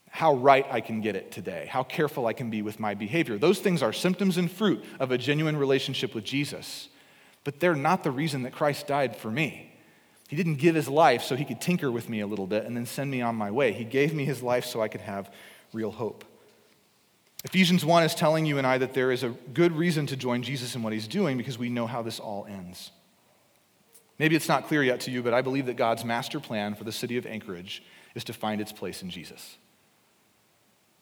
how 0.08 0.34
right 0.34 0.64
I 0.70 0.80
can 0.80 1.00
get 1.00 1.16
it 1.16 1.32
today, 1.32 1.66
how 1.68 1.82
careful 1.82 2.28
I 2.28 2.34
can 2.34 2.48
be 2.48 2.62
with 2.62 2.78
my 2.78 2.94
behavior. 2.94 3.38
Those 3.38 3.58
things 3.58 3.82
are 3.82 3.92
symptoms 3.92 4.36
and 4.36 4.48
fruit 4.48 4.84
of 5.00 5.10
a 5.10 5.18
genuine 5.18 5.56
relationship 5.56 6.14
with 6.14 6.22
Jesus, 6.22 6.90
but 7.42 7.58
they're 7.58 7.74
not 7.74 8.04
the 8.04 8.12
reason 8.12 8.44
that 8.44 8.52
Christ 8.52 8.86
died 8.86 9.16
for 9.16 9.32
me. 9.32 9.71
He 10.32 10.36
didn't 10.36 10.54
give 10.54 10.74
his 10.74 10.88
life 10.88 11.24
so 11.24 11.36
he 11.36 11.44
could 11.44 11.60
tinker 11.60 11.92
with 11.92 12.08
me 12.08 12.20
a 12.20 12.26
little 12.26 12.46
bit 12.46 12.64
and 12.64 12.74
then 12.74 12.86
send 12.86 13.10
me 13.10 13.20
on 13.20 13.36
my 13.36 13.50
way. 13.50 13.74
He 13.74 13.84
gave 13.84 14.14
me 14.14 14.24
his 14.24 14.42
life 14.42 14.64
so 14.64 14.80
I 14.80 14.88
could 14.88 15.02
have 15.02 15.30
real 15.74 15.90
hope. 15.90 16.24
Ephesians 17.44 17.84
1 17.84 18.02
is 18.02 18.14
telling 18.14 18.46
you 18.46 18.56
and 18.56 18.66
I 18.66 18.78
that 18.78 18.94
there 18.94 19.12
is 19.12 19.24
a 19.24 19.28
good 19.52 19.72
reason 19.72 20.06
to 20.06 20.16
join 20.16 20.42
Jesus 20.42 20.74
in 20.74 20.82
what 20.82 20.94
he's 20.94 21.06
doing 21.06 21.36
because 21.36 21.58
we 21.58 21.68
know 21.68 21.86
how 21.86 22.00
this 22.00 22.18
all 22.18 22.46
ends. 22.48 22.92
Maybe 24.18 24.34
it's 24.34 24.48
not 24.48 24.68
clear 24.68 24.82
yet 24.82 25.00
to 25.00 25.10
you, 25.10 25.22
but 25.22 25.34
I 25.34 25.42
believe 25.42 25.66
that 25.66 25.76
God's 25.76 26.02
master 26.02 26.40
plan 26.40 26.76
for 26.76 26.84
the 26.84 26.92
city 26.92 27.18
of 27.18 27.26
Anchorage 27.26 27.82
is 28.14 28.24
to 28.24 28.32
find 28.32 28.58
its 28.58 28.72
place 28.72 29.02
in 29.02 29.10
Jesus. 29.10 29.58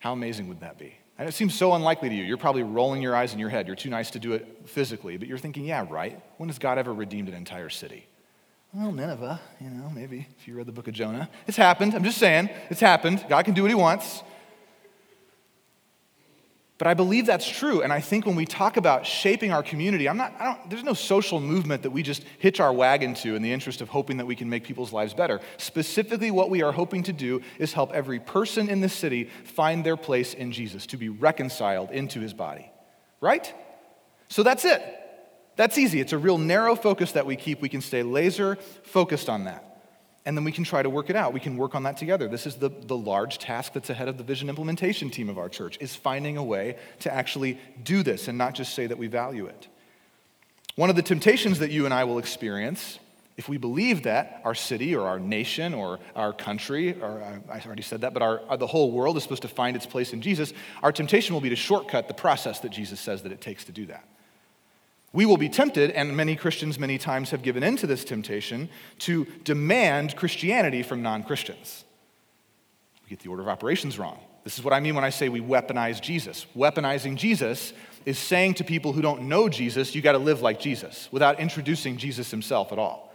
How 0.01 0.13
amazing 0.13 0.49
would 0.49 0.59
that 0.59 0.77
be? 0.77 0.97
And 1.19 1.29
it 1.29 1.33
seems 1.35 1.55
so 1.55 1.75
unlikely 1.75 2.09
to 2.09 2.15
you. 2.17 2.25
You're 2.25 2.37
probably 2.37 2.65
rolling 2.65 3.01
your 3.01 3.15
eyes 3.15 3.33
in 3.33 3.39
your 3.39 3.51
head. 3.51 3.69
You're 3.69 3.77
too 3.77 3.91
nice 3.91 4.11
to 4.11 4.19
do 4.19 4.33
it 4.33 4.63
physically, 4.65 5.19
but 5.19 5.29
you're 5.29 5.39
thinking, 5.39 5.67
yeah, 5.67 5.87
right. 5.89 6.21
When 6.39 6.49
has 6.49 6.59
God 6.59 6.79
ever 6.79 6.93
redeemed 6.93 7.29
an 7.29 7.37
entire 7.37 7.69
city? 7.69 8.09
Well, 8.73 8.93
Nineveh, 8.93 9.41
you 9.61 9.69
know, 9.69 9.91
maybe 9.91 10.29
if 10.39 10.47
you 10.47 10.55
read 10.55 10.67
the 10.67 10.73
book 10.73 10.87
of 10.87 10.95
Jonah. 10.95 11.29
It's 11.49 11.57
happened. 11.57 11.93
I'm 11.93 12.05
just 12.05 12.19
saying, 12.19 12.51
it's 12.69 12.79
happened. 12.79 13.25
God 13.29 13.45
can 13.45 13.53
do 13.53 13.63
what 13.63 13.71
he 13.71 13.75
wants. 13.75 14.23
But 16.79 16.87
I 16.87 16.95
believe 16.95 17.27
that's 17.27 17.49
true. 17.49 17.83
And 17.83 17.93
I 17.93 18.01
think 18.01 18.27
when 18.27 18.37
we 18.37 18.47
talk 18.47 18.77
about 18.77 19.05
shaping 19.05 19.53
our 19.53 19.65
community, 19.65 20.09
I'm 20.09 20.17
not, 20.17 20.35
I 20.39 20.45
don't, 20.45 20.71
there's 20.71 20.85
no 20.85 20.95
social 20.95 21.41
movement 21.41 21.83
that 21.83 21.91
we 21.91 22.05
just 22.05 22.23
hitch 22.39 22.61
our 22.61 22.73
wagon 22.73 23.13
to 23.15 23.35
in 23.35 23.43
the 23.43 23.53
interest 23.53 23.81
of 23.81 23.89
hoping 23.89 24.19
that 24.19 24.27
we 24.27 24.37
can 24.37 24.49
make 24.49 24.63
people's 24.63 24.93
lives 24.93 25.15
better. 25.15 25.41
Specifically, 25.59 26.31
what 26.31 26.49
we 26.49 26.63
are 26.63 26.73
hoping 26.73 27.03
to 27.03 27.13
do 27.13 27.43
is 27.59 27.73
help 27.73 27.93
every 27.93 28.21
person 28.21 28.69
in 28.69 28.81
the 28.81 28.89
city 28.89 29.25
find 29.45 29.85
their 29.85 29.97
place 29.97 30.33
in 30.33 30.53
Jesus, 30.53 30.87
to 30.87 30.97
be 30.97 31.09
reconciled 31.09 31.91
into 31.91 32.21
his 32.21 32.33
body. 32.33 32.71
Right? 33.21 33.53
So 34.29 34.45
that's 34.45 34.65
it. 34.65 34.81
That's 35.57 35.79
easy. 35.79 36.01
It's 36.01 36.13
a 36.13 36.19
real 36.19 36.39
narrow 36.39 36.75
focus 36.75 37.13
that 37.13 37.27
we 37.27 37.37
keep. 37.37 37.61
We 37.61 37.69
can 37.69 37.81
stay 37.81 38.03
laser 38.03 38.57
focused 38.83 39.29
on 39.29 39.45
that. 39.45 39.67
And 40.27 40.37
then 40.37 40.45
we 40.45 40.53
can 40.53 40.65
try 40.65 40.83
to 40.83 40.91
work 40.91 41.11
it 41.11 41.17
out. 41.17 41.33
We 41.33 41.41
can 41.41 41.57
work 41.57 41.75
on 41.75 41.83
that 41.85 41.97
together. 41.97 42.29
This 42.29 42.47
is 42.47 42.57
the, 42.57 42.69
the 42.69 42.97
large 42.97 43.39
task 43.39 43.73
that's 43.73 43.91
ahead 43.91 44.09
of 44.09 44.19
the 44.19 44.25
vision 44.25 44.49
implementation 44.49 45.11
team 45.11 45.29
of 45.29 45.39
our 45.39 45.49
church, 45.49 45.79
is 45.81 45.97
finding 45.97 46.37
a 46.37 46.45
way 46.45 46.77
to 47.01 47.13
actually 47.13 47.59
do 47.83 48.03
this 48.03 48.29
and 48.29 48.37
not 48.37 48.55
just 48.55 48.75
say 48.75 48.87
that 48.87 48.99
we 48.99 49.07
value 49.07 49.47
it. 49.47 49.69
One 50.77 50.91
of 50.91 50.97
the 50.97 51.03
temptations 51.03 51.59
that 51.59 51.71
you 51.71 51.85
and 51.85 51.93
I 51.93 52.05
will 52.05 52.19
experience 52.19 52.99
if 53.41 53.49
we 53.49 53.57
believe 53.57 54.03
that 54.03 54.43
our 54.45 54.55
city 54.55 54.95
or 54.95 55.07
our 55.07 55.19
nation 55.19 55.73
or 55.73 55.99
our 56.15 56.31
country, 56.35 57.01
or 57.01 57.23
I 57.51 57.59
already 57.65 57.81
said 57.81 58.03
that, 58.03 58.13
but 58.13 58.23
our, 58.23 58.57
the 58.59 58.67
whole 58.67 58.93
world 58.93 59.17
is 59.17 59.23
supposed 59.23 59.43
to 59.43 59.49
find 59.49 59.77
its 59.77 59.87
place 59.87 60.13
in 60.13 60.21
Jesus, 60.21 60.53
our 60.83 60.93
temptation 60.93 61.33
will 61.33 61.41
be 61.41 61.49
to 61.49 61.57
shortcut 61.57 62.07
the 62.07 62.13
process 62.13 62.61
that 62.61 62.69
Jesus 62.69 63.01
says 63.01 63.23
that 63.23 63.33
it 63.33 63.41
takes 63.41 63.65
to 63.65 63.73
do 63.73 63.87
that. 63.87 64.05
We 65.13 65.27
will 65.27 65.37
be 65.37 65.49
tempted, 65.49 65.91
and 65.91 66.17
many 66.17 66.37
Christians 66.37 66.79
many 66.79 66.97
times 66.97 67.31
have 67.31 67.43
given 67.43 67.63
in 67.63 67.77
to 67.79 67.87
this 67.87 68.05
temptation, 68.05 68.69
to 69.01 69.27
demand 69.43 70.15
Christianity 70.17 70.83
from 70.83 71.03
non 71.03 71.25
Christians. 71.25 71.85
We 73.05 73.11
get 73.11 73.21
the 73.21 73.29
order 73.29 73.43
of 73.43 73.49
operations 73.49 73.99
wrong. 73.99 74.21
This 74.45 74.59
is 74.59 74.65
what 74.65 74.73
I 74.73 74.81
mean 74.81 74.95
when 74.95 75.05
I 75.05 75.11
say 75.11 75.29
we 75.29 75.41
weaponize 75.41 76.01
Jesus. 76.01 76.47
Weaponizing 76.57 77.17
Jesus 77.17 77.73
is 78.07 78.19
saying 78.19 78.55
to 78.55 78.65
people 78.65 78.93
who 78.93 79.03
don't 79.03 79.23
know 79.23 79.49
Jesus, 79.49 79.95
you 79.95 80.01
got 80.01 80.13
to 80.13 80.19
live 80.19 80.43
like 80.43 80.61
Jesus, 80.61 81.09
without 81.11 81.41
introducing 81.41 81.97
Jesus 81.97 82.31
himself 82.31 82.73
at 82.73 82.79
all. 82.79 83.13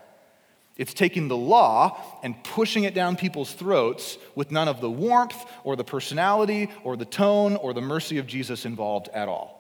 It's 0.78 0.94
taking 0.94 1.30
the 1.30 1.38
law 1.38 2.02
and 2.22 2.42
pushing 2.44 2.84
it 2.84 2.94
down 2.94 3.16
people's 3.16 3.54
throats 3.54 4.18
with 4.36 4.52
none 4.52 4.68
of 4.68 4.82
the 4.82 4.92
warmth 4.92 5.46
or 5.64 5.78
the 5.78 5.86
personality 5.86 6.70
or 6.84 6.98
the 6.98 7.06
tone 7.06 7.56
or 7.56 7.74
the 7.74 7.82
mercy 7.82 8.18
of 8.18 8.28
Jesus 8.28 8.66
involved 8.66 9.08
at 9.14 9.30
all. 9.30 9.55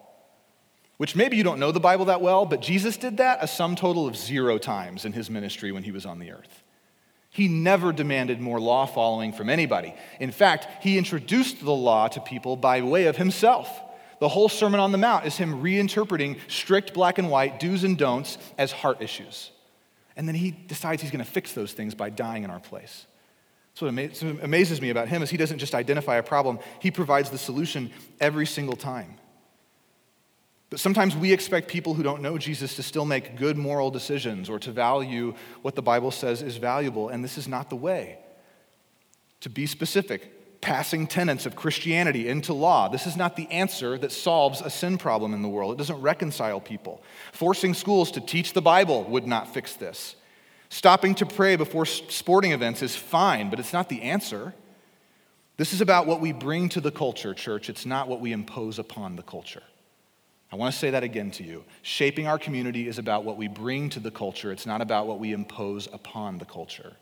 Which 0.97 1.15
maybe 1.15 1.35
you 1.35 1.43
don't 1.43 1.59
know 1.59 1.71
the 1.71 1.79
Bible 1.79 2.05
that 2.05 2.21
well, 2.21 2.45
but 2.45 2.61
Jesus 2.61 2.95
did 2.95 3.17
that 3.17 3.39
a 3.41 3.47
sum 3.47 3.75
total 3.75 4.07
of 4.07 4.15
zero 4.15 4.57
times 4.57 5.03
in 5.03 5.13
his 5.13 5.29
ministry 5.29 5.71
when 5.71 5.83
he 5.83 5.91
was 5.91 6.05
on 6.05 6.19
the 6.19 6.31
earth. 6.31 6.63
He 7.29 7.49
never 7.49 7.91
demanded 7.91 8.39
more 8.39 8.61
law 8.61 8.85
following 8.85 9.33
from 9.33 9.49
anybody. 9.49 9.93
In 10.21 10.31
fact, 10.31 10.67
he 10.81 10.97
introduced 10.97 11.63
the 11.63 11.73
law 11.73 12.07
to 12.07 12.21
people 12.21 12.55
by 12.55 12.81
way 12.81 13.07
of 13.07 13.17
himself. 13.17 13.81
The 14.21 14.29
whole 14.29 14.47
Sermon 14.47 14.79
on 14.79 14.93
the 14.93 14.97
Mount 14.97 15.25
is 15.25 15.35
him 15.35 15.61
reinterpreting 15.61 16.39
strict 16.47 16.93
black 16.93 17.17
and 17.17 17.29
white 17.29 17.59
do's 17.59 17.83
and 17.83 17.97
don'ts 17.97 18.37
as 18.57 18.71
heart 18.71 19.01
issues. 19.01 19.51
And 20.15 20.29
then 20.29 20.35
he 20.35 20.51
decides 20.51 21.01
he's 21.01 21.11
going 21.11 21.25
to 21.25 21.29
fix 21.29 21.51
those 21.51 21.73
things 21.73 21.93
by 21.93 22.09
dying 22.09 22.45
in 22.45 22.49
our 22.49 22.61
place. 22.61 23.05
So 23.73 23.85
what 23.85 24.23
amazes 24.41 24.81
me 24.81 24.89
about 24.89 25.09
him 25.09 25.21
is 25.21 25.29
he 25.29 25.35
doesn't 25.35 25.59
just 25.59 25.75
identify 25.75 26.15
a 26.15 26.23
problem, 26.23 26.59
he 26.79 26.89
provides 26.89 27.29
the 27.29 27.37
solution 27.37 27.91
every 28.21 28.45
single 28.45 28.77
time. 28.77 29.17
But 30.69 30.79
sometimes 30.79 31.15
we 31.15 31.31
expect 31.31 31.67
people 31.67 31.93
who 31.93 32.03
don't 32.03 32.21
know 32.21 32.37
Jesus 32.37 32.75
to 32.75 32.83
still 32.83 33.05
make 33.05 33.37
good 33.37 33.57
moral 33.57 33.91
decisions 33.91 34.49
or 34.49 34.59
to 34.59 34.71
value 34.71 35.35
what 35.61 35.75
the 35.75 35.81
Bible 35.81 36.11
says 36.11 36.41
is 36.41 36.57
valuable, 36.57 37.09
and 37.09 37.23
this 37.23 37.37
is 37.37 37.47
not 37.47 37.69
the 37.69 37.75
way. 37.75 38.17
To 39.41 39.49
be 39.49 39.67
specific, 39.67 40.61
passing 40.61 41.05
tenets 41.05 41.45
of 41.45 41.55
Christianity 41.55 42.27
into 42.27 42.51
law. 42.51 42.89
This 42.89 43.05
is 43.05 43.15
not 43.15 43.35
the 43.35 43.47
answer 43.51 43.99
that 43.99 44.11
solves 44.11 44.61
a 44.61 44.71
sin 44.71 44.97
problem 44.97 45.35
in 45.35 45.43
the 45.43 45.47
world. 45.47 45.73
It 45.73 45.77
doesn't 45.77 46.01
reconcile 46.01 46.59
people. 46.59 47.03
Forcing 47.31 47.75
schools 47.75 48.09
to 48.11 48.21
teach 48.21 48.53
the 48.53 48.63
Bible 48.63 49.03
would 49.03 49.27
not 49.27 49.53
fix 49.53 49.75
this. 49.75 50.15
Stopping 50.69 51.13
to 51.15 51.25
pray 51.27 51.55
before 51.55 51.85
sporting 51.85 52.51
events 52.51 52.81
is 52.81 52.95
fine, 52.95 53.51
but 53.51 53.59
it's 53.59 53.73
not 53.73 53.87
the 53.87 54.01
answer. 54.01 54.55
This 55.57 55.71
is 55.71 55.81
about 55.81 56.07
what 56.07 56.19
we 56.19 56.33
bring 56.33 56.69
to 56.69 56.81
the 56.81 56.91
culture, 56.91 57.35
church. 57.35 57.69
It's 57.69 57.85
not 57.85 58.07
what 58.07 58.19
we 58.19 58.31
impose 58.31 58.79
upon 58.79 59.15
the 59.15 59.21
culture. 59.21 59.63
I 60.51 60.57
want 60.57 60.73
to 60.73 60.79
say 60.79 60.91
that 60.91 61.03
again 61.03 61.31
to 61.31 61.43
you. 61.43 61.63
Shaping 61.81 62.27
our 62.27 62.37
community 62.37 62.87
is 62.87 62.97
about 62.97 63.23
what 63.23 63.37
we 63.37 63.47
bring 63.47 63.89
to 63.89 63.99
the 63.99 64.11
culture, 64.11 64.51
it's 64.51 64.65
not 64.65 64.81
about 64.81 65.07
what 65.07 65.19
we 65.19 65.33
impose 65.33 65.87
upon 65.91 66.37
the 66.37 66.45
culture. 66.45 66.95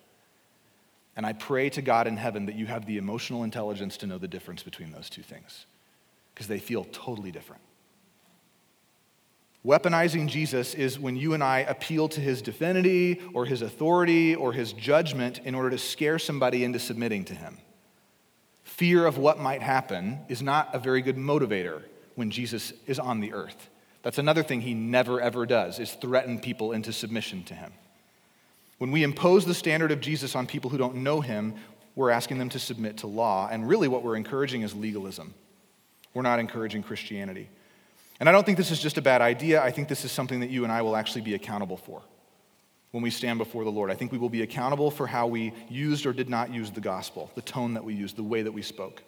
And 1.15 1.25
I 1.25 1.34
pray 1.34 1.69
to 1.71 1.82
God 1.82 2.08
in 2.08 2.17
heaven 2.17 2.47
that 2.47 2.56
you 2.56 2.65
have 2.65 2.86
the 2.86 2.97
emotional 2.97 3.43
intelligence 3.43 3.97
to 3.97 4.08
know 4.08 4.17
the 4.17 4.27
difference 4.27 4.63
between 4.63 4.91
those 4.91 5.10
two 5.10 5.21
things, 5.21 5.65
because 6.34 6.47
they 6.47 6.60
feel 6.60 6.86
totally 6.86 7.32
different. 7.32 7.62
Weaponizing 9.65 10.27
Jesus 10.27 10.73
is 10.73 10.99
when 10.99 11.15
you 11.15 11.34
and 11.34 11.43
I 11.43 11.60
appeal 11.60 12.10
to 12.10 12.19
his 12.19 12.41
divinity 12.41 13.21
or 13.34 13.45
his 13.45 13.62
authority 13.62 14.36
or 14.36 14.51
his 14.51 14.73
judgment 14.73 15.39
in 15.45 15.56
order 15.56 15.69
to 15.69 15.77
scare 15.77 16.19
somebody 16.19 16.63
into 16.65 16.79
submitting 16.79 17.23
to 17.25 17.36
him. 17.36 17.60
Fear 18.63 19.06
of 19.06 19.17
what 19.17 19.39
might 19.39 19.62
happen 19.62 20.19
is 20.27 20.41
not 20.41 20.73
a 20.73 20.79
very 20.79 21.01
good 21.01 21.15
motivator 21.15 21.84
when 22.15 22.32
Jesus 22.32 22.73
is 22.88 22.99
on 22.99 23.19
the 23.19 23.34
earth. 23.34 23.69
That's 24.02 24.17
another 24.17 24.43
thing 24.43 24.62
he 24.62 24.73
never 24.73 25.21
ever 25.21 25.45
does 25.45 25.80
is 25.80 25.93
threaten 25.93 26.39
people 26.39 26.73
into 26.73 26.91
submission 26.91 27.43
to 27.45 27.54
him. 27.54 27.71
When 28.78 28.91
we 28.91 29.04
impose 29.04 29.45
the 29.45 29.54
standard 29.54 29.91
of 29.91 30.02
Jesus 30.02 30.36
on 30.36 30.45
people 30.45 30.69
who 30.69 30.78
don't 30.78 30.95
know 30.95 31.21
him, 31.21 31.56
we're 31.95 32.10
asking 32.10 32.38
them 32.38 32.49
to 32.49 32.60
submit 32.60 32.97
to 32.97 33.08
law, 33.08 33.47
and 33.52 33.67
really 33.67 33.88
what 33.88 34.04
we're 34.04 34.15
encouraging 34.15 34.63
is 34.63 34.76
legalism. 34.76 35.34
We're 36.13 36.23
not 36.23 36.39
encouraging 36.39 36.84
Christianity. 36.84 37.49
And 38.19 38.28
I 38.28 38.32
don't 38.32 38.45
think 38.45 38.58
this 38.58 38.71
is 38.71 38.80
just 38.80 38.97
a 38.97 39.02
bad 39.02 39.21
idea. 39.21 39.62
I 39.62 39.71
think 39.71 39.88
this 39.88 40.06
is 40.06 40.12
something 40.12 40.39
that 40.41 40.49
you 40.49 40.63
and 40.63 40.71
I 40.71 40.82
will 40.82 40.95
actually 40.95 41.21
be 41.21 41.34
accountable 41.34 41.78
for 41.78 42.02
when 42.91 43.02
we 43.02 43.10
stand 43.10 43.39
before 43.39 43.63
the 43.63 43.71
Lord. 43.71 43.89
I 43.89 43.95
think 43.95 44.12
we 44.12 44.17
will 44.17 44.30
be 44.30 44.43
accountable 44.43 44.91
for 44.91 45.08
how 45.08 45.28
we 45.28 45.54
used 45.69 46.06
or 46.06 46.13
did 46.13 46.30
not 46.30 46.54
use 46.54 46.71
the 46.71 46.82
gospel, 46.82 47.32
the 47.36 47.41
tone 47.41 47.73
that 47.73 47.84
we 47.84 47.93
used, 47.95 48.15
the 48.15 48.23
way 48.23 48.43
that 48.43 48.52
we 48.52 48.62
spoke. 48.62 49.02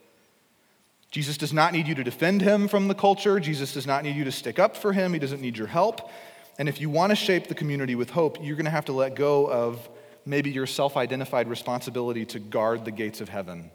Jesus 1.16 1.38
does 1.38 1.54
not 1.54 1.72
need 1.72 1.88
you 1.88 1.96
to 1.96 2.04
defend 2.04 2.42
him 2.42 2.68
from 2.68 2.90
the 2.90 2.94
culture. 2.94 3.40
Jesus 3.40 3.74
does 3.74 3.88
not 3.88 4.04
need 4.04 4.18
you 4.18 4.26
to 4.26 4.34
stick 4.34 4.60
up 4.60 4.76
for 4.76 4.92
him. 4.92 5.14
He 5.14 5.20
doesn't 5.20 5.40
need 5.40 5.56
your 5.56 5.68
help. 5.68 6.12
And 6.60 6.68
if 6.68 6.82
you 6.82 6.90
want 6.90 7.12
to 7.12 7.16
shape 7.16 7.48
the 7.48 7.56
community 7.56 7.96
with 7.96 8.10
hope, 8.10 8.38
you're 8.44 8.58
going 8.58 8.66
to 8.66 8.72
have 8.72 8.84
to 8.84 8.92
let 8.92 9.16
go 9.16 9.50
of 9.50 9.88
maybe 10.26 10.52
your 10.52 10.68
self 10.68 10.98
identified 10.98 11.48
responsibility 11.48 12.26
to 12.26 12.40
guard 12.40 12.84
the 12.84 12.92
gates 12.92 13.22
of 13.22 13.30
heaven. 13.30 13.72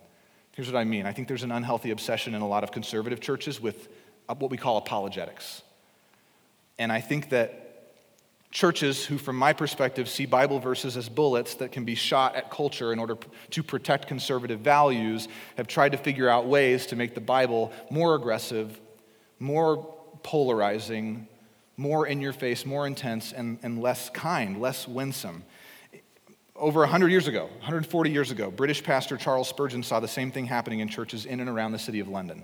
Here's 0.52 0.70
what 0.70 0.78
I 0.78 0.84
mean 0.84 1.06
I 1.06 1.14
think 1.14 1.28
there's 1.28 1.42
an 1.42 1.50
unhealthy 1.50 1.92
obsession 1.92 2.34
in 2.34 2.42
a 2.42 2.46
lot 2.46 2.62
of 2.62 2.72
conservative 2.72 3.20
churches 3.20 3.58
with 3.58 3.88
what 4.26 4.50
we 4.50 4.58
call 4.58 4.76
apologetics. 4.76 5.62
And 6.78 6.92
I 6.92 7.00
think 7.00 7.30
that 7.30 7.69
churches 8.50 9.04
who, 9.04 9.16
from 9.16 9.36
my 9.36 9.52
perspective, 9.52 10.08
see 10.08 10.26
Bible 10.26 10.58
verses 10.58 10.96
as 10.96 11.08
bullets 11.08 11.54
that 11.56 11.70
can 11.70 11.84
be 11.84 11.94
shot 11.94 12.34
at 12.34 12.50
culture 12.50 12.92
in 12.92 12.98
order 12.98 13.16
to 13.50 13.62
protect 13.62 14.08
conservative 14.08 14.60
values, 14.60 15.28
have 15.56 15.68
tried 15.68 15.92
to 15.92 15.98
figure 15.98 16.28
out 16.28 16.46
ways 16.46 16.86
to 16.86 16.96
make 16.96 17.14
the 17.14 17.20
Bible 17.20 17.72
more 17.90 18.14
aggressive, 18.14 18.80
more 19.38 19.94
polarizing, 20.22 21.28
more 21.76 22.06
in 22.06 22.20
your 22.20 22.32
face, 22.32 22.66
more 22.66 22.86
intense, 22.86 23.32
and, 23.32 23.58
and 23.62 23.80
less 23.80 24.10
kind, 24.10 24.60
less 24.60 24.86
winsome. 24.86 25.44
Over 26.56 26.80
100 26.80 27.08
years 27.08 27.26
ago, 27.26 27.44
140 27.44 28.10
years 28.10 28.30
ago, 28.30 28.50
British 28.50 28.82
pastor 28.82 29.16
Charles 29.16 29.48
Spurgeon 29.48 29.82
saw 29.82 30.00
the 30.00 30.08
same 30.08 30.30
thing 30.30 30.44
happening 30.44 30.80
in 30.80 30.88
churches 30.88 31.24
in 31.24 31.40
and 31.40 31.48
around 31.48 31.72
the 31.72 31.78
city 31.78 32.00
of 32.00 32.08
London. 32.08 32.42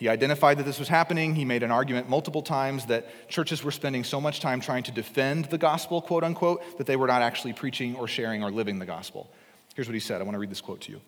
He 0.00 0.08
identified 0.08 0.56
that 0.56 0.62
this 0.62 0.78
was 0.78 0.88
happening. 0.88 1.34
He 1.34 1.44
made 1.44 1.62
an 1.62 1.70
argument 1.70 2.08
multiple 2.08 2.40
times 2.40 2.86
that 2.86 3.28
churches 3.28 3.62
were 3.62 3.70
spending 3.70 4.02
so 4.02 4.18
much 4.18 4.40
time 4.40 4.62
trying 4.62 4.82
to 4.84 4.90
defend 4.90 5.44
the 5.44 5.58
gospel, 5.58 6.00
quote 6.00 6.24
unquote, 6.24 6.78
that 6.78 6.86
they 6.86 6.96
were 6.96 7.06
not 7.06 7.20
actually 7.20 7.52
preaching 7.52 7.94
or 7.96 8.08
sharing 8.08 8.42
or 8.42 8.50
living 8.50 8.78
the 8.78 8.86
gospel. 8.86 9.30
Here's 9.74 9.86
what 9.86 9.92
he 9.92 10.00
said. 10.00 10.22
I 10.22 10.24
want 10.24 10.36
to 10.36 10.38
read 10.38 10.48
this 10.48 10.62
quote 10.62 10.80
to 10.80 10.92
you. 10.92 11.02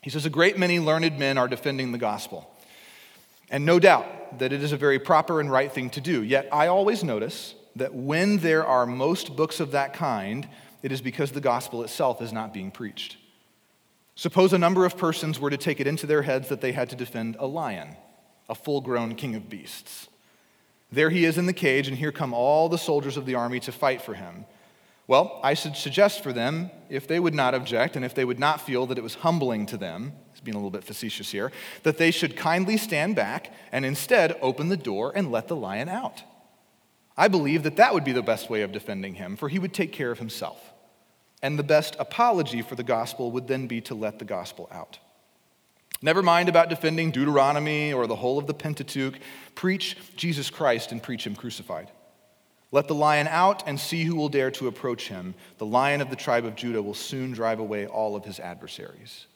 He 0.00 0.10
says, 0.10 0.26
A 0.26 0.30
great 0.30 0.56
many 0.56 0.78
learned 0.78 1.18
men 1.18 1.36
are 1.38 1.48
defending 1.48 1.90
the 1.90 1.98
gospel. 1.98 2.48
And 3.50 3.66
no 3.66 3.80
doubt 3.80 4.38
that 4.38 4.52
it 4.52 4.62
is 4.62 4.70
a 4.70 4.76
very 4.76 5.00
proper 5.00 5.40
and 5.40 5.50
right 5.50 5.72
thing 5.72 5.90
to 5.90 6.00
do. 6.00 6.22
Yet 6.22 6.48
I 6.52 6.68
always 6.68 7.02
notice 7.02 7.56
that 7.74 7.96
when 7.96 8.38
there 8.38 8.64
are 8.64 8.86
most 8.86 9.34
books 9.34 9.58
of 9.58 9.72
that 9.72 9.92
kind, 9.92 10.48
it 10.84 10.92
is 10.92 11.00
because 11.00 11.32
the 11.32 11.40
gospel 11.40 11.82
itself 11.82 12.22
is 12.22 12.32
not 12.32 12.54
being 12.54 12.70
preached. 12.70 13.16
Suppose 14.14 14.52
a 14.52 14.58
number 14.58 14.86
of 14.86 14.96
persons 14.96 15.40
were 15.40 15.50
to 15.50 15.56
take 15.56 15.80
it 15.80 15.88
into 15.88 16.06
their 16.06 16.22
heads 16.22 16.48
that 16.50 16.60
they 16.60 16.70
had 16.70 16.90
to 16.90 16.96
defend 16.96 17.34
a 17.40 17.46
lion 17.48 17.96
a 18.48 18.54
full 18.54 18.80
grown 18.80 19.14
king 19.14 19.34
of 19.34 19.48
beasts. 19.48 20.08
There 20.92 21.10
he 21.10 21.24
is 21.24 21.38
in 21.38 21.46
the 21.46 21.52
cage, 21.52 21.88
and 21.88 21.96
here 21.96 22.12
come 22.12 22.32
all 22.32 22.68
the 22.68 22.78
soldiers 22.78 23.16
of 23.16 23.26
the 23.26 23.34
army 23.34 23.60
to 23.60 23.72
fight 23.72 24.00
for 24.00 24.14
him. 24.14 24.44
Well, 25.06 25.40
I 25.42 25.54
should 25.54 25.76
suggest 25.76 26.22
for 26.22 26.32
them, 26.32 26.70
if 26.88 27.06
they 27.06 27.20
would 27.20 27.34
not 27.34 27.54
object 27.54 27.96
and 27.96 28.04
if 28.04 28.14
they 28.14 28.24
would 28.24 28.38
not 28.38 28.60
feel 28.60 28.86
that 28.86 28.96
it 28.96 29.04
was 29.04 29.16
humbling 29.16 29.66
to 29.66 29.76
them, 29.76 30.12
being 30.42 30.54
a 30.54 30.58
little 30.58 30.70
bit 30.70 30.84
facetious 30.84 31.30
here, 31.30 31.50
that 31.82 31.98
they 31.98 32.10
should 32.10 32.36
kindly 32.36 32.76
stand 32.76 33.16
back 33.16 33.52
and 33.72 33.84
instead 33.84 34.36
open 34.40 34.68
the 34.68 34.76
door 34.76 35.12
and 35.14 35.32
let 35.32 35.48
the 35.48 35.56
lion 35.56 35.88
out. 35.88 36.22
I 37.16 37.28
believe 37.28 37.62
that 37.62 37.76
that 37.76 37.94
would 37.94 38.04
be 38.04 38.12
the 38.12 38.22
best 38.22 38.50
way 38.50 38.62
of 38.62 38.72
defending 38.72 39.14
him, 39.14 39.36
for 39.36 39.48
he 39.48 39.58
would 39.58 39.72
take 39.72 39.92
care 39.92 40.10
of 40.10 40.18
himself. 40.18 40.72
And 41.42 41.58
the 41.58 41.62
best 41.62 41.96
apology 41.98 42.62
for 42.62 42.74
the 42.74 42.82
gospel 42.82 43.30
would 43.32 43.48
then 43.48 43.66
be 43.66 43.80
to 43.82 43.94
let 43.94 44.18
the 44.18 44.24
gospel 44.24 44.68
out. 44.72 44.98
Never 46.02 46.22
mind 46.22 46.48
about 46.48 46.68
defending 46.68 47.10
Deuteronomy 47.10 47.92
or 47.92 48.06
the 48.06 48.16
whole 48.16 48.38
of 48.38 48.46
the 48.46 48.54
Pentateuch. 48.54 49.14
Preach 49.54 49.96
Jesus 50.16 50.50
Christ 50.50 50.92
and 50.92 51.02
preach 51.02 51.26
him 51.26 51.34
crucified. 51.34 51.90
Let 52.72 52.88
the 52.88 52.94
lion 52.94 53.28
out 53.28 53.62
and 53.68 53.78
see 53.78 54.02
who 54.04 54.16
will 54.16 54.28
dare 54.28 54.50
to 54.50 54.66
approach 54.66 55.08
him. 55.08 55.34
The 55.58 55.66
lion 55.66 56.00
of 56.00 56.10
the 56.10 56.16
tribe 56.16 56.44
of 56.44 56.56
Judah 56.56 56.82
will 56.82 56.94
soon 56.94 57.32
drive 57.32 57.60
away 57.60 57.86
all 57.86 58.16
of 58.16 58.24
his 58.24 58.40
adversaries. 58.40 59.26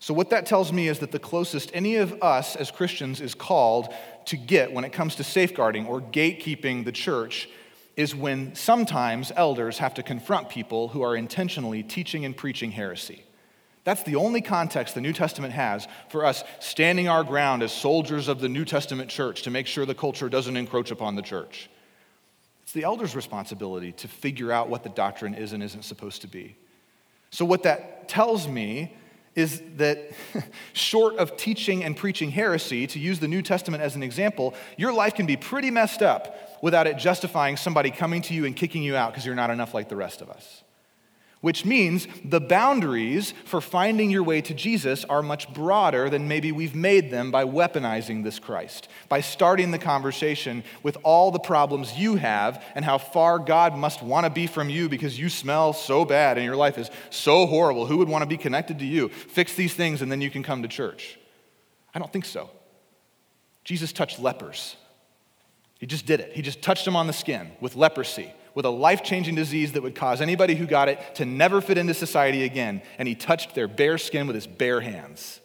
So, 0.00 0.12
what 0.12 0.30
that 0.30 0.44
tells 0.44 0.72
me 0.72 0.88
is 0.88 0.98
that 0.98 1.12
the 1.12 1.20
closest 1.20 1.70
any 1.72 1.94
of 1.94 2.20
us 2.20 2.56
as 2.56 2.72
Christians 2.72 3.20
is 3.20 3.36
called 3.36 3.94
to 4.24 4.36
get 4.36 4.72
when 4.72 4.82
it 4.82 4.92
comes 4.92 5.14
to 5.14 5.22
safeguarding 5.22 5.86
or 5.86 6.00
gatekeeping 6.00 6.84
the 6.84 6.90
church 6.90 7.48
is 7.96 8.12
when 8.12 8.52
sometimes 8.56 9.30
elders 9.36 9.78
have 9.78 9.94
to 9.94 10.02
confront 10.02 10.48
people 10.48 10.88
who 10.88 11.02
are 11.02 11.14
intentionally 11.14 11.84
teaching 11.84 12.24
and 12.24 12.36
preaching 12.36 12.72
heresy. 12.72 13.22
That's 13.84 14.04
the 14.04 14.16
only 14.16 14.40
context 14.40 14.94
the 14.94 15.00
New 15.00 15.12
Testament 15.12 15.52
has 15.54 15.88
for 16.08 16.24
us 16.24 16.44
standing 16.60 17.08
our 17.08 17.24
ground 17.24 17.62
as 17.62 17.72
soldiers 17.72 18.28
of 18.28 18.40
the 18.40 18.48
New 18.48 18.64
Testament 18.64 19.10
church 19.10 19.42
to 19.42 19.50
make 19.50 19.66
sure 19.66 19.84
the 19.84 19.94
culture 19.94 20.28
doesn't 20.28 20.56
encroach 20.56 20.90
upon 20.90 21.16
the 21.16 21.22
church. 21.22 21.68
It's 22.62 22.72
the 22.72 22.84
elder's 22.84 23.16
responsibility 23.16 23.92
to 23.92 24.08
figure 24.08 24.52
out 24.52 24.68
what 24.68 24.84
the 24.84 24.88
doctrine 24.88 25.34
is 25.34 25.52
and 25.52 25.62
isn't 25.62 25.82
supposed 25.82 26.22
to 26.22 26.28
be. 26.28 26.56
So, 27.30 27.44
what 27.44 27.64
that 27.64 28.08
tells 28.08 28.46
me 28.46 28.94
is 29.34 29.62
that 29.76 30.12
short 30.74 31.16
of 31.16 31.36
teaching 31.36 31.82
and 31.82 31.96
preaching 31.96 32.30
heresy, 32.30 32.86
to 32.86 33.00
use 33.00 33.18
the 33.18 33.28
New 33.28 33.42
Testament 33.42 33.82
as 33.82 33.96
an 33.96 34.02
example, 34.02 34.54
your 34.76 34.92
life 34.92 35.14
can 35.14 35.26
be 35.26 35.36
pretty 35.36 35.70
messed 35.70 36.02
up 36.02 36.58
without 36.62 36.86
it 36.86 36.98
justifying 36.98 37.56
somebody 37.56 37.90
coming 37.90 38.22
to 38.22 38.34
you 38.34 38.44
and 38.44 38.54
kicking 38.54 38.82
you 38.82 38.94
out 38.94 39.10
because 39.10 39.26
you're 39.26 39.34
not 39.34 39.50
enough 39.50 39.74
like 39.74 39.88
the 39.88 39.96
rest 39.96 40.20
of 40.20 40.30
us 40.30 40.61
which 41.42 41.64
means 41.64 42.06
the 42.24 42.40
boundaries 42.40 43.34
for 43.44 43.60
finding 43.60 44.10
your 44.10 44.22
way 44.22 44.40
to 44.40 44.54
Jesus 44.54 45.04
are 45.04 45.22
much 45.22 45.52
broader 45.52 46.08
than 46.08 46.28
maybe 46.28 46.52
we've 46.52 46.74
made 46.74 47.10
them 47.10 47.32
by 47.32 47.44
weaponizing 47.44 48.22
this 48.22 48.38
Christ, 48.38 48.88
by 49.08 49.20
starting 49.20 49.72
the 49.72 49.78
conversation 49.78 50.62
with 50.84 50.96
all 51.02 51.32
the 51.32 51.40
problems 51.40 51.98
you 51.98 52.14
have 52.14 52.64
and 52.76 52.84
how 52.84 52.96
far 52.96 53.40
God 53.40 53.76
must 53.76 54.02
want 54.02 54.24
to 54.24 54.30
be 54.30 54.46
from 54.46 54.70
you 54.70 54.88
because 54.88 55.18
you 55.18 55.28
smell 55.28 55.72
so 55.72 56.04
bad 56.04 56.38
and 56.38 56.46
your 56.46 56.56
life 56.56 56.78
is 56.78 56.90
so 57.10 57.46
horrible. 57.46 57.86
Who 57.86 57.98
would 57.98 58.08
want 58.08 58.22
to 58.22 58.28
be 58.28 58.38
connected 58.38 58.78
to 58.78 58.86
you? 58.86 59.08
Fix 59.08 59.54
these 59.54 59.74
things 59.74 60.00
and 60.00 60.12
then 60.12 60.20
you 60.20 60.30
can 60.30 60.44
come 60.44 60.62
to 60.62 60.68
church. 60.68 61.18
I 61.92 61.98
don't 61.98 62.12
think 62.12 62.24
so. 62.24 62.50
Jesus 63.64 63.92
touched 63.92 64.20
lepers. 64.20 64.76
He 65.80 65.86
just 65.86 66.06
did 66.06 66.20
it. 66.20 66.34
He 66.34 66.42
just 66.42 66.62
touched 66.62 66.84
them 66.84 66.94
on 66.94 67.08
the 67.08 67.12
skin 67.12 67.50
with 67.60 67.74
leprosy 67.74 68.32
with 68.54 68.64
a 68.64 68.70
life 68.70 69.02
changing 69.02 69.34
disease 69.34 69.72
that 69.72 69.82
would 69.82 69.94
cause 69.94 70.20
anybody 70.20 70.54
who 70.54 70.66
got 70.66 70.88
it 70.88 71.14
to 71.16 71.24
never 71.24 71.60
fit 71.60 71.78
into 71.78 71.94
society 71.94 72.44
again, 72.44 72.82
and 72.98 73.08
he 73.08 73.14
touched 73.14 73.54
their 73.54 73.68
bare 73.68 73.98
skin 73.98 74.26
with 74.26 74.34
his 74.34 74.46
bare 74.46 74.80
hands. 74.80 75.40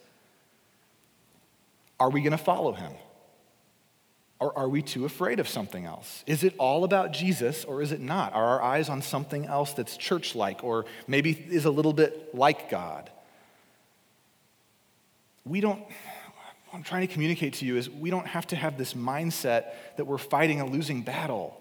Are 2.00 2.10
we 2.10 2.20
going 2.20 2.32
to 2.32 2.38
follow 2.38 2.72
him? 2.72 2.92
Or 4.40 4.56
are 4.56 4.68
we 4.68 4.82
too 4.82 5.04
afraid 5.04 5.40
of 5.40 5.48
something 5.48 5.84
else? 5.84 6.22
Is 6.26 6.44
it 6.44 6.54
all 6.58 6.84
about 6.84 7.12
Jesus 7.12 7.64
or 7.64 7.82
is 7.82 7.90
it 7.90 8.00
not? 8.00 8.34
Are 8.34 8.44
our 8.44 8.62
eyes 8.62 8.88
on 8.88 9.02
something 9.02 9.46
else 9.46 9.72
that's 9.72 9.96
church 9.96 10.36
like 10.36 10.62
or 10.62 10.84
maybe 11.08 11.32
is 11.32 11.64
a 11.64 11.70
little 11.70 11.92
bit 11.92 12.34
like 12.34 12.70
God? 12.70 13.10
We 15.44 15.60
don't, 15.60 15.80
what 15.80 16.74
I'm 16.74 16.84
trying 16.84 17.06
to 17.06 17.12
communicate 17.12 17.54
to 17.54 17.64
you 17.64 17.76
is 17.76 17.90
we 17.90 18.10
don't 18.10 18.28
have 18.28 18.46
to 18.48 18.56
have 18.56 18.78
this 18.78 18.94
mindset 18.94 19.72
that 19.96 20.04
we're 20.04 20.18
fighting 20.18 20.60
a 20.60 20.66
losing 20.66 21.02
battle. 21.02 21.60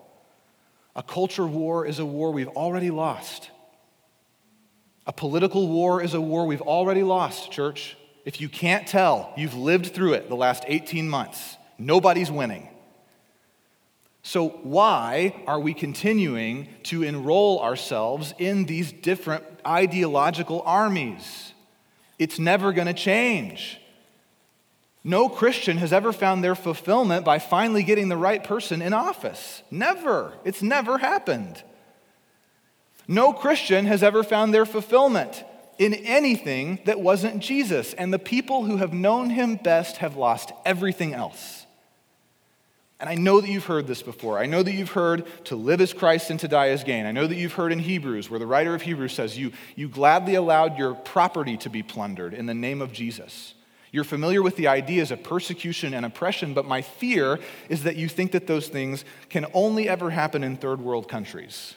A 0.97 1.03
culture 1.03 1.45
war 1.45 1.85
is 1.85 1.99
a 1.99 2.05
war 2.05 2.31
we've 2.31 2.47
already 2.49 2.89
lost. 2.89 3.51
A 5.05 5.13
political 5.13 5.67
war 5.67 6.01
is 6.01 6.15
a 6.15 6.19
war 6.19 6.47
we've 6.47 6.61
already 6.61 7.03
lost, 7.03 7.51
church. 7.51 7.95
If 8.25 8.41
you 8.41 8.49
can't 8.49 8.87
tell, 8.87 9.31
you've 9.37 9.53
lived 9.53 9.93
through 9.93 10.13
it 10.13 10.27
the 10.27 10.35
last 10.35 10.63
18 10.67 11.07
months. 11.07 11.55
Nobody's 11.77 12.31
winning. 12.31 12.67
So, 14.23 14.49
why 14.63 15.41
are 15.45 15.59
we 15.59 15.73
continuing 15.73 16.67
to 16.83 17.03
enroll 17.03 17.61
ourselves 17.61 18.33
in 18.39 18.65
these 18.65 18.91
different 18.91 19.45
ideological 19.65 20.63
armies? 20.65 21.53
It's 22.19 22.39
never 22.39 22.73
going 22.73 22.87
to 22.87 22.93
change. 22.93 23.79
No 25.03 25.29
Christian 25.29 25.77
has 25.77 25.93
ever 25.93 26.11
found 26.11 26.43
their 26.43 26.55
fulfillment 26.55 27.23
by 27.23 27.39
finally 27.39 27.83
getting 27.83 28.09
the 28.09 28.17
right 28.17 28.43
person 28.43 28.81
in 28.81 28.93
office. 28.93 29.63
Never. 29.71 30.33
It's 30.43 30.61
never 30.61 30.97
happened. 30.97 31.63
No 33.07 33.31
Christian 33.31 33.85
has 33.85 34.03
ever 34.03 34.23
found 34.23 34.53
their 34.53 34.65
fulfillment 34.65 35.43
in 35.77 35.93
anything 35.93 36.79
that 36.85 36.99
wasn't 36.99 37.39
Jesus. 37.39 37.93
And 37.93 38.13
the 38.13 38.19
people 38.19 38.65
who 38.65 38.77
have 38.77 38.93
known 38.93 39.29
him 39.29 39.55
best 39.55 39.97
have 39.97 40.17
lost 40.17 40.51
everything 40.65 41.13
else. 41.13 41.65
And 42.99 43.07
I 43.09 43.15
know 43.15 43.39
that 43.39 43.49
you've 43.49 43.65
heard 43.65 43.85
this 43.85 44.01
before. 44.01 44.39
I 44.39 44.47
know 44.47 44.63
that 44.63 44.73
you've 44.73 44.91
heard 44.91 45.27
to 45.45 45.55
live 45.55 45.81
as 45.81 45.93
Christ 45.93 46.31
and 46.31 46.39
to 46.39 46.47
die 46.47 46.69
as 46.69 46.83
gain. 46.83 47.05
I 47.05 47.11
know 47.11 47.27
that 47.27 47.35
you've 47.35 47.53
heard 47.53 47.71
in 47.71 47.79
Hebrews, 47.79 48.29
where 48.29 48.39
the 48.39 48.47
writer 48.47 48.73
of 48.73 48.81
Hebrews 48.81 49.13
says, 49.13 49.37
You, 49.37 49.51
you 49.75 49.87
gladly 49.87 50.33
allowed 50.33 50.79
your 50.79 50.95
property 50.95 51.57
to 51.57 51.69
be 51.69 51.83
plundered 51.83 52.33
in 52.33 52.47
the 52.47 52.55
name 52.55 52.81
of 52.81 52.91
Jesus. 52.91 53.53
You're 53.91 54.03
familiar 54.03 54.41
with 54.41 54.55
the 54.57 54.67
ideas 54.67 55.11
of 55.11 55.23
persecution 55.23 55.93
and 55.93 56.05
oppression, 56.05 56.53
but 56.53 56.65
my 56.65 56.81
fear 56.81 57.39
is 57.69 57.83
that 57.83 57.95
you 57.95 58.09
think 58.09 58.31
that 58.33 58.47
those 58.47 58.67
things 58.67 59.05
can 59.29 59.45
only 59.53 59.87
ever 59.87 60.09
happen 60.09 60.43
in 60.43 60.57
third 60.57 60.81
world 60.81 61.07
countries. 61.07 61.75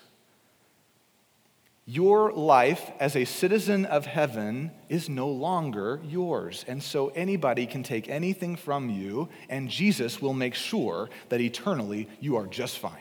Your 1.87 2.33
life 2.33 2.91
as 3.01 3.17
a 3.17 3.25
citizen 3.25 3.85
of 3.85 4.07
heaven 4.07 4.71
is 4.89 5.09
no 5.09 5.29
longer 5.29 6.01
yours. 6.05 6.65
And 6.69 6.81
so 6.81 7.09
anybody 7.09 7.67
can 7.67 7.83
take 7.83 8.09
anything 8.09 8.55
from 8.55 8.91
you, 8.91 9.29
and 9.49 9.69
Jesus 9.69 10.23
will 10.23 10.35
make 10.35 10.55
sure 10.55 11.11
that 11.31 11.41
eternally 11.41 12.09
you 12.21 12.37
are 12.37 12.47
just 12.47 12.79
fine. 12.79 12.93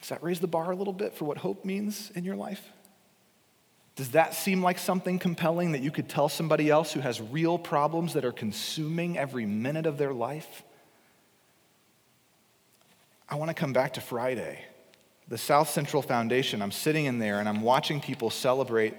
Does 0.00 0.08
that 0.08 0.22
raise 0.22 0.40
the 0.40 0.48
bar 0.48 0.70
a 0.70 0.76
little 0.76 0.92
bit 0.92 1.14
for 1.14 1.24
what 1.24 1.38
hope 1.38 1.64
means 1.64 2.10
in 2.14 2.24
your 2.24 2.36
life? 2.36 2.72
Does 3.98 4.12
that 4.12 4.32
seem 4.32 4.62
like 4.62 4.78
something 4.78 5.18
compelling 5.18 5.72
that 5.72 5.82
you 5.82 5.90
could 5.90 6.08
tell 6.08 6.28
somebody 6.28 6.70
else 6.70 6.92
who 6.92 7.00
has 7.00 7.20
real 7.20 7.58
problems 7.58 8.12
that 8.12 8.24
are 8.24 8.30
consuming 8.30 9.18
every 9.18 9.44
minute 9.44 9.86
of 9.86 9.98
their 9.98 10.12
life? 10.12 10.62
I 13.28 13.34
want 13.34 13.48
to 13.48 13.54
come 13.54 13.72
back 13.72 13.94
to 13.94 14.00
Friday 14.00 14.64
the 15.26 15.36
South 15.36 15.68
Central 15.68 16.00
Foundation, 16.00 16.62
I'm 16.62 16.70
sitting 16.70 17.06
in 17.06 17.18
there 17.18 17.40
and 17.40 17.48
I'm 17.48 17.60
watching 17.60 18.00
people 18.00 18.30
celebrate 18.30 18.94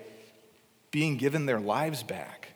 being 0.92 1.16
given 1.16 1.46
their 1.46 1.62
lives 1.62 2.04
back. 2.04 2.50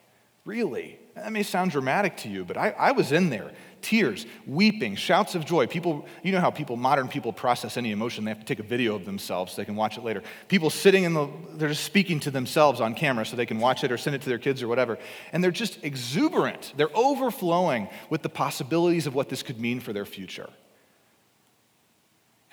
Really? 0.44 1.00
That 1.16 1.32
may 1.32 1.43
sound 1.43 1.72
dramatic 1.72 2.18
to 2.18 2.30
you, 2.30 2.43
but 2.43 2.57
I, 2.57 2.70
I 2.72 2.91
was 2.91 3.11
in 3.11 3.30
there. 3.30 3.51
Tears, 3.82 4.26
weeping, 4.47 4.95
shouts 4.95 5.36
of 5.36 5.45
joy. 5.45 5.68
People, 5.68 6.07
you 6.24 6.32
know 6.32 6.39
how 6.39 6.49
people, 6.49 6.76
modern 6.78 7.07
people 7.07 7.34
process 7.34 7.78
any 7.78 7.91
emotion. 7.91 8.24
They 8.24 8.32
have 8.32 8.39
to 8.39 8.45
take 8.45 8.59
a 8.59 8.68
video 8.68 8.95
of 8.95 9.05
themselves 9.05 9.51
so 9.51 9.61
they 9.61 9.66
can 9.66 9.76
watch 9.76 9.97
it 9.97 10.03
later. 10.03 10.24
People 10.47 10.70
sitting 10.70 11.03
in 11.03 11.14
the, 11.14 11.28
they're 11.51 11.70
just 11.70 11.84
speaking 11.84 12.20
to 12.22 12.32
themselves 12.32 12.82
on 12.82 12.95
camera 12.95 13.26
so 13.26 13.36
they 13.36 13.45
can 13.45 13.59
watch 13.59 13.84
it 13.84 13.91
or 13.91 13.97
send 13.97 14.16
it 14.16 14.22
to 14.24 14.30
their 14.30 14.39
kids 14.39 14.64
or 14.64 14.68
whatever. 14.68 14.97
And 15.34 15.43
they're 15.43 15.51
just 15.51 15.84
exuberant. 15.84 16.74
They're 16.78 16.95
overflowing 16.95 17.89
with 18.09 18.22
the 18.22 18.30
possibilities 18.30 19.05
of 19.05 19.14
what 19.14 19.30
this 19.30 19.43
could 19.43 19.59
mean 19.59 19.82
for 19.82 19.93
their 19.93 20.05
future. 20.05 20.49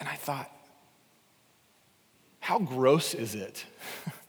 And 0.01 0.09
I 0.09 0.17
thought, 0.17 0.51
how 2.41 2.59
gross 2.59 3.15
is 3.15 3.35
it 3.35 3.65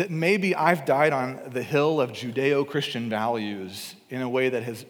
that 0.00 0.10
maybe 0.10 0.54
I've 0.54 0.86
died 0.86 1.12
on 1.12 1.38
the 1.52 1.62
hill 1.62 2.00
of 2.00 2.12
Judeo 2.12 2.66
Christian 2.66 3.10
values 3.10 3.94
in 4.08 4.22
a 4.22 4.28
way 4.30 4.48
that 4.48 4.62
has 4.62 4.86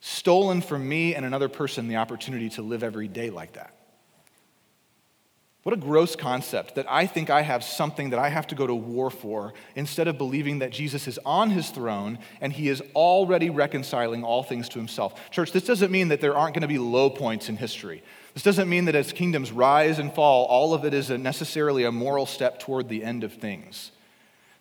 stolen 0.00 0.62
from 0.62 0.88
me 0.88 1.14
and 1.14 1.26
another 1.26 1.50
person 1.50 1.86
the 1.86 1.96
opportunity 1.96 2.48
to 2.48 2.62
live 2.62 2.82
every 2.82 3.08
day 3.08 3.28
like 3.28 3.52
that? 3.52 3.74
What 5.64 5.74
a 5.74 5.76
gross 5.76 6.16
concept 6.16 6.76
that 6.76 6.86
I 6.88 7.06
think 7.06 7.28
I 7.28 7.42
have 7.42 7.62
something 7.62 8.08
that 8.08 8.18
I 8.18 8.30
have 8.30 8.46
to 8.46 8.54
go 8.54 8.66
to 8.66 8.74
war 8.74 9.10
for 9.10 9.52
instead 9.74 10.08
of 10.08 10.16
believing 10.16 10.60
that 10.60 10.70
Jesus 10.70 11.06
is 11.06 11.18
on 11.26 11.50
his 11.50 11.68
throne 11.68 12.18
and 12.40 12.54
he 12.54 12.70
is 12.70 12.82
already 12.94 13.50
reconciling 13.50 14.24
all 14.24 14.42
things 14.42 14.70
to 14.70 14.78
himself. 14.78 15.30
Church, 15.30 15.52
this 15.52 15.64
doesn't 15.64 15.92
mean 15.92 16.08
that 16.08 16.22
there 16.22 16.34
aren't 16.34 16.54
going 16.54 16.62
to 16.62 16.68
be 16.68 16.78
low 16.78 17.10
points 17.10 17.50
in 17.50 17.58
history. 17.58 18.02
This 18.32 18.44
doesn't 18.44 18.70
mean 18.70 18.86
that 18.86 18.94
as 18.94 19.12
kingdoms 19.12 19.52
rise 19.52 19.98
and 19.98 20.10
fall, 20.10 20.46
all 20.46 20.72
of 20.72 20.86
it 20.86 20.94
is 20.94 21.10
a 21.10 21.18
necessarily 21.18 21.84
a 21.84 21.92
moral 21.92 22.24
step 22.24 22.60
toward 22.60 22.88
the 22.88 23.04
end 23.04 23.22
of 23.22 23.34
things. 23.34 23.90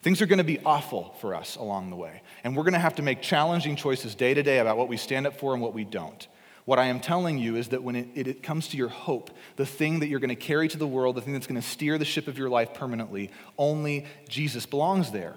Things 0.06 0.22
are 0.22 0.28
going 0.28 0.38
to 0.38 0.44
be 0.44 0.60
awful 0.64 1.16
for 1.20 1.34
us 1.34 1.56
along 1.56 1.90
the 1.90 1.96
way. 1.96 2.22
And 2.44 2.56
we're 2.56 2.62
going 2.62 2.74
to 2.74 2.80
have 2.80 2.98
to 2.98 3.02
make 3.02 3.24
challenging 3.24 3.76
choices 3.76 4.14
day 4.14 4.36
to 4.36 4.44
day 4.44 4.60
about 4.60 4.78
what 4.78 4.88
we 4.88 4.98
stand 4.98 5.26
up 5.26 5.40
for 5.40 5.54
and 5.54 5.64
what 5.64 5.74
we 5.74 5.84
don't. 5.84 6.28
What 6.66 6.78
I 6.78 6.86
am 6.86 7.00
telling 7.00 7.40
you 7.40 7.56
is 7.56 7.70
that 7.70 7.82
when 7.82 7.96
it, 7.96 8.10
it, 8.14 8.28
it, 8.28 8.44
comes 8.44 8.68
to 8.68 8.78
your 8.78 8.90
hope, 8.90 9.32
the 9.56 9.66
thing 9.66 10.02
that 10.02 10.08
you're 10.08 10.20
going 10.20 10.30
to 10.30 10.36
carry 10.36 10.68
to 10.68 10.78
the 10.78 10.86
world, 10.86 11.16
the 11.16 11.22
thing 11.22 11.34
that's 11.34 11.48
going 11.48 11.60
to 11.60 11.68
steer 11.68 11.98
the 11.98 12.06
ship 12.06 12.28
of 12.28 12.38
your 12.38 12.50
life 12.50 12.76
permanently, 12.76 13.32
only 13.58 14.06
Jesus 14.30 14.68
belongs 14.68 15.10
there. 15.10 15.34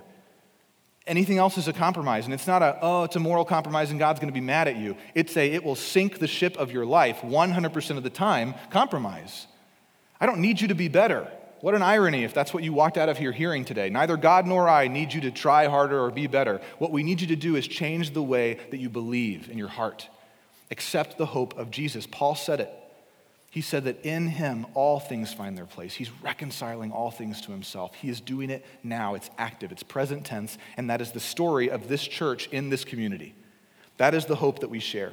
Anything 1.06 1.38
else 1.38 1.56
is 1.56 1.66
a 1.66 1.72
compromise. 1.72 2.26
And 2.26 2.34
it's 2.34 2.46
not 2.46 2.60
a, 2.60 2.78
oh, 2.82 3.04
it's 3.04 3.16
a 3.16 3.20
moral 3.20 3.46
compromise 3.46 3.90
and 3.90 3.98
God's 3.98 4.20
going 4.20 4.30
to 4.30 4.38
be 4.38 4.44
mad 4.44 4.68
at 4.68 4.76
you. 4.76 4.98
It's 5.14 5.34
a, 5.38 5.50
it 5.50 5.64
will 5.64 5.76
sink 5.76 6.18
the 6.18 6.28
ship 6.28 6.58
of 6.58 6.72
your 6.72 6.84
life 6.84 7.22
100% 7.22 7.96
of 7.96 8.02
the 8.02 8.10
time, 8.10 8.52
compromise. 8.68 9.46
I 10.20 10.26
don't 10.26 10.40
need 10.40 10.60
you 10.60 10.68
to 10.68 10.74
be 10.74 10.88
better. 10.88 11.26
What 11.60 11.74
an 11.74 11.82
irony 11.82 12.24
if 12.24 12.34
that's 12.34 12.54
what 12.54 12.62
you 12.62 12.72
walked 12.72 12.96
out 12.96 13.08
of 13.08 13.18
here 13.18 13.32
hearing 13.32 13.64
today. 13.64 13.90
Neither 13.90 14.16
God 14.16 14.46
nor 14.46 14.68
I 14.68 14.88
need 14.88 15.12
you 15.12 15.20
to 15.22 15.30
try 15.30 15.66
harder 15.66 16.00
or 16.00 16.10
be 16.10 16.26
better. 16.26 16.60
What 16.78 16.92
we 16.92 17.02
need 17.02 17.20
you 17.20 17.26
to 17.28 17.36
do 17.36 17.56
is 17.56 17.66
change 17.66 18.12
the 18.12 18.22
way 18.22 18.58
that 18.70 18.78
you 18.78 18.88
believe 18.88 19.50
in 19.50 19.58
your 19.58 19.68
heart. 19.68 20.08
Accept 20.70 21.18
the 21.18 21.26
hope 21.26 21.58
of 21.58 21.70
Jesus. 21.70 22.06
Paul 22.06 22.34
said 22.34 22.60
it. 22.60 22.72
He 23.50 23.62
said 23.62 23.84
that 23.84 24.04
in 24.04 24.28
him 24.28 24.66
all 24.74 25.00
things 25.00 25.32
find 25.32 25.56
their 25.56 25.64
place. 25.64 25.94
He's 25.94 26.10
reconciling 26.22 26.92
all 26.92 27.10
things 27.10 27.40
to 27.42 27.52
himself. 27.52 27.94
He 27.94 28.10
is 28.10 28.20
doing 28.20 28.50
it 28.50 28.64
now. 28.82 29.14
It's 29.14 29.30
active, 29.38 29.72
it's 29.72 29.82
present 29.82 30.24
tense, 30.26 30.58
and 30.76 30.90
that 30.90 31.00
is 31.00 31.12
the 31.12 31.20
story 31.20 31.70
of 31.70 31.88
this 31.88 32.06
church 32.06 32.48
in 32.52 32.68
this 32.68 32.84
community. 32.84 33.34
That 33.96 34.14
is 34.14 34.26
the 34.26 34.36
hope 34.36 34.60
that 34.60 34.68
we 34.68 34.80
share. 34.80 35.12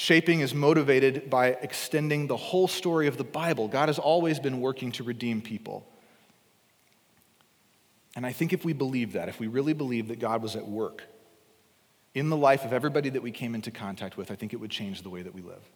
Shaping 0.00 0.38
is 0.42 0.54
motivated 0.54 1.28
by 1.28 1.48
extending 1.48 2.28
the 2.28 2.36
whole 2.36 2.68
story 2.68 3.08
of 3.08 3.16
the 3.16 3.24
Bible. 3.24 3.66
God 3.66 3.88
has 3.88 3.98
always 3.98 4.38
been 4.38 4.60
working 4.60 4.92
to 4.92 5.02
redeem 5.02 5.42
people. 5.42 5.84
And 8.14 8.24
I 8.24 8.30
think 8.30 8.52
if 8.52 8.64
we 8.64 8.72
believe 8.72 9.14
that, 9.14 9.28
if 9.28 9.40
we 9.40 9.48
really 9.48 9.72
believe 9.72 10.06
that 10.06 10.20
God 10.20 10.40
was 10.40 10.54
at 10.54 10.68
work 10.68 11.02
in 12.14 12.30
the 12.30 12.36
life 12.36 12.64
of 12.64 12.72
everybody 12.72 13.10
that 13.10 13.22
we 13.22 13.32
came 13.32 13.56
into 13.56 13.72
contact 13.72 14.16
with, 14.16 14.30
I 14.30 14.36
think 14.36 14.52
it 14.52 14.58
would 14.58 14.70
change 14.70 15.02
the 15.02 15.10
way 15.10 15.22
that 15.22 15.34
we 15.34 15.42
live. 15.42 15.68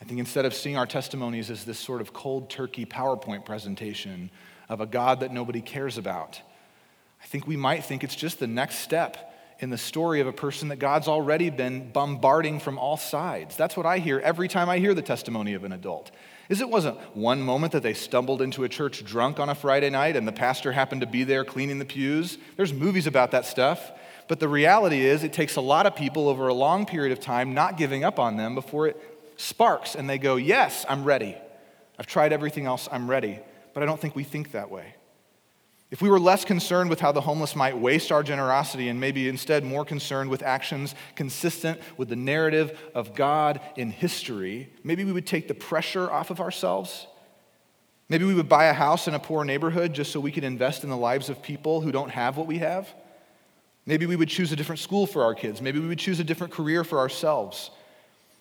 I 0.00 0.04
think 0.04 0.20
instead 0.20 0.44
of 0.44 0.54
seeing 0.54 0.76
our 0.76 0.86
testimonies 0.86 1.50
as 1.50 1.64
this 1.64 1.80
sort 1.80 2.00
of 2.00 2.12
cold 2.12 2.48
turkey 2.48 2.86
PowerPoint 2.86 3.44
presentation 3.44 4.30
of 4.68 4.80
a 4.80 4.86
God 4.86 5.18
that 5.18 5.32
nobody 5.32 5.62
cares 5.62 5.98
about, 5.98 6.40
I 7.20 7.26
think 7.26 7.48
we 7.48 7.56
might 7.56 7.84
think 7.84 8.04
it's 8.04 8.14
just 8.14 8.38
the 8.38 8.46
next 8.46 8.76
step 8.76 9.29
in 9.60 9.68
the 9.68 9.78
story 9.78 10.20
of 10.20 10.26
a 10.26 10.32
person 10.32 10.68
that 10.68 10.78
God's 10.78 11.06
already 11.06 11.50
been 11.50 11.90
bombarding 11.92 12.60
from 12.60 12.78
all 12.78 12.96
sides. 12.96 13.56
That's 13.56 13.76
what 13.76 13.86
I 13.86 13.98
hear 13.98 14.18
every 14.18 14.48
time 14.48 14.70
I 14.70 14.78
hear 14.78 14.94
the 14.94 15.02
testimony 15.02 15.52
of 15.52 15.64
an 15.64 15.72
adult. 15.72 16.10
Is 16.48 16.62
it 16.62 16.68
wasn't 16.68 16.98
one 17.14 17.42
moment 17.42 17.72
that 17.72 17.82
they 17.82 17.92
stumbled 17.92 18.42
into 18.42 18.64
a 18.64 18.68
church 18.68 19.04
drunk 19.04 19.38
on 19.38 19.50
a 19.50 19.54
Friday 19.54 19.90
night 19.90 20.16
and 20.16 20.26
the 20.26 20.32
pastor 20.32 20.72
happened 20.72 21.02
to 21.02 21.06
be 21.06 21.24
there 21.24 21.44
cleaning 21.44 21.78
the 21.78 21.84
pews. 21.84 22.38
There's 22.56 22.72
movies 22.72 23.06
about 23.06 23.30
that 23.32 23.44
stuff. 23.44 23.92
But 24.28 24.40
the 24.40 24.48
reality 24.48 25.04
is, 25.04 25.24
it 25.24 25.32
takes 25.32 25.56
a 25.56 25.60
lot 25.60 25.86
of 25.86 25.94
people 25.94 26.28
over 26.28 26.48
a 26.48 26.54
long 26.54 26.86
period 26.86 27.12
of 27.12 27.20
time 27.20 27.52
not 27.52 27.76
giving 27.76 28.02
up 28.02 28.18
on 28.18 28.36
them 28.36 28.54
before 28.54 28.86
it 28.86 28.96
sparks 29.36 29.94
and 29.94 30.08
they 30.08 30.18
go, 30.18 30.36
Yes, 30.36 30.86
I'm 30.88 31.04
ready. 31.04 31.36
I've 31.98 32.06
tried 32.06 32.32
everything 32.32 32.64
else, 32.64 32.88
I'm 32.90 33.10
ready. 33.10 33.40
But 33.74 33.82
I 33.82 33.86
don't 33.86 34.00
think 34.00 34.16
we 34.16 34.24
think 34.24 34.52
that 34.52 34.70
way. 34.70 34.94
If 35.90 36.00
we 36.00 36.08
were 36.08 36.20
less 36.20 36.44
concerned 36.44 36.88
with 36.88 37.00
how 37.00 37.10
the 37.10 37.20
homeless 37.20 37.56
might 37.56 37.76
waste 37.76 38.12
our 38.12 38.22
generosity 38.22 38.88
and 38.88 39.00
maybe 39.00 39.28
instead 39.28 39.64
more 39.64 39.84
concerned 39.84 40.30
with 40.30 40.42
actions 40.42 40.94
consistent 41.16 41.80
with 41.96 42.08
the 42.08 42.16
narrative 42.16 42.78
of 42.94 43.14
God 43.14 43.60
in 43.76 43.90
history, 43.90 44.72
maybe 44.84 45.04
we 45.04 45.12
would 45.12 45.26
take 45.26 45.48
the 45.48 45.54
pressure 45.54 46.08
off 46.08 46.30
of 46.30 46.40
ourselves. 46.40 47.08
Maybe 48.08 48.24
we 48.24 48.34
would 48.34 48.48
buy 48.48 48.66
a 48.66 48.72
house 48.72 49.08
in 49.08 49.14
a 49.14 49.18
poor 49.18 49.44
neighborhood 49.44 49.92
just 49.92 50.12
so 50.12 50.20
we 50.20 50.30
could 50.30 50.44
invest 50.44 50.84
in 50.84 50.90
the 50.90 50.96
lives 50.96 51.28
of 51.28 51.42
people 51.42 51.80
who 51.80 51.90
don't 51.90 52.10
have 52.10 52.36
what 52.36 52.46
we 52.46 52.58
have. 52.58 52.88
Maybe 53.84 54.06
we 54.06 54.14
would 54.14 54.28
choose 54.28 54.52
a 54.52 54.56
different 54.56 54.78
school 54.78 55.06
for 55.06 55.24
our 55.24 55.34
kids. 55.34 55.60
Maybe 55.60 55.80
we 55.80 55.88
would 55.88 55.98
choose 55.98 56.20
a 56.20 56.24
different 56.24 56.52
career 56.52 56.84
for 56.84 56.98
ourselves. 56.98 57.70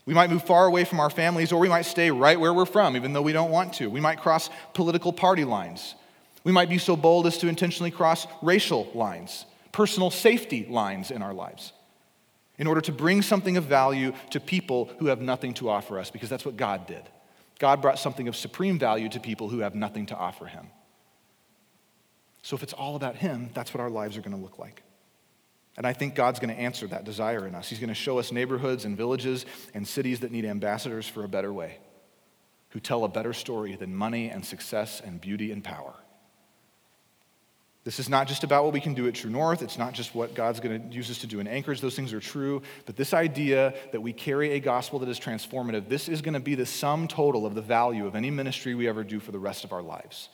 We 0.05 0.13
might 0.13 0.29
move 0.29 0.43
far 0.43 0.65
away 0.65 0.85
from 0.85 0.99
our 0.99 1.09
families, 1.09 1.51
or 1.51 1.59
we 1.59 1.69
might 1.69 1.83
stay 1.83 2.11
right 2.11 2.39
where 2.39 2.53
we're 2.53 2.65
from, 2.65 2.95
even 2.95 3.13
though 3.13 3.21
we 3.21 3.33
don't 3.33 3.51
want 3.51 3.73
to. 3.75 3.89
We 3.89 3.99
might 3.99 4.19
cross 4.19 4.49
political 4.73 5.13
party 5.13 5.45
lines. 5.45 5.95
We 6.43 6.51
might 6.51 6.69
be 6.69 6.77
so 6.77 6.95
bold 6.95 7.27
as 7.27 7.37
to 7.39 7.47
intentionally 7.47 7.91
cross 7.91 8.27
racial 8.41 8.89
lines, 8.93 9.45
personal 9.71 10.09
safety 10.09 10.65
lines 10.69 11.11
in 11.11 11.21
our 11.21 11.33
lives, 11.33 11.73
in 12.57 12.67
order 12.67 12.81
to 12.81 12.91
bring 12.91 13.21
something 13.21 13.57
of 13.57 13.65
value 13.65 14.13
to 14.31 14.39
people 14.39 14.89
who 14.99 15.07
have 15.07 15.21
nothing 15.21 15.53
to 15.55 15.69
offer 15.69 15.99
us, 15.99 16.09
because 16.11 16.29
that's 16.29 16.45
what 16.45 16.57
God 16.57 16.87
did. 16.87 17.03
God 17.59 17.81
brought 17.81 17.99
something 17.99 18.27
of 18.27 18.35
supreme 18.35 18.79
value 18.79 19.09
to 19.09 19.19
people 19.19 19.49
who 19.49 19.59
have 19.59 19.75
nothing 19.75 20.05
to 20.07 20.15
offer 20.15 20.45
Him. 20.45 20.67
So 22.41 22.55
if 22.55 22.63
it's 22.63 22.73
all 22.73 22.95
about 22.95 23.17
Him, 23.17 23.49
that's 23.53 23.73
what 23.73 23.81
our 23.81 23.89
lives 23.89 24.17
are 24.17 24.21
going 24.21 24.35
to 24.35 24.41
look 24.41 24.57
like. 24.57 24.81
And 25.77 25.85
I 25.85 25.93
think 25.93 26.15
God's 26.15 26.39
going 26.39 26.53
to 26.53 26.59
answer 26.59 26.87
that 26.87 27.05
desire 27.05 27.47
in 27.47 27.55
us. 27.55 27.69
He's 27.69 27.79
going 27.79 27.89
to 27.89 27.93
show 27.93 28.17
us 28.17 28.31
neighborhoods 28.31 28.85
and 28.85 28.97
villages 28.97 29.45
and 29.73 29.87
cities 29.87 30.21
that 30.21 30.31
need 30.31 30.45
ambassadors 30.45 31.07
for 31.07 31.23
a 31.23 31.29
better 31.29 31.53
way, 31.53 31.77
who 32.69 32.79
tell 32.79 33.03
a 33.03 33.09
better 33.09 33.33
story 33.33 33.75
than 33.75 33.95
money 33.95 34.29
and 34.29 34.43
success 34.43 35.01
and 35.05 35.21
beauty 35.21 35.51
and 35.51 35.63
power. 35.63 35.93
This 37.89 37.97
is 37.97 38.07
not 38.07 38.27
just 38.27 38.43
about 38.43 38.65
what 38.65 38.73
we 38.73 38.81
can 38.81 38.93
do 38.93 39.07
at 39.07 39.15
True 39.15 39.31
North. 39.31 39.63
It's 39.63 39.79
not 39.79 39.93
just 39.93 40.13
what 40.13 40.35
God's 40.35 40.59
going 40.59 40.91
to 40.91 40.95
use 40.95 41.09
us 41.09 41.17
to 41.21 41.25
do 41.25 41.39
in 41.39 41.47
Anchorage. 41.47 41.81
Those 41.81 41.95
things 41.95 42.13
are 42.13 42.19
true. 42.19 42.61
But 42.85 42.95
this 42.95 43.15
idea 43.15 43.73
that 43.91 43.99
we 43.99 44.13
carry 44.13 44.51
a 44.51 44.59
gospel 44.59 44.99
that 44.99 45.09
is 45.09 45.19
transformative, 45.19 45.89
this 45.89 46.07
is 46.07 46.21
going 46.21 46.35
to 46.35 46.39
be 46.39 46.53
the 46.53 46.67
sum 46.67 47.07
total 47.07 47.47
of 47.47 47.55
the 47.55 47.63
value 47.63 48.05
of 48.05 48.13
any 48.13 48.29
ministry 48.29 48.75
we 48.75 48.87
ever 48.87 49.03
do 49.03 49.19
for 49.19 49.31
the 49.31 49.39
rest 49.39 49.63
of 49.63 49.73
our 49.73 49.81
lives. 49.81 50.29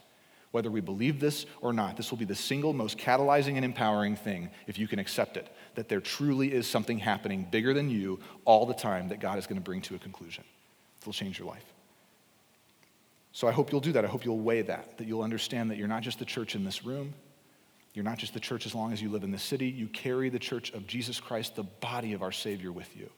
Whether 0.51 0.69
we 0.69 0.81
believe 0.81 1.21
this 1.21 1.45
or 1.61 1.71
not, 1.71 1.95
this 1.95 2.11
will 2.11 2.17
be 2.17 2.25
the 2.25 2.35
single 2.35 2.73
most 2.73 2.97
catalyzing 2.97 3.55
and 3.55 3.63
empowering 3.63 4.17
thing 4.17 4.49
if 4.67 4.77
you 4.77 4.89
can 4.89 4.99
accept 4.99 5.37
it 5.37 5.47
that 5.75 5.87
there 5.87 6.01
truly 6.01 6.51
is 6.51 6.67
something 6.67 6.99
happening 6.99 7.47
bigger 7.49 7.73
than 7.73 7.89
you 7.89 8.19
all 8.43 8.65
the 8.65 8.73
time 8.73 9.07
that 9.07 9.21
God 9.21 9.39
is 9.39 9.47
going 9.47 9.61
to 9.61 9.63
bring 9.63 9.81
to 9.83 9.95
a 9.95 9.99
conclusion. 9.99 10.43
It'll 10.99 11.13
change 11.13 11.39
your 11.39 11.47
life. 11.47 11.63
So 13.31 13.47
I 13.47 13.53
hope 13.53 13.71
you'll 13.71 13.79
do 13.79 13.93
that. 13.93 14.03
I 14.03 14.09
hope 14.09 14.25
you'll 14.25 14.39
weigh 14.39 14.63
that, 14.63 14.97
that 14.97 15.07
you'll 15.07 15.23
understand 15.23 15.71
that 15.71 15.77
you're 15.77 15.87
not 15.87 16.03
just 16.03 16.19
the 16.19 16.25
church 16.25 16.53
in 16.53 16.65
this 16.65 16.83
room. 16.83 17.13
You're 17.95 18.03
not 18.03 18.17
just 18.17 18.33
the 18.33 18.41
church 18.41 18.65
as 18.65 18.75
long 18.75 18.91
as 18.91 19.01
you 19.01 19.09
live 19.09 19.23
in 19.23 19.31
the 19.31 19.39
city. 19.39 19.67
You 19.67 19.87
carry 19.87 20.27
the 20.27 20.37
church 20.37 20.73
of 20.73 20.85
Jesus 20.85 21.21
Christ, 21.21 21.55
the 21.55 21.63
body 21.63 22.11
of 22.11 22.21
our 22.21 22.31
Savior, 22.33 22.69
with 22.69 22.95
you. 22.95 23.09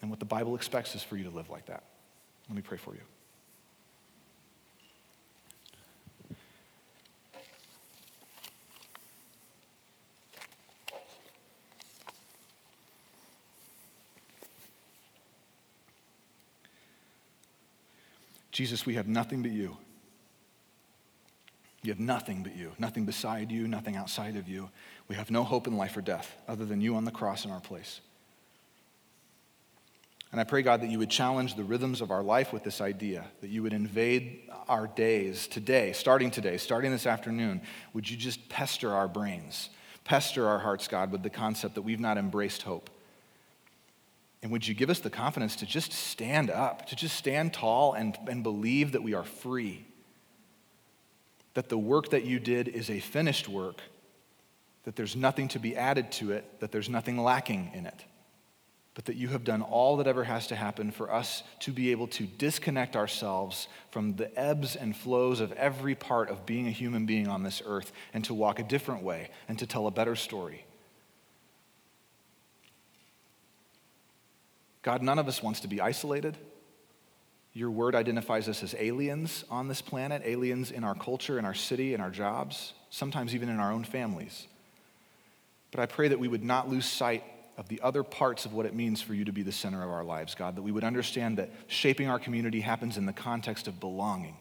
And 0.00 0.10
what 0.10 0.20
the 0.20 0.24
Bible 0.24 0.54
expects 0.54 0.94
is 0.94 1.02
for 1.02 1.16
you 1.16 1.24
to 1.24 1.30
live 1.30 1.50
like 1.50 1.66
that. 1.66 1.82
Let 2.48 2.54
me 2.54 2.62
pray 2.62 2.78
for 2.78 2.94
you. 2.94 3.00
Jesus, 18.52 18.86
we 18.86 18.94
have 18.94 19.08
nothing 19.08 19.42
but 19.42 19.50
you. 19.50 19.76
You 21.82 21.90
have 21.92 22.00
nothing 22.00 22.42
but 22.42 22.54
you, 22.54 22.72
nothing 22.78 23.06
beside 23.06 23.50
you, 23.50 23.66
nothing 23.66 23.96
outside 23.96 24.36
of 24.36 24.48
you. 24.48 24.68
We 25.08 25.16
have 25.16 25.30
no 25.30 25.44
hope 25.44 25.66
in 25.66 25.76
life 25.76 25.96
or 25.96 26.02
death 26.02 26.34
other 26.46 26.64
than 26.64 26.80
you 26.80 26.96
on 26.96 27.04
the 27.04 27.10
cross 27.10 27.44
in 27.44 27.50
our 27.50 27.60
place. 27.60 28.00
And 30.30 30.40
I 30.40 30.44
pray, 30.44 30.62
God, 30.62 30.82
that 30.82 30.90
you 30.90 30.98
would 30.98 31.10
challenge 31.10 31.56
the 31.56 31.64
rhythms 31.64 32.00
of 32.00 32.10
our 32.10 32.22
life 32.22 32.52
with 32.52 32.62
this 32.62 32.80
idea, 32.80 33.24
that 33.40 33.48
you 33.48 33.62
would 33.62 33.72
invade 33.72 34.42
our 34.68 34.86
days 34.86 35.48
today, 35.48 35.92
starting 35.92 36.30
today, 36.30 36.56
starting 36.56 36.92
this 36.92 37.06
afternoon. 37.06 37.62
Would 37.94 38.08
you 38.08 38.16
just 38.16 38.48
pester 38.48 38.94
our 38.94 39.08
brains, 39.08 39.70
pester 40.04 40.46
our 40.46 40.60
hearts, 40.60 40.86
God, 40.86 41.10
with 41.10 41.24
the 41.24 41.30
concept 41.30 41.74
that 41.74 41.82
we've 41.82 41.98
not 41.98 42.16
embraced 42.16 42.62
hope? 42.62 42.90
And 44.42 44.52
would 44.52 44.66
you 44.66 44.74
give 44.74 44.88
us 44.88 45.00
the 45.00 45.10
confidence 45.10 45.56
to 45.56 45.66
just 45.66 45.92
stand 45.92 46.48
up, 46.48 46.86
to 46.86 46.96
just 46.96 47.16
stand 47.16 47.52
tall 47.52 47.94
and, 47.94 48.16
and 48.28 48.42
believe 48.42 48.92
that 48.92 49.02
we 49.02 49.14
are 49.14 49.24
free? 49.24 49.84
That 51.54 51.68
the 51.68 51.78
work 51.78 52.10
that 52.10 52.24
you 52.24 52.38
did 52.38 52.68
is 52.68 52.90
a 52.90 53.00
finished 53.00 53.48
work, 53.48 53.80
that 54.84 54.96
there's 54.96 55.16
nothing 55.16 55.48
to 55.48 55.58
be 55.58 55.76
added 55.76 56.12
to 56.12 56.32
it, 56.32 56.60
that 56.60 56.72
there's 56.72 56.88
nothing 56.88 57.18
lacking 57.18 57.72
in 57.74 57.86
it, 57.86 58.04
but 58.94 59.04
that 59.06 59.16
you 59.16 59.28
have 59.28 59.44
done 59.44 59.62
all 59.62 59.96
that 59.96 60.06
ever 60.06 60.24
has 60.24 60.46
to 60.48 60.56
happen 60.56 60.90
for 60.90 61.12
us 61.12 61.42
to 61.60 61.72
be 61.72 61.90
able 61.90 62.06
to 62.08 62.26
disconnect 62.26 62.96
ourselves 62.96 63.68
from 63.90 64.16
the 64.16 64.36
ebbs 64.38 64.76
and 64.76 64.96
flows 64.96 65.40
of 65.40 65.52
every 65.52 65.94
part 65.94 66.30
of 66.30 66.46
being 66.46 66.66
a 66.66 66.72
human 66.72 67.06
being 67.06 67.28
on 67.28 67.42
this 67.42 67.62
earth 67.66 67.92
and 68.14 68.24
to 68.24 68.34
walk 68.34 68.58
a 68.58 68.64
different 68.64 69.02
way 69.02 69.30
and 69.48 69.58
to 69.58 69.66
tell 69.66 69.86
a 69.86 69.90
better 69.90 70.16
story. 70.16 70.64
God, 74.82 75.02
none 75.02 75.18
of 75.18 75.28
us 75.28 75.42
wants 75.42 75.60
to 75.60 75.68
be 75.68 75.80
isolated. 75.80 76.36
Your 77.52 77.70
word 77.70 77.94
identifies 77.94 78.48
us 78.48 78.62
as 78.62 78.74
aliens 78.78 79.44
on 79.50 79.68
this 79.68 79.82
planet, 79.82 80.22
aliens 80.24 80.70
in 80.70 80.84
our 80.84 80.94
culture, 80.94 81.38
in 81.38 81.44
our 81.44 81.54
city, 81.54 81.94
in 81.94 82.00
our 82.00 82.10
jobs, 82.10 82.74
sometimes 82.90 83.34
even 83.34 83.48
in 83.48 83.58
our 83.58 83.72
own 83.72 83.84
families. 83.84 84.46
But 85.70 85.80
I 85.80 85.86
pray 85.86 86.08
that 86.08 86.18
we 86.18 86.28
would 86.28 86.44
not 86.44 86.68
lose 86.68 86.86
sight 86.86 87.24
of 87.56 87.68
the 87.68 87.80
other 87.82 88.02
parts 88.02 88.44
of 88.44 88.52
what 88.52 88.66
it 88.66 88.74
means 88.74 89.02
for 89.02 89.14
you 89.14 89.24
to 89.24 89.32
be 89.32 89.42
the 89.42 89.52
center 89.52 89.82
of 89.82 89.90
our 89.90 90.04
lives, 90.04 90.34
God, 90.34 90.56
that 90.56 90.62
we 90.62 90.72
would 90.72 90.84
understand 90.84 91.38
that 91.38 91.50
shaping 91.66 92.08
our 92.08 92.18
community 92.18 92.60
happens 92.60 92.96
in 92.96 93.06
the 93.06 93.12
context 93.12 93.68
of 93.68 93.80
belonging 93.80 94.36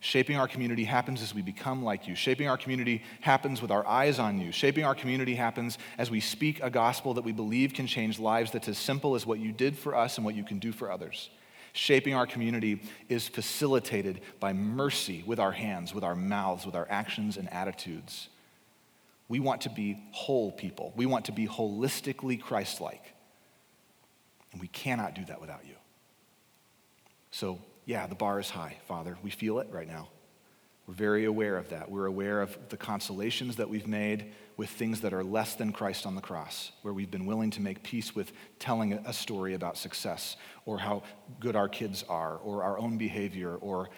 Shaping 0.00 0.36
our 0.36 0.46
community 0.46 0.84
happens 0.84 1.22
as 1.22 1.34
we 1.34 1.42
become 1.42 1.82
like 1.82 2.06
you. 2.06 2.14
Shaping 2.14 2.48
our 2.48 2.58
community 2.58 3.02
happens 3.22 3.62
with 3.62 3.70
our 3.70 3.86
eyes 3.86 4.18
on 4.18 4.38
you. 4.38 4.52
Shaping 4.52 4.84
our 4.84 4.94
community 4.94 5.34
happens 5.34 5.78
as 5.96 6.10
we 6.10 6.20
speak 6.20 6.62
a 6.62 6.70
gospel 6.70 7.14
that 7.14 7.24
we 7.24 7.32
believe 7.32 7.72
can 7.72 7.86
change 7.86 8.18
lives 8.18 8.50
that's 8.50 8.68
as 8.68 8.78
simple 8.78 9.14
as 9.14 9.26
what 9.26 9.40
you 9.40 9.52
did 9.52 9.76
for 9.76 9.96
us 9.96 10.16
and 10.16 10.24
what 10.24 10.34
you 10.34 10.44
can 10.44 10.58
do 10.58 10.70
for 10.70 10.92
others. 10.92 11.30
Shaping 11.76 12.14
our 12.14 12.26
community 12.26 12.80
is 13.10 13.28
facilitated 13.28 14.22
by 14.40 14.54
mercy 14.54 15.22
with 15.26 15.38
our 15.38 15.52
hands, 15.52 15.92
with 15.92 16.04
our 16.04 16.14
mouths, 16.16 16.64
with 16.64 16.74
our 16.74 16.86
actions 16.88 17.36
and 17.36 17.52
attitudes. 17.52 18.30
We 19.28 19.40
want 19.40 19.60
to 19.60 19.68
be 19.68 20.02
whole 20.10 20.50
people. 20.50 20.94
We 20.96 21.04
want 21.04 21.26
to 21.26 21.32
be 21.32 21.46
holistically 21.46 22.40
Christ 22.40 22.80
like. 22.80 23.02
And 24.52 24.60
we 24.62 24.68
cannot 24.68 25.14
do 25.14 25.26
that 25.26 25.38
without 25.38 25.66
you. 25.66 25.74
So 27.30 27.60
yeah, 27.84 28.06
the 28.06 28.14
bar 28.14 28.40
is 28.40 28.48
high, 28.48 28.78
Father. 28.88 29.18
We 29.22 29.28
feel 29.28 29.58
it 29.58 29.68
right 29.70 29.86
now. 29.86 30.08
We're 30.86 30.94
very 30.94 31.26
aware 31.26 31.58
of 31.58 31.68
that. 31.68 31.90
We're 31.90 32.06
aware 32.06 32.40
of 32.40 32.56
the 32.70 32.78
consolations 32.78 33.56
that 33.56 33.68
we've 33.68 33.86
made 33.86 34.32
with 34.56 34.70
things 34.70 35.02
that 35.02 35.12
are 35.12 35.22
less 35.22 35.54
than 35.54 35.72
Christ 35.72 36.06
on 36.06 36.14
the 36.14 36.20
cross, 36.20 36.72
where 36.82 36.94
we've 36.94 37.10
been 37.10 37.26
willing 37.26 37.50
to 37.50 37.60
make 37.60 37.82
peace 37.82 38.14
with 38.14 38.32
telling 38.58 38.94
a 38.94 39.12
story 39.12 39.54
about 39.54 39.76
success 39.76 40.36
or 40.64 40.78
how 40.78 41.02
good 41.40 41.56
our 41.56 41.68
kids 41.68 42.04
are 42.08 42.36
or 42.38 42.62
our 42.62 42.78
own 42.78 42.96
behavior 42.96 43.56
or 43.56 43.90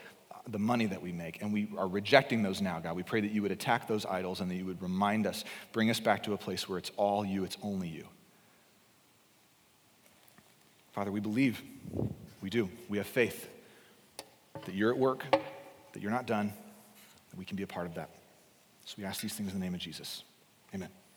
the 0.48 0.58
money 0.58 0.86
that 0.86 1.00
we 1.00 1.12
make. 1.12 1.42
And 1.42 1.52
we 1.52 1.68
are 1.76 1.86
rejecting 1.86 2.42
those 2.42 2.60
now, 2.60 2.80
God. 2.80 2.96
We 2.96 3.02
pray 3.02 3.20
that 3.20 3.30
you 3.30 3.42
would 3.42 3.52
attack 3.52 3.86
those 3.86 4.04
idols 4.04 4.40
and 4.40 4.50
that 4.50 4.56
you 4.56 4.64
would 4.64 4.82
remind 4.82 5.26
us, 5.26 5.44
bring 5.72 5.90
us 5.90 6.00
back 6.00 6.24
to 6.24 6.32
a 6.32 6.38
place 6.38 6.68
where 6.68 6.78
it's 6.78 6.90
all 6.96 7.24
you, 7.24 7.44
it's 7.44 7.58
only 7.62 7.88
you. 7.88 8.06
Father, 10.92 11.12
we 11.12 11.20
believe. 11.20 11.62
We 12.40 12.50
do. 12.50 12.68
We 12.88 12.98
have 12.98 13.06
faith 13.06 13.48
that 14.64 14.74
you're 14.74 14.90
at 14.90 14.98
work, 14.98 15.24
that 15.92 16.02
you're 16.02 16.10
not 16.10 16.26
done, 16.26 16.52
that 17.30 17.38
we 17.38 17.44
can 17.44 17.56
be 17.56 17.62
a 17.62 17.66
part 17.66 17.86
of 17.86 17.94
that. 17.94 18.10
So 18.84 18.94
we 18.98 19.04
ask 19.04 19.20
these 19.20 19.34
things 19.34 19.52
in 19.52 19.60
the 19.60 19.64
name 19.64 19.74
of 19.74 19.80
Jesus. 19.80 20.24
Amen. 20.74 21.07